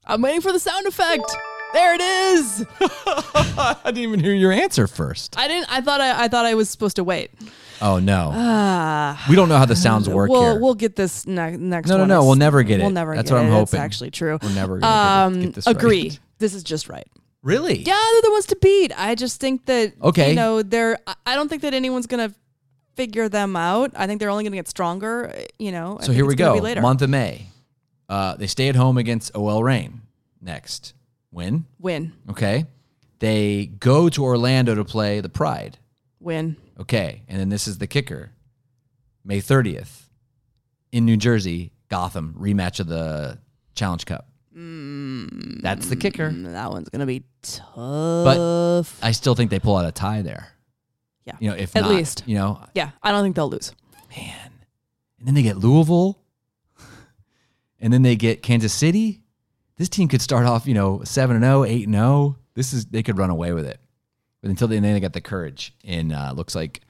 I'm 0.06 0.22
waiting 0.22 0.42
for 0.42 0.52
the 0.52 0.60
sound 0.60 0.88
effect. 0.88 1.32
There 1.72 1.94
it 1.94 2.02
is. 2.02 2.66
I 2.80 3.78
didn't 3.86 4.00
even 4.00 4.20
hear 4.20 4.34
your 4.34 4.52
answer 4.52 4.88
first. 4.88 5.38
I 5.38 5.48
didn't. 5.48 5.72
I 5.72 5.82
thought 5.82 6.02
I, 6.02 6.24
I 6.24 6.28
thought 6.28 6.46
I 6.46 6.56
was 6.56 6.70
supposed 6.70 6.96
to 6.96 7.04
wait. 7.04 7.32
Oh 7.82 8.00
no, 8.00 8.32
Ah. 8.34 9.26
we 9.30 9.36
don't 9.36 9.48
know 9.50 9.58
how 9.58 9.66
the 9.66 9.76
sounds 9.76 10.08
work 10.10 10.30
we'll 10.30 10.42
here. 10.54 10.60
we'll 10.60 10.76
get 10.76 10.96
this 10.96 11.26
ne- 11.26 11.58
next. 11.58 11.88
No, 11.90 11.98
no, 11.98 12.06
no, 12.06 12.26
we'll 12.26 12.36
never 12.36 12.62
get 12.64 12.80
it. 12.80 12.84
We'll 12.84 12.90
it. 12.92 12.94
never. 12.94 13.16
That's 13.16 13.32
what 13.32 13.40
I'm 13.40 13.46
it. 13.52 13.62
It's 13.62 13.72
hoping. 13.72 13.80
actually 13.86 14.12
true. 14.12 14.38
We're 14.42 14.54
never 14.54 14.80
gonna 14.80 15.26
Um, 15.28 15.34
get, 15.36 15.42
get 15.46 15.54
this 15.56 15.66
right. 15.68 15.76
agree. 15.76 16.20
This 16.40 16.54
is 16.54 16.64
just 16.64 16.90
right. 16.90 17.08
Really? 17.42 17.78
Yeah, 17.80 17.96
they're 18.14 18.22
the 18.24 18.32
ones 18.32 18.46
to 18.48 18.58
beat. 18.62 18.92
I 19.00 19.16
just 19.16 19.40
think 19.40 19.66
that 19.68 19.94
Okay. 20.02 20.30
You 20.32 20.36
know, 20.36 20.62
they're. 20.62 20.98
I- 21.26 21.36
don't 21.36 21.48
think 21.50 21.62
that 21.62 21.74
anyone's 21.74 22.06
gonna 22.08 22.34
figure 22.96 23.30
them 23.30 23.56
out. 23.56 23.92
I 23.96 24.08
think 24.08 24.20
they're 24.20 24.30
only 24.30 24.44
gonna 24.44 24.58
get 24.58 24.68
stronger. 24.68 25.30
uh, 25.30 25.42
You 25.58 25.72
know. 25.72 25.98
I 26.02 26.06
So 26.06 26.12
here 26.12 26.26
we 26.26 26.36
go. 26.36 26.60
Month 26.82 27.02
of 27.02 27.10
May. 27.10 27.48
Uh, 28.10 28.36
they 28.36 28.48
stay 28.48 28.68
at 28.68 28.76
home 28.76 28.98
against 28.98 29.32
OL 29.36 29.64
Reign. 29.64 30.02
Next, 30.42 30.94
win. 31.32 31.66
Win. 31.80 32.12
Okay. 32.30 32.66
They 33.20 33.68
go 33.80 34.10
to 34.10 34.24
Orlando 34.24 34.76
to 34.76 34.84
play 34.84 35.20
the 35.22 35.30
Pride. 35.30 35.78
Win. 36.20 36.58
Okay, 36.80 37.24
and 37.28 37.40
then 37.40 37.50
this 37.50 37.68
is 37.68 37.78
the 37.78 37.88
kicker. 37.88 38.32
May 39.24 39.40
30th 39.42 40.04
in 40.92 41.06
New 41.06 41.18
Jersey, 41.18 41.72
Gotham 41.90 42.36
rematch 42.40 42.80
of 42.80 42.88
the 42.88 43.40
Challenge 43.76 44.06
Cup. 44.06 44.28
That's 44.54 45.88
the 45.88 45.96
kicker. 45.96 46.30
Mm, 46.32 46.52
That 46.52 46.70
one's 46.72 46.90
gonna 46.90 47.06
be 47.06 47.24
tough. 47.42 47.76
But 47.76 48.86
I 49.02 49.12
still 49.12 49.36
think 49.36 49.52
they 49.52 49.60
pull 49.60 49.78
out 49.78 49.86
a 49.86 49.92
tie 49.92 50.22
there. 50.22 50.50
Yeah. 51.26 51.36
You 51.40 51.50
know, 51.52 51.56
if 51.56 51.76
At 51.76 51.84
not, 51.84 51.92
least. 51.92 52.24
you 52.26 52.36
know, 52.36 52.64
yeah, 52.74 52.92
I 53.04 53.12
don't 53.12 53.24
think 53.24 53.36
they'll 53.36 53.50
lose. 53.50 53.72
man. 54.18 54.52
And 55.20 55.28
then 55.28 55.36
they 55.36 55.44
get 55.44 55.58
Louisville. 55.58 56.20
and 57.80 57.94
then 57.94 58.02
they 58.02 58.16
get 58.16 58.42
Kansas 58.42 58.74
City. 58.74 59.22
This 59.78 59.90
team 59.90 60.08
could 60.08 60.22
start 60.22 60.46
off, 60.46 60.66
you 60.68 60.74
know, 60.74 61.02
7 61.04 61.36
and 61.36 61.44
0, 61.46 61.64
8 61.66 61.86
and 61.88 61.96
0. 61.96 62.38
This 62.56 62.74
is 62.74 62.86
they 62.88 63.04
could 63.04 63.18
run 63.18 63.30
away 63.30 63.54
with 63.54 63.66
it. 63.66 63.80
But 64.42 64.50
until 64.50 64.68
then, 64.68 64.84
they 64.84 65.00
got 65.00 65.14
the 65.14 65.22
courage 65.22 65.74
in 65.84 66.12
uh, 66.12 66.34
looks 66.36 66.56
like 66.56 66.82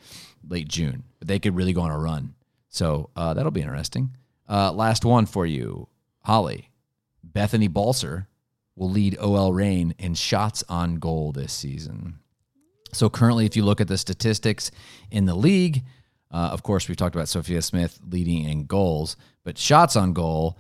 late 0.48 0.68
June. 0.68 1.04
But 1.20 1.28
they 1.28 1.40
could 1.40 1.56
really 1.56 1.74
go 1.74 1.82
on 1.82 1.92
a 1.92 1.98
run. 1.98 2.36
So 2.70 3.10
uh, 3.16 3.34
that'll 3.34 3.52
be 3.52 3.62
interesting. 3.62 4.16
Uh, 4.48 4.72
last 4.72 5.06
one 5.06 5.26
for 5.26 5.46
you, 5.46 5.88
Holly. 6.24 6.70
Bethany 7.24 7.68
Balcer 7.68 8.28
will 8.76 8.90
lead 8.90 9.18
OL 9.20 9.54
Reign 9.54 9.94
in 10.00 10.16
shots 10.16 10.64
on 10.70 10.96
goal 10.96 11.32
this 11.32 11.54
season. 11.54 12.20
So 12.94 13.10
currently, 13.10 13.46
if 13.46 13.56
you 13.56 13.64
look 13.64 13.82
at 13.82 13.88
the 13.88 13.98
statistics 13.98 14.72
in 15.12 15.26
the 15.26 15.36
league, 15.36 15.84
uh, 16.32 16.50
of 16.52 16.64
course, 16.64 16.88
we've 16.88 16.98
talked 16.98 17.16
about 17.16 17.28
Sophia 17.28 17.62
Smith 17.62 18.00
leading 18.10 18.46
in 18.46 18.66
goals, 18.66 19.16
but 19.44 19.58
shots 19.58 19.96
on 19.96 20.14
goal, 20.14 20.58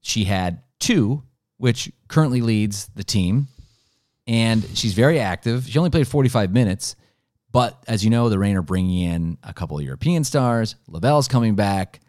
she 0.00 0.24
had 0.24 0.62
two, 0.80 1.22
which 1.56 1.92
currently 2.08 2.40
leads 2.40 2.88
the 2.94 3.04
team. 3.04 3.48
And 4.28 4.62
she's 4.74 4.92
very 4.94 5.18
active. 5.18 5.66
She 5.68 5.78
only 5.78 5.90
played 5.90 6.06
45 6.06 6.52
minutes, 6.52 6.94
but 7.50 7.82
as 7.88 8.04
you 8.04 8.10
know, 8.10 8.28
the 8.28 8.38
Reign 8.38 8.56
are 8.56 8.62
bringing 8.62 9.00
in 9.10 9.38
a 9.42 9.52
couple 9.54 9.78
of 9.78 9.82
European 9.84 10.22
stars. 10.22 10.76
Lavelle's 10.86 11.26
coming 11.28 11.54
back. 11.56 12.00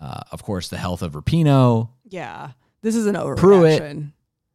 Uh, 0.00 0.22
of 0.32 0.42
course, 0.42 0.68
the 0.68 0.78
health 0.78 1.02
of 1.02 1.12
Rapinoe. 1.12 1.90
Yeah, 2.04 2.52
this 2.82 2.96
is 2.96 3.06
an 3.06 3.14
overreaction. 3.16 3.36
Pruitt. 3.36 4.02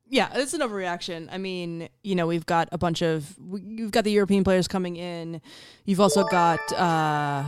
Yeah, 0.09 0.29
it's 0.33 0.53
an 0.53 0.61
overreaction. 0.61 1.27
I 1.31 1.37
mean, 1.37 1.87
you 2.03 2.15
know, 2.15 2.27
we've 2.27 2.45
got 2.45 2.67
a 2.71 2.77
bunch 2.77 3.01
of 3.01 3.37
we- 3.39 3.61
you've 3.61 3.91
got 3.91 4.03
the 4.03 4.11
European 4.11 4.43
players 4.43 4.67
coming 4.67 4.95
in. 4.95 5.39
You've 5.85 5.99
also 5.99 6.23
got 6.23 6.59
uh 6.73 7.43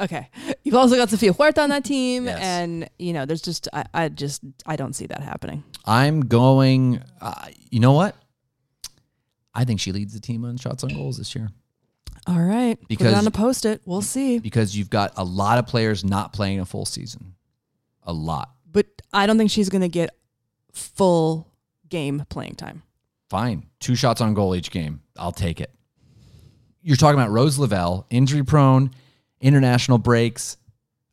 Okay. 0.00 0.28
You've 0.64 0.74
also 0.74 0.96
got 0.96 1.08
Sofia 1.08 1.32
Huerta 1.32 1.62
on 1.62 1.68
that 1.70 1.84
team 1.84 2.24
Yes. 2.24 2.40
and 2.42 2.88
you 2.98 3.12
know, 3.12 3.26
there's 3.26 3.42
just 3.42 3.68
I, 3.72 3.84
I 3.94 4.08
just 4.08 4.42
I 4.66 4.74
don't 4.76 4.92
see 4.94 5.06
that 5.06 5.20
happening. 5.22 5.62
I'm 5.84 6.22
going. 6.22 7.02
Uh, 7.20 7.48
you 7.70 7.78
know 7.80 7.92
what? 7.92 8.16
I 9.54 9.64
think 9.64 9.78
she 9.80 9.92
leads 9.92 10.12
the 10.12 10.20
team 10.20 10.44
on 10.44 10.56
shots 10.56 10.82
on 10.82 10.90
goals 10.90 11.16
this 11.18 11.34
year 11.36 11.48
All 12.26 12.40
right. 12.40 12.76
Because- 12.88 13.14
on 13.14 13.26
a 13.26 13.30
post 13.30 13.64
it. 13.64 13.82
We'll 13.84 14.02
see. 14.02 14.38
because 14.40 14.76
you've 14.76 14.90
got 14.90 15.12
a 15.16 15.22
lot 15.24 15.58
of 15.58 15.66
players 15.66 16.04
not 16.04 16.32
playing 16.32 16.58
a 16.60 16.64
full 16.64 16.86
season. 16.86 17.34
A 18.02 18.12
lot. 18.12 18.50
But 18.70 18.86
I 19.12 19.26
don't 19.26 19.38
think 19.38 19.50
she's 19.52 19.68
going 19.68 19.82
to 19.82 19.88
get 19.88 20.10
full 20.72 21.46
game 21.88 22.24
playing 22.28 22.56
time. 22.56 22.82
Fine. 23.30 23.66
Two 23.78 23.94
shots 23.94 24.20
on 24.20 24.34
goal 24.34 24.54
each 24.56 24.70
game. 24.72 25.00
I'll 25.16 25.32
take 25.32 25.60
it. 25.60 25.70
You're 26.82 26.96
talking 26.96 27.18
about 27.18 27.30
Rose 27.30 27.58
Lavelle, 27.58 28.06
injury 28.10 28.44
prone, 28.44 28.90
international 29.44 29.98
breaks, 29.98 30.56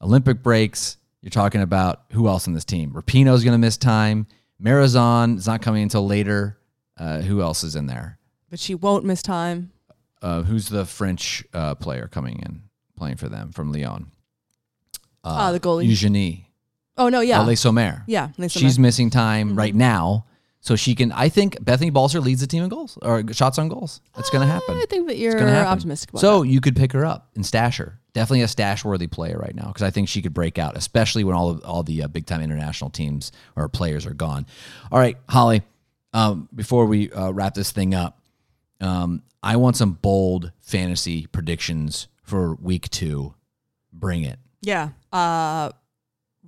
Olympic 0.01 0.41
breaks. 0.41 0.97
You're 1.21 1.29
talking 1.29 1.61
about 1.61 2.03
who 2.13 2.27
else 2.27 2.47
in 2.47 2.53
this 2.53 2.65
team? 2.65 2.91
Rapinoe's 2.91 3.43
going 3.43 3.53
to 3.53 3.59
miss 3.59 3.77
time. 3.77 4.25
Marozsan 4.61 5.37
is 5.37 5.45
not 5.45 5.61
coming 5.61 5.83
until 5.83 6.07
later. 6.07 6.57
Uh, 6.97 7.19
who 7.21 7.41
else 7.41 7.63
is 7.63 7.75
in 7.75 7.85
there? 7.87 8.17
But 8.49 8.59
she 8.59 8.73
won't 8.75 9.05
miss 9.05 9.21
time. 9.21 9.71
Uh, 10.21 10.43
who's 10.43 10.69
the 10.69 10.85
French 10.85 11.43
uh, 11.53 11.75
player 11.75 12.07
coming 12.07 12.39
in 12.45 12.63
playing 12.95 13.17
for 13.17 13.27
them 13.29 13.51
from 13.51 13.71
Lyon? 13.71 14.07
Ah, 15.23 15.51
the 15.51 15.59
goalie. 15.59 15.85
Eugenie. 15.87 16.47
Oh 16.97 17.09
no, 17.09 17.21
yeah. 17.21 17.39
Uh, 17.41 17.45
Le 17.45 17.55
Sommer. 17.55 18.03
yeah, 18.07 18.29
She's 18.47 18.77
missing 18.77 19.09
time 19.09 19.55
right 19.55 19.73
now. 19.73 20.25
So 20.63 20.75
she 20.75 20.93
can, 20.93 21.11
I 21.11 21.29
think 21.29 21.63
Bethany 21.63 21.89
Balcer 21.89 22.19
leads 22.19 22.41
the 22.41 22.45
team 22.47 22.61
in 22.61 22.69
goals 22.69 22.95
or 23.01 23.23
shots 23.33 23.57
on 23.57 23.67
goals. 23.67 23.99
That's 24.15 24.29
going 24.29 24.45
to 24.45 24.51
happen. 24.51 24.77
I 24.77 24.85
think 24.87 25.07
that 25.07 25.17
you're 25.17 25.33
gonna 25.33 25.49
happen. 25.49 25.71
optimistic 25.71 26.11
about 26.11 26.19
so 26.19 26.43
you 26.43 26.61
could 26.61 26.75
pick 26.75 26.91
her 26.91 27.03
up 27.03 27.29
and 27.35 27.43
stash 27.43 27.77
her. 27.77 27.99
Definitely 28.13 28.41
a 28.41 28.47
stash 28.47 28.83
worthy 28.83 29.07
player 29.07 29.37
right 29.37 29.55
now 29.55 29.67
because 29.67 29.83
I 29.83 29.89
think 29.89 30.09
she 30.09 30.21
could 30.21 30.33
break 30.33 30.57
out, 30.57 30.75
especially 30.75 31.23
when 31.23 31.35
all 31.35 31.49
of, 31.49 31.63
all 31.63 31.83
the 31.83 32.03
uh, 32.03 32.07
big 32.07 32.25
time 32.25 32.41
international 32.41 32.89
teams 32.89 33.31
or 33.55 33.69
players 33.69 34.05
are 34.05 34.13
gone. 34.13 34.45
All 34.91 34.99
right, 34.99 35.17
Holly. 35.29 35.61
Um, 36.13 36.49
before 36.53 36.87
we 36.87 37.09
uh, 37.11 37.31
wrap 37.31 37.53
this 37.53 37.71
thing 37.71 37.95
up, 37.95 38.19
um, 38.81 39.23
I 39.41 39.55
want 39.55 39.77
some 39.77 39.93
bold 39.93 40.51
fantasy 40.59 41.25
predictions 41.27 42.07
for 42.23 42.55
week 42.55 42.89
two. 42.89 43.33
Bring 43.93 44.23
it. 44.23 44.39
Yeah. 44.61 44.89
Uh 45.11 45.71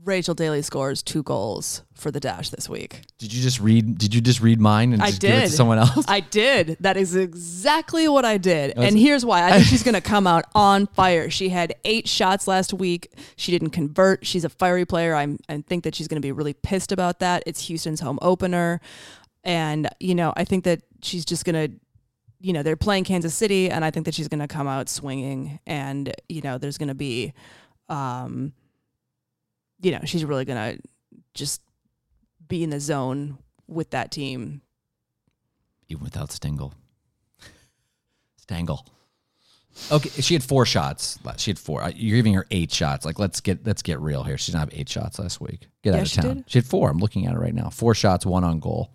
Rachel 0.05 0.33
Daly 0.33 0.61
scores 0.61 1.01
two 1.01 1.23
goals 1.23 1.83
for 1.93 2.11
the 2.11 2.19
dash 2.19 2.49
this 2.49 2.67
week. 2.67 3.01
Did 3.19 3.33
you 3.33 3.41
just 3.41 3.59
read? 3.59 3.97
Did 3.97 4.13
you 4.13 4.21
just 4.21 4.41
read 4.41 4.59
mine 4.59 4.93
and 4.93 5.01
I 5.01 5.07
just 5.07 5.21
give 5.21 5.31
it 5.31 5.35
to 5.35 5.41
did. 5.41 5.51
someone 5.51 5.77
else? 5.79 6.05
I 6.07 6.19
did. 6.19 6.77
That 6.81 6.97
is 6.97 7.15
exactly 7.15 8.07
what 8.07 8.25
I 8.25 8.37
did. 8.37 8.77
and 8.77 8.97
here's 8.97 9.25
why. 9.25 9.47
I 9.47 9.51
think 9.53 9.65
she's 9.65 9.83
going 9.83 9.93
to 9.95 10.01
come 10.01 10.27
out 10.27 10.45
on 10.53 10.87
fire. 10.87 11.29
She 11.29 11.49
had 11.49 11.75
eight 11.85 12.07
shots 12.07 12.47
last 12.47 12.73
week. 12.73 13.13
She 13.37 13.51
didn't 13.51 13.69
convert. 13.69 14.25
She's 14.25 14.43
a 14.43 14.49
fiery 14.49 14.85
player. 14.85 15.15
I'm, 15.15 15.39
I 15.47 15.61
think 15.61 15.83
that 15.85 15.95
she's 15.95 16.07
going 16.07 16.21
to 16.21 16.25
be 16.25 16.31
really 16.31 16.53
pissed 16.53 16.91
about 16.91 17.19
that. 17.19 17.43
It's 17.45 17.67
Houston's 17.67 18.01
home 18.01 18.19
opener. 18.21 18.81
And, 19.43 19.89
you 19.99 20.15
know, 20.15 20.33
I 20.35 20.43
think 20.45 20.63
that 20.65 20.81
she's 21.01 21.25
just 21.25 21.45
going 21.45 21.55
to, 21.55 21.75
you 22.39 22.53
know, 22.53 22.63
they're 22.63 22.75
playing 22.75 23.03
Kansas 23.05 23.33
City, 23.33 23.69
and 23.69 23.85
I 23.85 23.91
think 23.91 24.05
that 24.05 24.15
she's 24.15 24.27
going 24.27 24.39
to 24.39 24.47
come 24.47 24.67
out 24.67 24.89
swinging. 24.89 25.59
And, 25.65 26.13
you 26.27 26.41
know, 26.41 26.57
there's 26.57 26.77
going 26.77 26.89
to 26.89 26.95
be, 26.95 27.33
um, 27.89 28.53
you 29.83 29.91
know, 29.91 29.99
she's 30.05 30.25
really 30.25 30.45
going 30.45 30.75
to 30.77 30.81
just 31.35 31.61
be 32.47 32.63
in 32.63 32.71
the 32.71 32.79
zone 32.79 33.37
with 33.67 33.91
that 33.91 34.09
team 34.11 34.61
Even 35.89 36.03
without 36.03 36.31
Stengel. 36.31 36.73
Stangle. 38.45 38.85
Okay, 39.91 40.09
she 40.21 40.33
had 40.35 40.43
four 40.43 40.65
shots. 40.65 41.17
She 41.37 41.49
had 41.49 41.57
four. 41.57 41.81
Uh, 41.81 41.91
You're 41.95 42.17
giving 42.17 42.33
her 42.35 42.45
eight 42.51 42.71
shots. 42.71 43.05
Like, 43.05 43.17
let's 43.17 43.41
get 43.41 43.65
let's 43.65 43.81
get 43.81 43.99
real 43.99 44.23
here. 44.23 44.37
She 44.37 44.51
didn't 44.51 44.59
have 44.69 44.79
eight 44.79 44.87
shots 44.89 45.17
last 45.17 45.41
week. 45.41 45.67
Get 45.81 45.93
Yeah, 45.93 45.95
out 45.95 46.01
of 46.03 46.07
she 46.09 46.21
town. 46.21 46.35
did. 46.35 46.43
She 46.47 46.57
had 46.59 46.65
four. 46.65 46.89
I'm 46.89 46.99
looking 46.99 47.25
at 47.25 47.33
it 47.33 47.39
right 47.39 47.55
now. 47.55 47.69
Four 47.69 47.95
shots, 47.95 48.25
one 48.25 48.43
on 48.43 48.59
goal, 48.59 48.91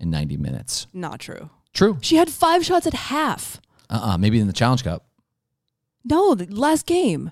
in 0.00 0.10
90 0.10 0.38
minutes. 0.38 0.88
Not 0.92 1.20
true. 1.20 1.50
True. 1.72 1.98
She 2.00 2.16
had 2.16 2.30
five 2.30 2.64
shots 2.64 2.86
at 2.86 2.94
half. 2.94 3.60
Uh 3.88 4.00
uh 4.14 4.18
Maybe 4.18 4.40
in 4.40 4.48
the 4.48 4.52
Challenge 4.52 4.82
Cup. 4.82 5.06
No, 6.04 6.34
the 6.34 6.46
last 6.52 6.86
game. 6.86 7.30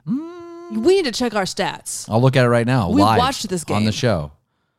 We 0.71 0.97
need 0.97 1.05
to 1.07 1.13
check 1.13 1.35
our 1.35 1.45
stats. 1.45 2.09
I'll 2.09 2.23
look 2.23 2.37
at 2.37 2.45
it 2.45 2.49
right 2.49 2.67
now. 2.67 2.91
We 2.91 3.03
live 3.03 3.19
watched 3.19 3.49
this 3.49 3.65
game. 3.65 3.79
on 3.79 3.85
the 3.85 3.93
show. 3.93 4.33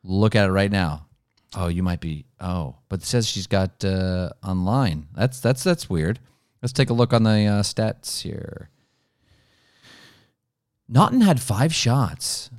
Look 0.04 0.36
at 0.36 0.47
it 0.47 0.51
right 0.51 0.71
now. 0.71 1.08
Oh, 1.54 1.67
you 1.67 1.84
might 1.84 1.99
be. 1.99 2.25
Oh, 2.39 2.75
but 2.88 3.01
it 3.01 3.06
says 3.06 3.27
she's 3.27 3.47
got 3.47 3.84
uh, 3.84 4.30
online. 4.43 5.08
That's 5.13 5.39
that's 5.41 5.63
that's 5.63 5.89
weird. 5.89 6.19
Let's 6.62 6.71
take 6.73 6.89
a 6.89 6.93
look 6.93 7.12
on 7.13 7.23
the 7.23 7.45
uh, 7.45 7.62
stats 7.62 8.21
here. 8.21 8.69
Naughton 10.88 11.21
had 11.21 11.41
five 11.41 11.73
shots. 11.73 12.49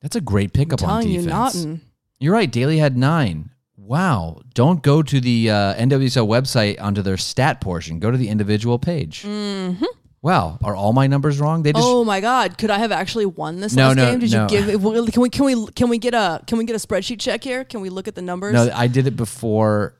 That's 0.00 0.16
a 0.16 0.20
great 0.20 0.52
pickup 0.52 0.82
on 0.82 0.88
telling 0.88 1.08
defense. 1.08 1.24
you, 1.24 1.30
Naughton. 1.30 1.80
You're 2.18 2.34
right. 2.34 2.50
Daly 2.50 2.78
had 2.78 2.96
nine. 2.96 3.50
Wow. 3.76 4.40
Don't 4.54 4.82
go 4.82 5.02
to 5.02 5.20
the 5.20 5.50
uh, 5.50 5.74
NWSL 5.74 6.26
website 6.26 6.80
onto 6.80 7.02
their 7.02 7.16
stat 7.16 7.60
portion. 7.60 7.98
Go 7.98 8.10
to 8.10 8.16
the 8.16 8.28
individual 8.28 8.78
page. 8.78 9.22
Mm-hmm. 9.22 9.84
Wow. 10.22 10.58
Are 10.62 10.74
all 10.74 10.92
my 10.92 11.06
numbers 11.06 11.40
wrong? 11.40 11.62
They 11.62 11.72
just 11.72 11.84
Oh 11.84 12.04
my 12.04 12.20
God! 12.20 12.58
Could 12.58 12.70
I 12.70 12.78
have 12.78 12.92
actually 12.92 13.26
won 13.26 13.60
this 13.60 13.74
No, 13.74 13.88
last 13.88 13.96
no, 13.96 14.10
game? 14.10 14.20
Did 14.20 14.32
no. 14.32 14.42
you 14.42 14.48
give? 14.48 15.12
Can 15.12 15.22
we 15.22 15.30
can 15.30 15.44
we 15.44 15.66
can 15.72 15.88
we 15.88 15.98
get 15.98 16.12
a 16.12 16.42
can 16.46 16.58
we 16.58 16.64
get 16.64 16.76
a 16.76 16.86
spreadsheet 16.86 17.20
check 17.20 17.42
here? 17.42 17.64
Can 17.64 17.80
we 17.80 17.88
look 17.88 18.06
at 18.06 18.14
the 18.14 18.22
numbers? 18.22 18.52
No, 18.52 18.70
I 18.74 18.86
did 18.86 19.06
it 19.06 19.16
before. 19.16 19.94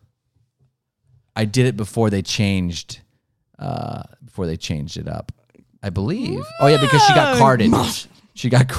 I 1.34 1.46
did 1.46 1.66
it 1.66 1.76
before 1.76 2.10
they 2.10 2.22
changed. 2.22 3.00
Uh, 3.58 4.02
before 4.24 4.46
they 4.46 4.56
changed 4.56 4.96
it 4.96 5.06
up, 5.08 5.32
I 5.82 5.90
believe. 5.90 6.42
Oh 6.60 6.66
yeah, 6.66 6.80
because 6.80 7.02
she 7.04 7.14
got 7.14 7.38
carded. 7.38 7.72
she 8.34 8.48
got 8.50 8.70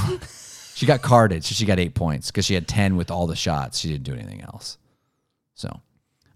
she 0.76 0.86
got 0.86 1.02
carded, 1.02 1.44
so 1.44 1.54
she 1.54 1.66
got 1.66 1.80
eight 1.80 1.96
points 1.96 2.30
because 2.30 2.46
she 2.46 2.54
had 2.54 2.68
ten 2.68 2.98
with 2.98 3.10
all 3.10 3.26
the 3.28 3.36
shots. 3.36 3.80
She 3.80 3.90
didn't 3.90 4.04
do 4.04 4.14
anything 4.14 4.42
else. 4.42 4.78
So, 5.54 5.82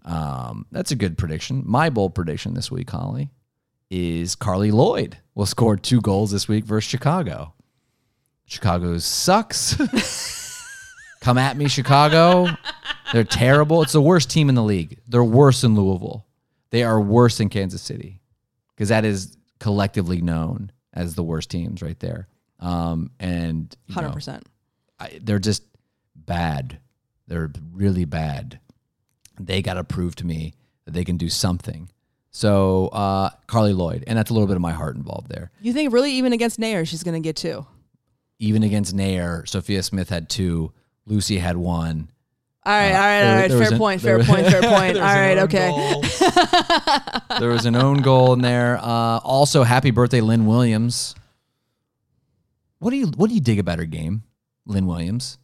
um, 0.04 0.66
that's 0.70 0.92
a 0.92 0.96
good 0.96 1.18
prediction. 1.18 1.62
My 1.66 1.90
bold 1.90 2.14
prediction 2.14 2.54
this 2.54 2.70
week, 2.70 2.88
Holly, 2.90 3.30
is 3.90 4.34
Carly 4.34 4.70
Lloyd 4.70 5.18
will 5.34 5.46
score 5.46 5.76
two 5.76 6.00
goals 6.00 6.30
this 6.30 6.48
week 6.48 6.64
versus 6.64 6.88
Chicago. 6.88 7.54
Chicago 8.46 8.98
sucks. 8.98 9.76
Come 11.20 11.38
at 11.38 11.56
me, 11.56 11.68
Chicago. 11.68 12.48
They're 13.12 13.24
terrible. 13.24 13.82
It's 13.82 13.92
the 13.92 14.00
worst 14.00 14.30
team 14.30 14.48
in 14.48 14.54
the 14.54 14.62
league. 14.62 14.98
They're 15.08 15.24
worse 15.24 15.60
than 15.62 15.74
Louisville. 15.74 16.26
They 16.70 16.82
are 16.82 17.00
worse 17.00 17.38
than 17.38 17.48
Kansas 17.48 17.82
City 17.82 18.20
because 18.74 18.88
that 18.90 19.04
is 19.04 19.36
collectively 19.58 20.20
known 20.20 20.70
as 20.92 21.14
the 21.14 21.22
worst 21.22 21.50
teams 21.50 21.82
right 21.82 21.98
there. 22.00 22.28
Um, 22.60 23.10
and 23.20 23.74
hundred 23.90 24.12
percent. 24.12 24.44
I, 24.98 25.18
they're 25.22 25.38
just 25.38 25.62
bad. 26.14 26.78
They're 27.26 27.50
really 27.72 28.04
bad. 28.04 28.60
They 29.38 29.62
got 29.62 29.74
to 29.74 29.84
prove 29.84 30.16
to 30.16 30.26
me 30.26 30.54
that 30.84 30.92
they 30.94 31.04
can 31.04 31.16
do 31.16 31.28
something. 31.28 31.90
So 32.36 32.88
uh, 32.88 33.30
Carly 33.46 33.72
Lloyd, 33.72 34.04
and 34.06 34.18
that's 34.18 34.30
a 34.30 34.34
little 34.34 34.46
bit 34.46 34.56
of 34.56 34.60
my 34.60 34.72
heart 34.72 34.94
involved 34.94 35.30
there. 35.30 35.50
You 35.62 35.72
think 35.72 35.90
really 35.90 36.12
even 36.12 36.34
against 36.34 36.60
Naeher 36.60 36.86
she's 36.86 37.02
going 37.02 37.14
to 37.14 37.26
get 37.26 37.34
two? 37.34 37.64
Even 38.38 38.62
against 38.62 38.94
Naeher, 38.94 39.48
Sophia 39.48 39.82
Smith 39.82 40.10
had 40.10 40.28
two. 40.28 40.70
Lucy 41.06 41.38
had 41.38 41.56
one. 41.56 42.10
All 42.66 42.72
right, 42.74 42.88
all 42.92 42.92
right, 42.92 43.20
there- 43.22 43.30
all 43.30 43.40
right. 43.40 43.50
Fair 43.68 43.72
an- 43.72 43.78
point, 43.78 44.00
fair 44.02 44.18
was- 44.18 44.26
point, 44.26 44.46
fair 44.48 44.60
point. 44.76 44.96
All 44.98 45.02
right, 45.02 45.38
okay. 45.38 46.02
there 47.40 47.48
was 47.48 47.64
an 47.64 47.74
own 47.74 48.02
goal 48.02 48.34
in 48.34 48.42
there. 48.42 48.76
Uh, 48.82 49.18
also, 49.24 49.62
happy 49.62 49.90
birthday, 49.90 50.20
Lynn 50.20 50.44
Williams. 50.44 51.14
What 52.80 52.90
do 52.90 52.98
you 52.98 53.06
What 53.06 53.30
do 53.30 53.34
you 53.34 53.40
dig 53.40 53.58
about 53.58 53.78
her 53.78 53.86
game, 53.86 54.24
Lynn 54.66 54.86
Williams? 54.86 55.38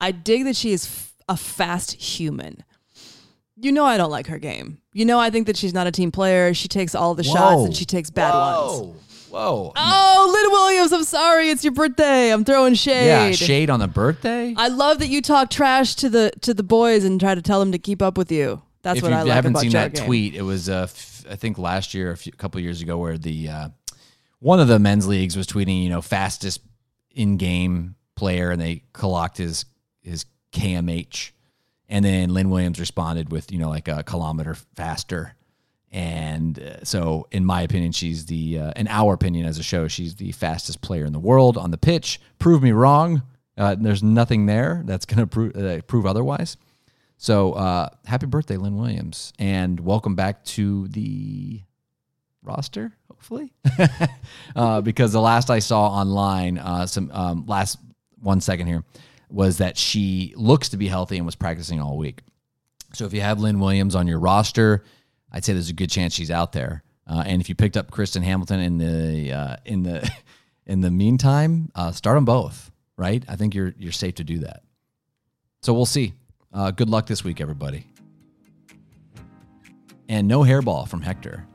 I 0.00 0.12
dig 0.12 0.44
that 0.44 0.56
she 0.56 0.72
is 0.72 0.86
f- 0.86 1.12
a 1.28 1.36
fast 1.36 1.92
human. 1.92 2.64
You 3.62 3.72
know 3.72 3.84
I 3.84 3.96
don't 3.96 4.10
like 4.10 4.26
her 4.28 4.38
game. 4.38 4.78
You 4.92 5.04
know 5.04 5.18
I 5.18 5.30
think 5.30 5.46
that 5.46 5.56
she's 5.56 5.74
not 5.74 5.86
a 5.86 5.90
team 5.92 6.10
player. 6.10 6.54
She 6.54 6.68
takes 6.68 6.94
all 6.94 7.14
the 7.14 7.24
shots 7.24 7.64
and 7.64 7.76
she 7.76 7.84
takes 7.84 8.10
bad 8.10 8.34
ones. 8.34 8.80
Whoa! 8.80 8.96
Whoa. 9.30 9.72
Oh, 9.76 10.32
Lynn 10.42 10.50
Williams, 10.50 10.92
I'm 10.92 11.04
sorry. 11.04 11.50
It's 11.50 11.62
your 11.62 11.72
birthday. 11.72 12.32
I'm 12.32 12.44
throwing 12.44 12.74
shade. 12.74 13.06
yeah, 13.06 13.30
shade 13.30 13.70
on 13.70 13.78
the 13.78 13.86
birthday. 13.86 14.54
I 14.56 14.66
love 14.68 14.98
that 14.98 15.06
you 15.06 15.22
talk 15.22 15.50
trash 15.50 15.94
to 15.96 16.08
the 16.08 16.32
to 16.40 16.52
the 16.52 16.62
boys 16.64 17.04
and 17.04 17.20
try 17.20 17.34
to 17.34 17.42
tell 17.42 17.60
them 17.60 17.70
to 17.72 17.78
keep 17.78 18.02
up 18.02 18.18
with 18.18 18.32
you. 18.32 18.60
That's 18.82 18.96
if 18.98 19.02
what 19.04 19.10
you 19.10 19.16
I 19.18 19.22
like 19.22 19.32
haven't 19.34 19.52
about 19.52 19.62
seen 19.62 19.70
that 19.72 19.94
game. 19.94 20.06
tweet, 20.06 20.34
it 20.34 20.42
was 20.42 20.68
uh, 20.68 20.84
f- 20.84 21.24
I 21.30 21.36
think 21.36 21.58
last 21.58 21.92
year, 21.94 22.10
a 22.12 22.16
few, 22.16 22.32
couple 22.32 22.60
years 22.60 22.80
ago, 22.82 22.96
where 22.98 23.18
the 23.18 23.48
uh, 23.48 23.68
one 24.40 24.58
of 24.58 24.66
the 24.68 24.78
men's 24.78 25.06
leagues 25.06 25.36
was 25.36 25.46
tweeting, 25.46 25.82
you 25.82 25.90
know, 25.90 26.00
fastest 26.02 26.62
in 27.12 27.36
game 27.36 27.94
player, 28.16 28.50
and 28.50 28.60
they 28.60 28.82
clocked 28.94 29.36
his 29.38 29.64
his 30.00 30.24
KMH, 30.52 31.30
and 31.90 32.04
then 32.04 32.32
Lynn 32.32 32.50
Williams 32.50 32.78
responded 32.78 33.30
with, 33.32 33.50
you 33.50 33.58
know, 33.58 33.68
like 33.68 33.88
a 33.88 34.04
kilometer 34.04 34.54
faster. 34.76 35.34
And 35.90 36.56
uh, 36.60 36.84
so, 36.84 37.26
in 37.32 37.44
my 37.44 37.62
opinion, 37.62 37.90
she's 37.90 38.26
the, 38.26 38.60
uh, 38.60 38.72
in 38.76 38.86
our 38.86 39.12
opinion 39.12 39.44
as 39.44 39.58
a 39.58 39.64
show, 39.64 39.88
she's 39.88 40.14
the 40.14 40.30
fastest 40.30 40.82
player 40.82 41.04
in 41.04 41.12
the 41.12 41.18
world 41.18 41.58
on 41.58 41.72
the 41.72 41.76
pitch. 41.76 42.20
Prove 42.38 42.62
me 42.62 42.70
wrong. 42.70 43.24
Uh, 43.58 43.74
there's 43.74 44.04
nothing 44.04 44.46
there 44.46 44.82
that's 44.86 45.04
going 45.04 45.18
to 45.18 45.26
prove, 45.26 45.56
uh, 45.56 45.82
prove 45.82 46.06
otherwise. 46.06 46.56
So, 47.16 47.54
uh, 47.54 47.88
happy 48.06 48.26
birthday, 48.26 48.56
Lynn 48.56 48.76
Williams, 48.76 49.32
and 49.40 49.80
welcome 49.80 50.14
back 50.14 50.44
to 50.44 50.86
the 50.88 51.60
roster. 52.40 52.92
Hopefully, 53.08 53.52
uh, 54.56 54.80
because 54.80 55.12
the 55.12 55.20
last 55.20 55.50
I 55.50 55.58
saw 55.58 55.88
online, 55.88 56.58
some 56.86 57.10
um, 57.12 57.44
last 57.46 57.78
one 58.20 58.40
second 58.40 58.68
here 58.68 58.84
was 59.30 59.58
that 59.58 59.78
she 59.78 60.34
looks 60.36 60.70
to 60.70 60.76
be 60.76 60.88
healthy 60.88 61.16
and 61.16 61.26
was 61.26 61.36
practicing 61.36 61.80
all 61.80 61.96
week. 61.96 62.22
So, 62.92 63.06
if 63.06 63.12
you 63.12 63.20
have 63.20 63.40
Lynn 63.40 63.60
Williams 63.60 63.94
on 63.94 64.06
your 64.06 64.18
roster, 64.18 64.84
I'd 65.32 65.44
say 65.44 65.52
there's 65.52 65.70
a 65.70 65.74
good 65.74 65.90
chance 65.90 66.14
she's 66.14 66.30
out 66.30 66.52
there. 66.52 66.82
Uh, 67.06 67.22
and 67.26 67.40
if 67.40 67.48
you 67.48 67.54
picked 67.54 67.76
up 67.76 67.90
Kristen 67.90 68.22
Hamilton 68.22 68.60
in 68.60 68.78
the 68.78 69.32
uh, 69.32 69.56
in 69.64 69.82
the 69.82 70.08
in 70.66 70.80
the 70.80 70.90
meantime, 70.90 71.70
uh, 71.74 71.92
start 71.92 72.16
them 72.16 72.24
both. 72.24 72.70
Right? 72.96 73.24
I 73.28 73.36
think 73.36 73.54
you're 73.54 73.74
you're 73.78 73.92
safe 73.92 74.16
to 74.16 74.24
do 74.24 74.40
that. 74.40 74.62
So 75.62 75.72
we'll 75.72 75.86
see. 75.86 76.14
Uh, 76.52 76.70
good 76.70 76.88
luck 76.88 77.06
this 77.06 77.22
week, 77.22 77.40
everybody. 77.40 77.86
And 80.08 80.26
no 80.26 80.40
hairball 80.40 80.88
from 80.88 81.02
Hector. 81.02 81.46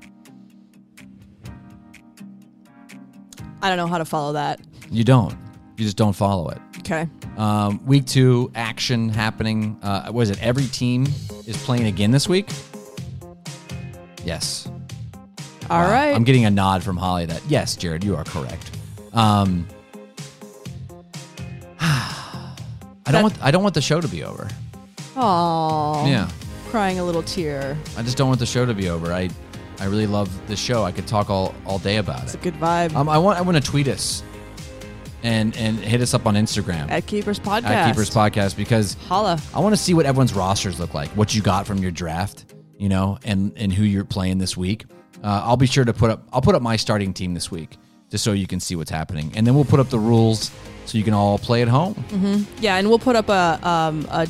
I 3.62 3.68
don't 3.68 3.78
know 3.78 3.88
how 3.88 3.98
to 3.98 4.06
follow 4.06 4.34
that. 4.34 4.62
You 4.92 5.04
don't. 5.04 5.36
You 5.78 5.84
just 5.84 5.98
don't 5.98 6.14
follow 6.14 6.50
it. 6.50 6.60
Okay. 6.86 7.08
Um, 7.36 7.84
week 7.86 8.06
two 8.06 8.52
action 8.54 9.10
happening. 9.10 9.80
Uh, 9.82 10.12
was 10.14 10.30
it 10.30 10.42
every 10.42 10.68
team 10.68 11.08
is 11.48 11.58
playing 11.58 11.88
again 11.88 12.12
this 12.12 12.30
week? 12.30 12.48
Yes. 14.24 14.68
All 15.70 15.80
Wow. 15.82 15.92
right. 15.92 16.16
I'm 16.16 16.24
getting 16.24 16.46
a 16.46 16.52
nod 16.52 16.84
from 16.84 16.96
Holly 16.96 17.26
that 17.26 17.42
yes, 17.48 17.76
Jared, 17.76 18.04
you 18.04 18.16
are 18.16 18.24
correct. 18.24 18.70
Um, 19.14 19.68
I 21.80 22.56
don't 23.12 23.24
want 23.24 23.42
I 23.44 23.50
don't 23.50 23.64
want 23.64 23.74
the 23.76 23.82
show 23.82 24.00
to 24.00 24.08
be 24.08 24.24
over. 24.24 24.48
Oh. 25.16 26.06
Yeah. 26.08 26.30
Crying 26.70 27.00
a 27.00 27.04
little 27.04 27.24
tear. 27.24 27.76
I 27.98 28.04
just 28.04 28.16
don't 28.18 28.28
want 28.28 28.40
the 28.40 28.46
show 28.46 28.64
to 28.66 28.74
be 28.76 28.90
over. 28.90 29.12
I 29.12 29.30
I 29.80 29.86
really 29.86 30.08
love 30.08 30.30
the 30.48 30.56
show. 30.56 30.84
I 30.84 30.92
could 30.92 31.08
talk 31.08 31.32
all, 31.32 31.56
all 31.66 31.80
day 31.80 31.98
about 31.98 32.24
It's 32.24 32.36
it. 32.36 32.38
It's 32.38 32.46
a 32.46 32.52
good 32.52 32.60
vibe. 32.62 32.96
Um, 32.96 33.10
I 33.10 33.18
want 33.18 33.40
I 33.40 33.42
want 33.42 33.58
to 33.58 33.64
tweet 33.64 33.88
us 33.88 34.22
and 35.26 35.58
and 35.58 35.80
hit 35.80 36.02
us 36.02 36.14
up 36.14 36.26
on 36.26 36.36
Instagram 36.36 36.90
at 36.90 37.08
Keepers 37.08 37.40
Podcast. 37.40 37.64
at 37.64 37.88
Keepers 37.90 38.10
Podcast 38.10 38.56
because 38.56 38.94
Holla. 39.08 39.42
I 39.54 39.60
want 39.60 39.74
to 39.74 39.82
see 39.82 39.94
what 39.94 40.06
everyone's 40.06 40.34
rosters 40.34 40.80
look 40.80 40.94
like, 40.94 41.10
what 41.10 41.34
you 41.34 41.42
got 41.42 41.66
from 41.66 41.80
your 41.80 41.92
draft, 41.92 42.54
you 42.78 42.90
know, 42.90 43.18
and 43.26 43.52
and 43.56 43.74
who 43.74 43.84
you're 43.84 44.06
playing 44.06 44.38
this 44.38 44.56
week. 44.56 44.86
Uh, 45.24 45.42
I'll 45.44 45.58
be 45.58 45.66
sure 45.66 45.84
to 45.84 45.94
put 45.94 46.12
up. 46.12 46.28
I'll 46.32 46.42
put 46.42 46.56
up 46.56 46.62
my 46.62 46.76
starting 46.76 47.14
team 47.14 47.34
this 47.34 47.50
week 47.50 47.78
just 48.12 48.24
so 48.24 48.34
you 48.34 48.46
can 48.46 48.60
see 48.60 48.76
what's 48.76 48.92
happening. 48.92 49.32
And 49.36 49.48
then 49.48 49.56
we'll 49.56 49.66
put 49.66 49.80
up 49.80 49.90
the 49.90 50.00
rules 50.00 50.52
so 50.86 50.98
you 50.98 51.04
can 51.04 51.14
all 51.14 51.40
play 51.40 51.64
at 51.64 51.68
home. 51.68 51.96
Yeah, 52.60 52.78
and 52.78 52.88
we'll 52.88 53.00
put 53.00 53.16
up 53.16 53.30
a 53.30 53.60
um, 53.68 54.08
a, 54.12 54.28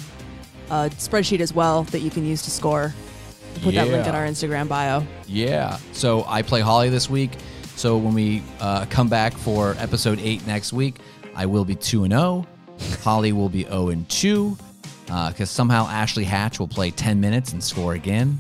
a 0.69 0.89
spreadsheet 0.91 1.41
as 1.41 1.53
well 1.53 1.83
that 1.85 1.99
you 1.99 2.09
can 2.09 2.25
use 2.25 2.41
to 2.43 2.51
score. 2.51 2.93
We'll 3.55 3.63
put 3.65 3.75
that 3.75 3.87
link 3.89 4.07
in 4.07 4.15
our 4.15 4.25
Instagram 4.25 4.67
bio. 4.69 5.03
Yeah. 5.27 5.77
So 5.91 6.23
I 6.27 6.41
play 6.41 6.61
Holly 6.61 6.89
this 6.89 7.09
week. 7.09 7.31
So 7.75 7.97
when 7.97 8.13
we 8.13 8.41
uh, 8.59 8.85
come 8.89 9.09
back 9.09 9.33
for 9.33 9.75
episode 9.79 10.19
eight 10.19 10.45
next 10.47 10.73
week, 10.73 10.95
I 11.35 11.45
will 11.45 11.65
be 11.65 11.75
two 11.75 12.03
and 12.03 12.13
zero. 12.13 12.47
Holly 13.01 13.31
will 13.31 13.49
be 13.49 13.63
zero 13.63 13.89
and 13.89 14.07
two 14.09 14.57
because 15.05 15.49
somehow 15.49 15.87
Ashley 15.87 16.23
Hatch 16.23 16.59
will 16.59 16.67
play 16.67 16.91
ten 16.91 17.19
minutes 17.19 17.53
and 17.53 17.63
score 17.63 17.93
again, 17.93 18.39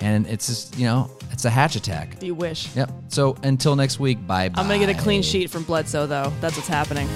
and 0.00 0.26
it's 0.26 0.46
just 0.46 0.78
you 0.78 0.86
know 0.86 1.10
it's 1.30 1.44
a 1.44 1.50
hatch 1.50 1.76
attack. 1.76 2.22
You 2.22 2.34
wish. 2.34 2.74
Yep. 2.76 2.90
So 3.08 3.36
until 3.42 3.74
next 3.76 3.98
week, 3.98 4.24
bye 4.26 4.48
bye. 4.48 4.60
I'm 4.60 4.68
gonna 4.68 4.78
get 4.78 4.94
a 4.94 5.00
clean 5.00 5.22
sheet 5.22 5.50
from 5.50 5.64
Bledsoe 5.64 6.06
though. 6.06 6.32
That's 6.40 6.56
what's 6.56 6.68
happening. 6.68 7.08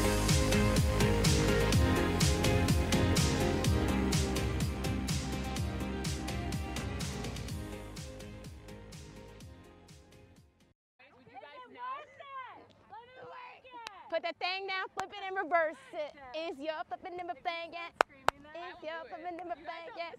Is 16.39 16.57
your 16.57 16.79
flipping 16.87 17.17
number 17.17 17.35
thing 17.35 17.73
yet? 17.73 17.91
Is 18.55 18.79
your 18.87 19.03
flipping 19.11 19.37
number 19.39 19.57
thing 19.57 19.91
yet? 19.97 20.15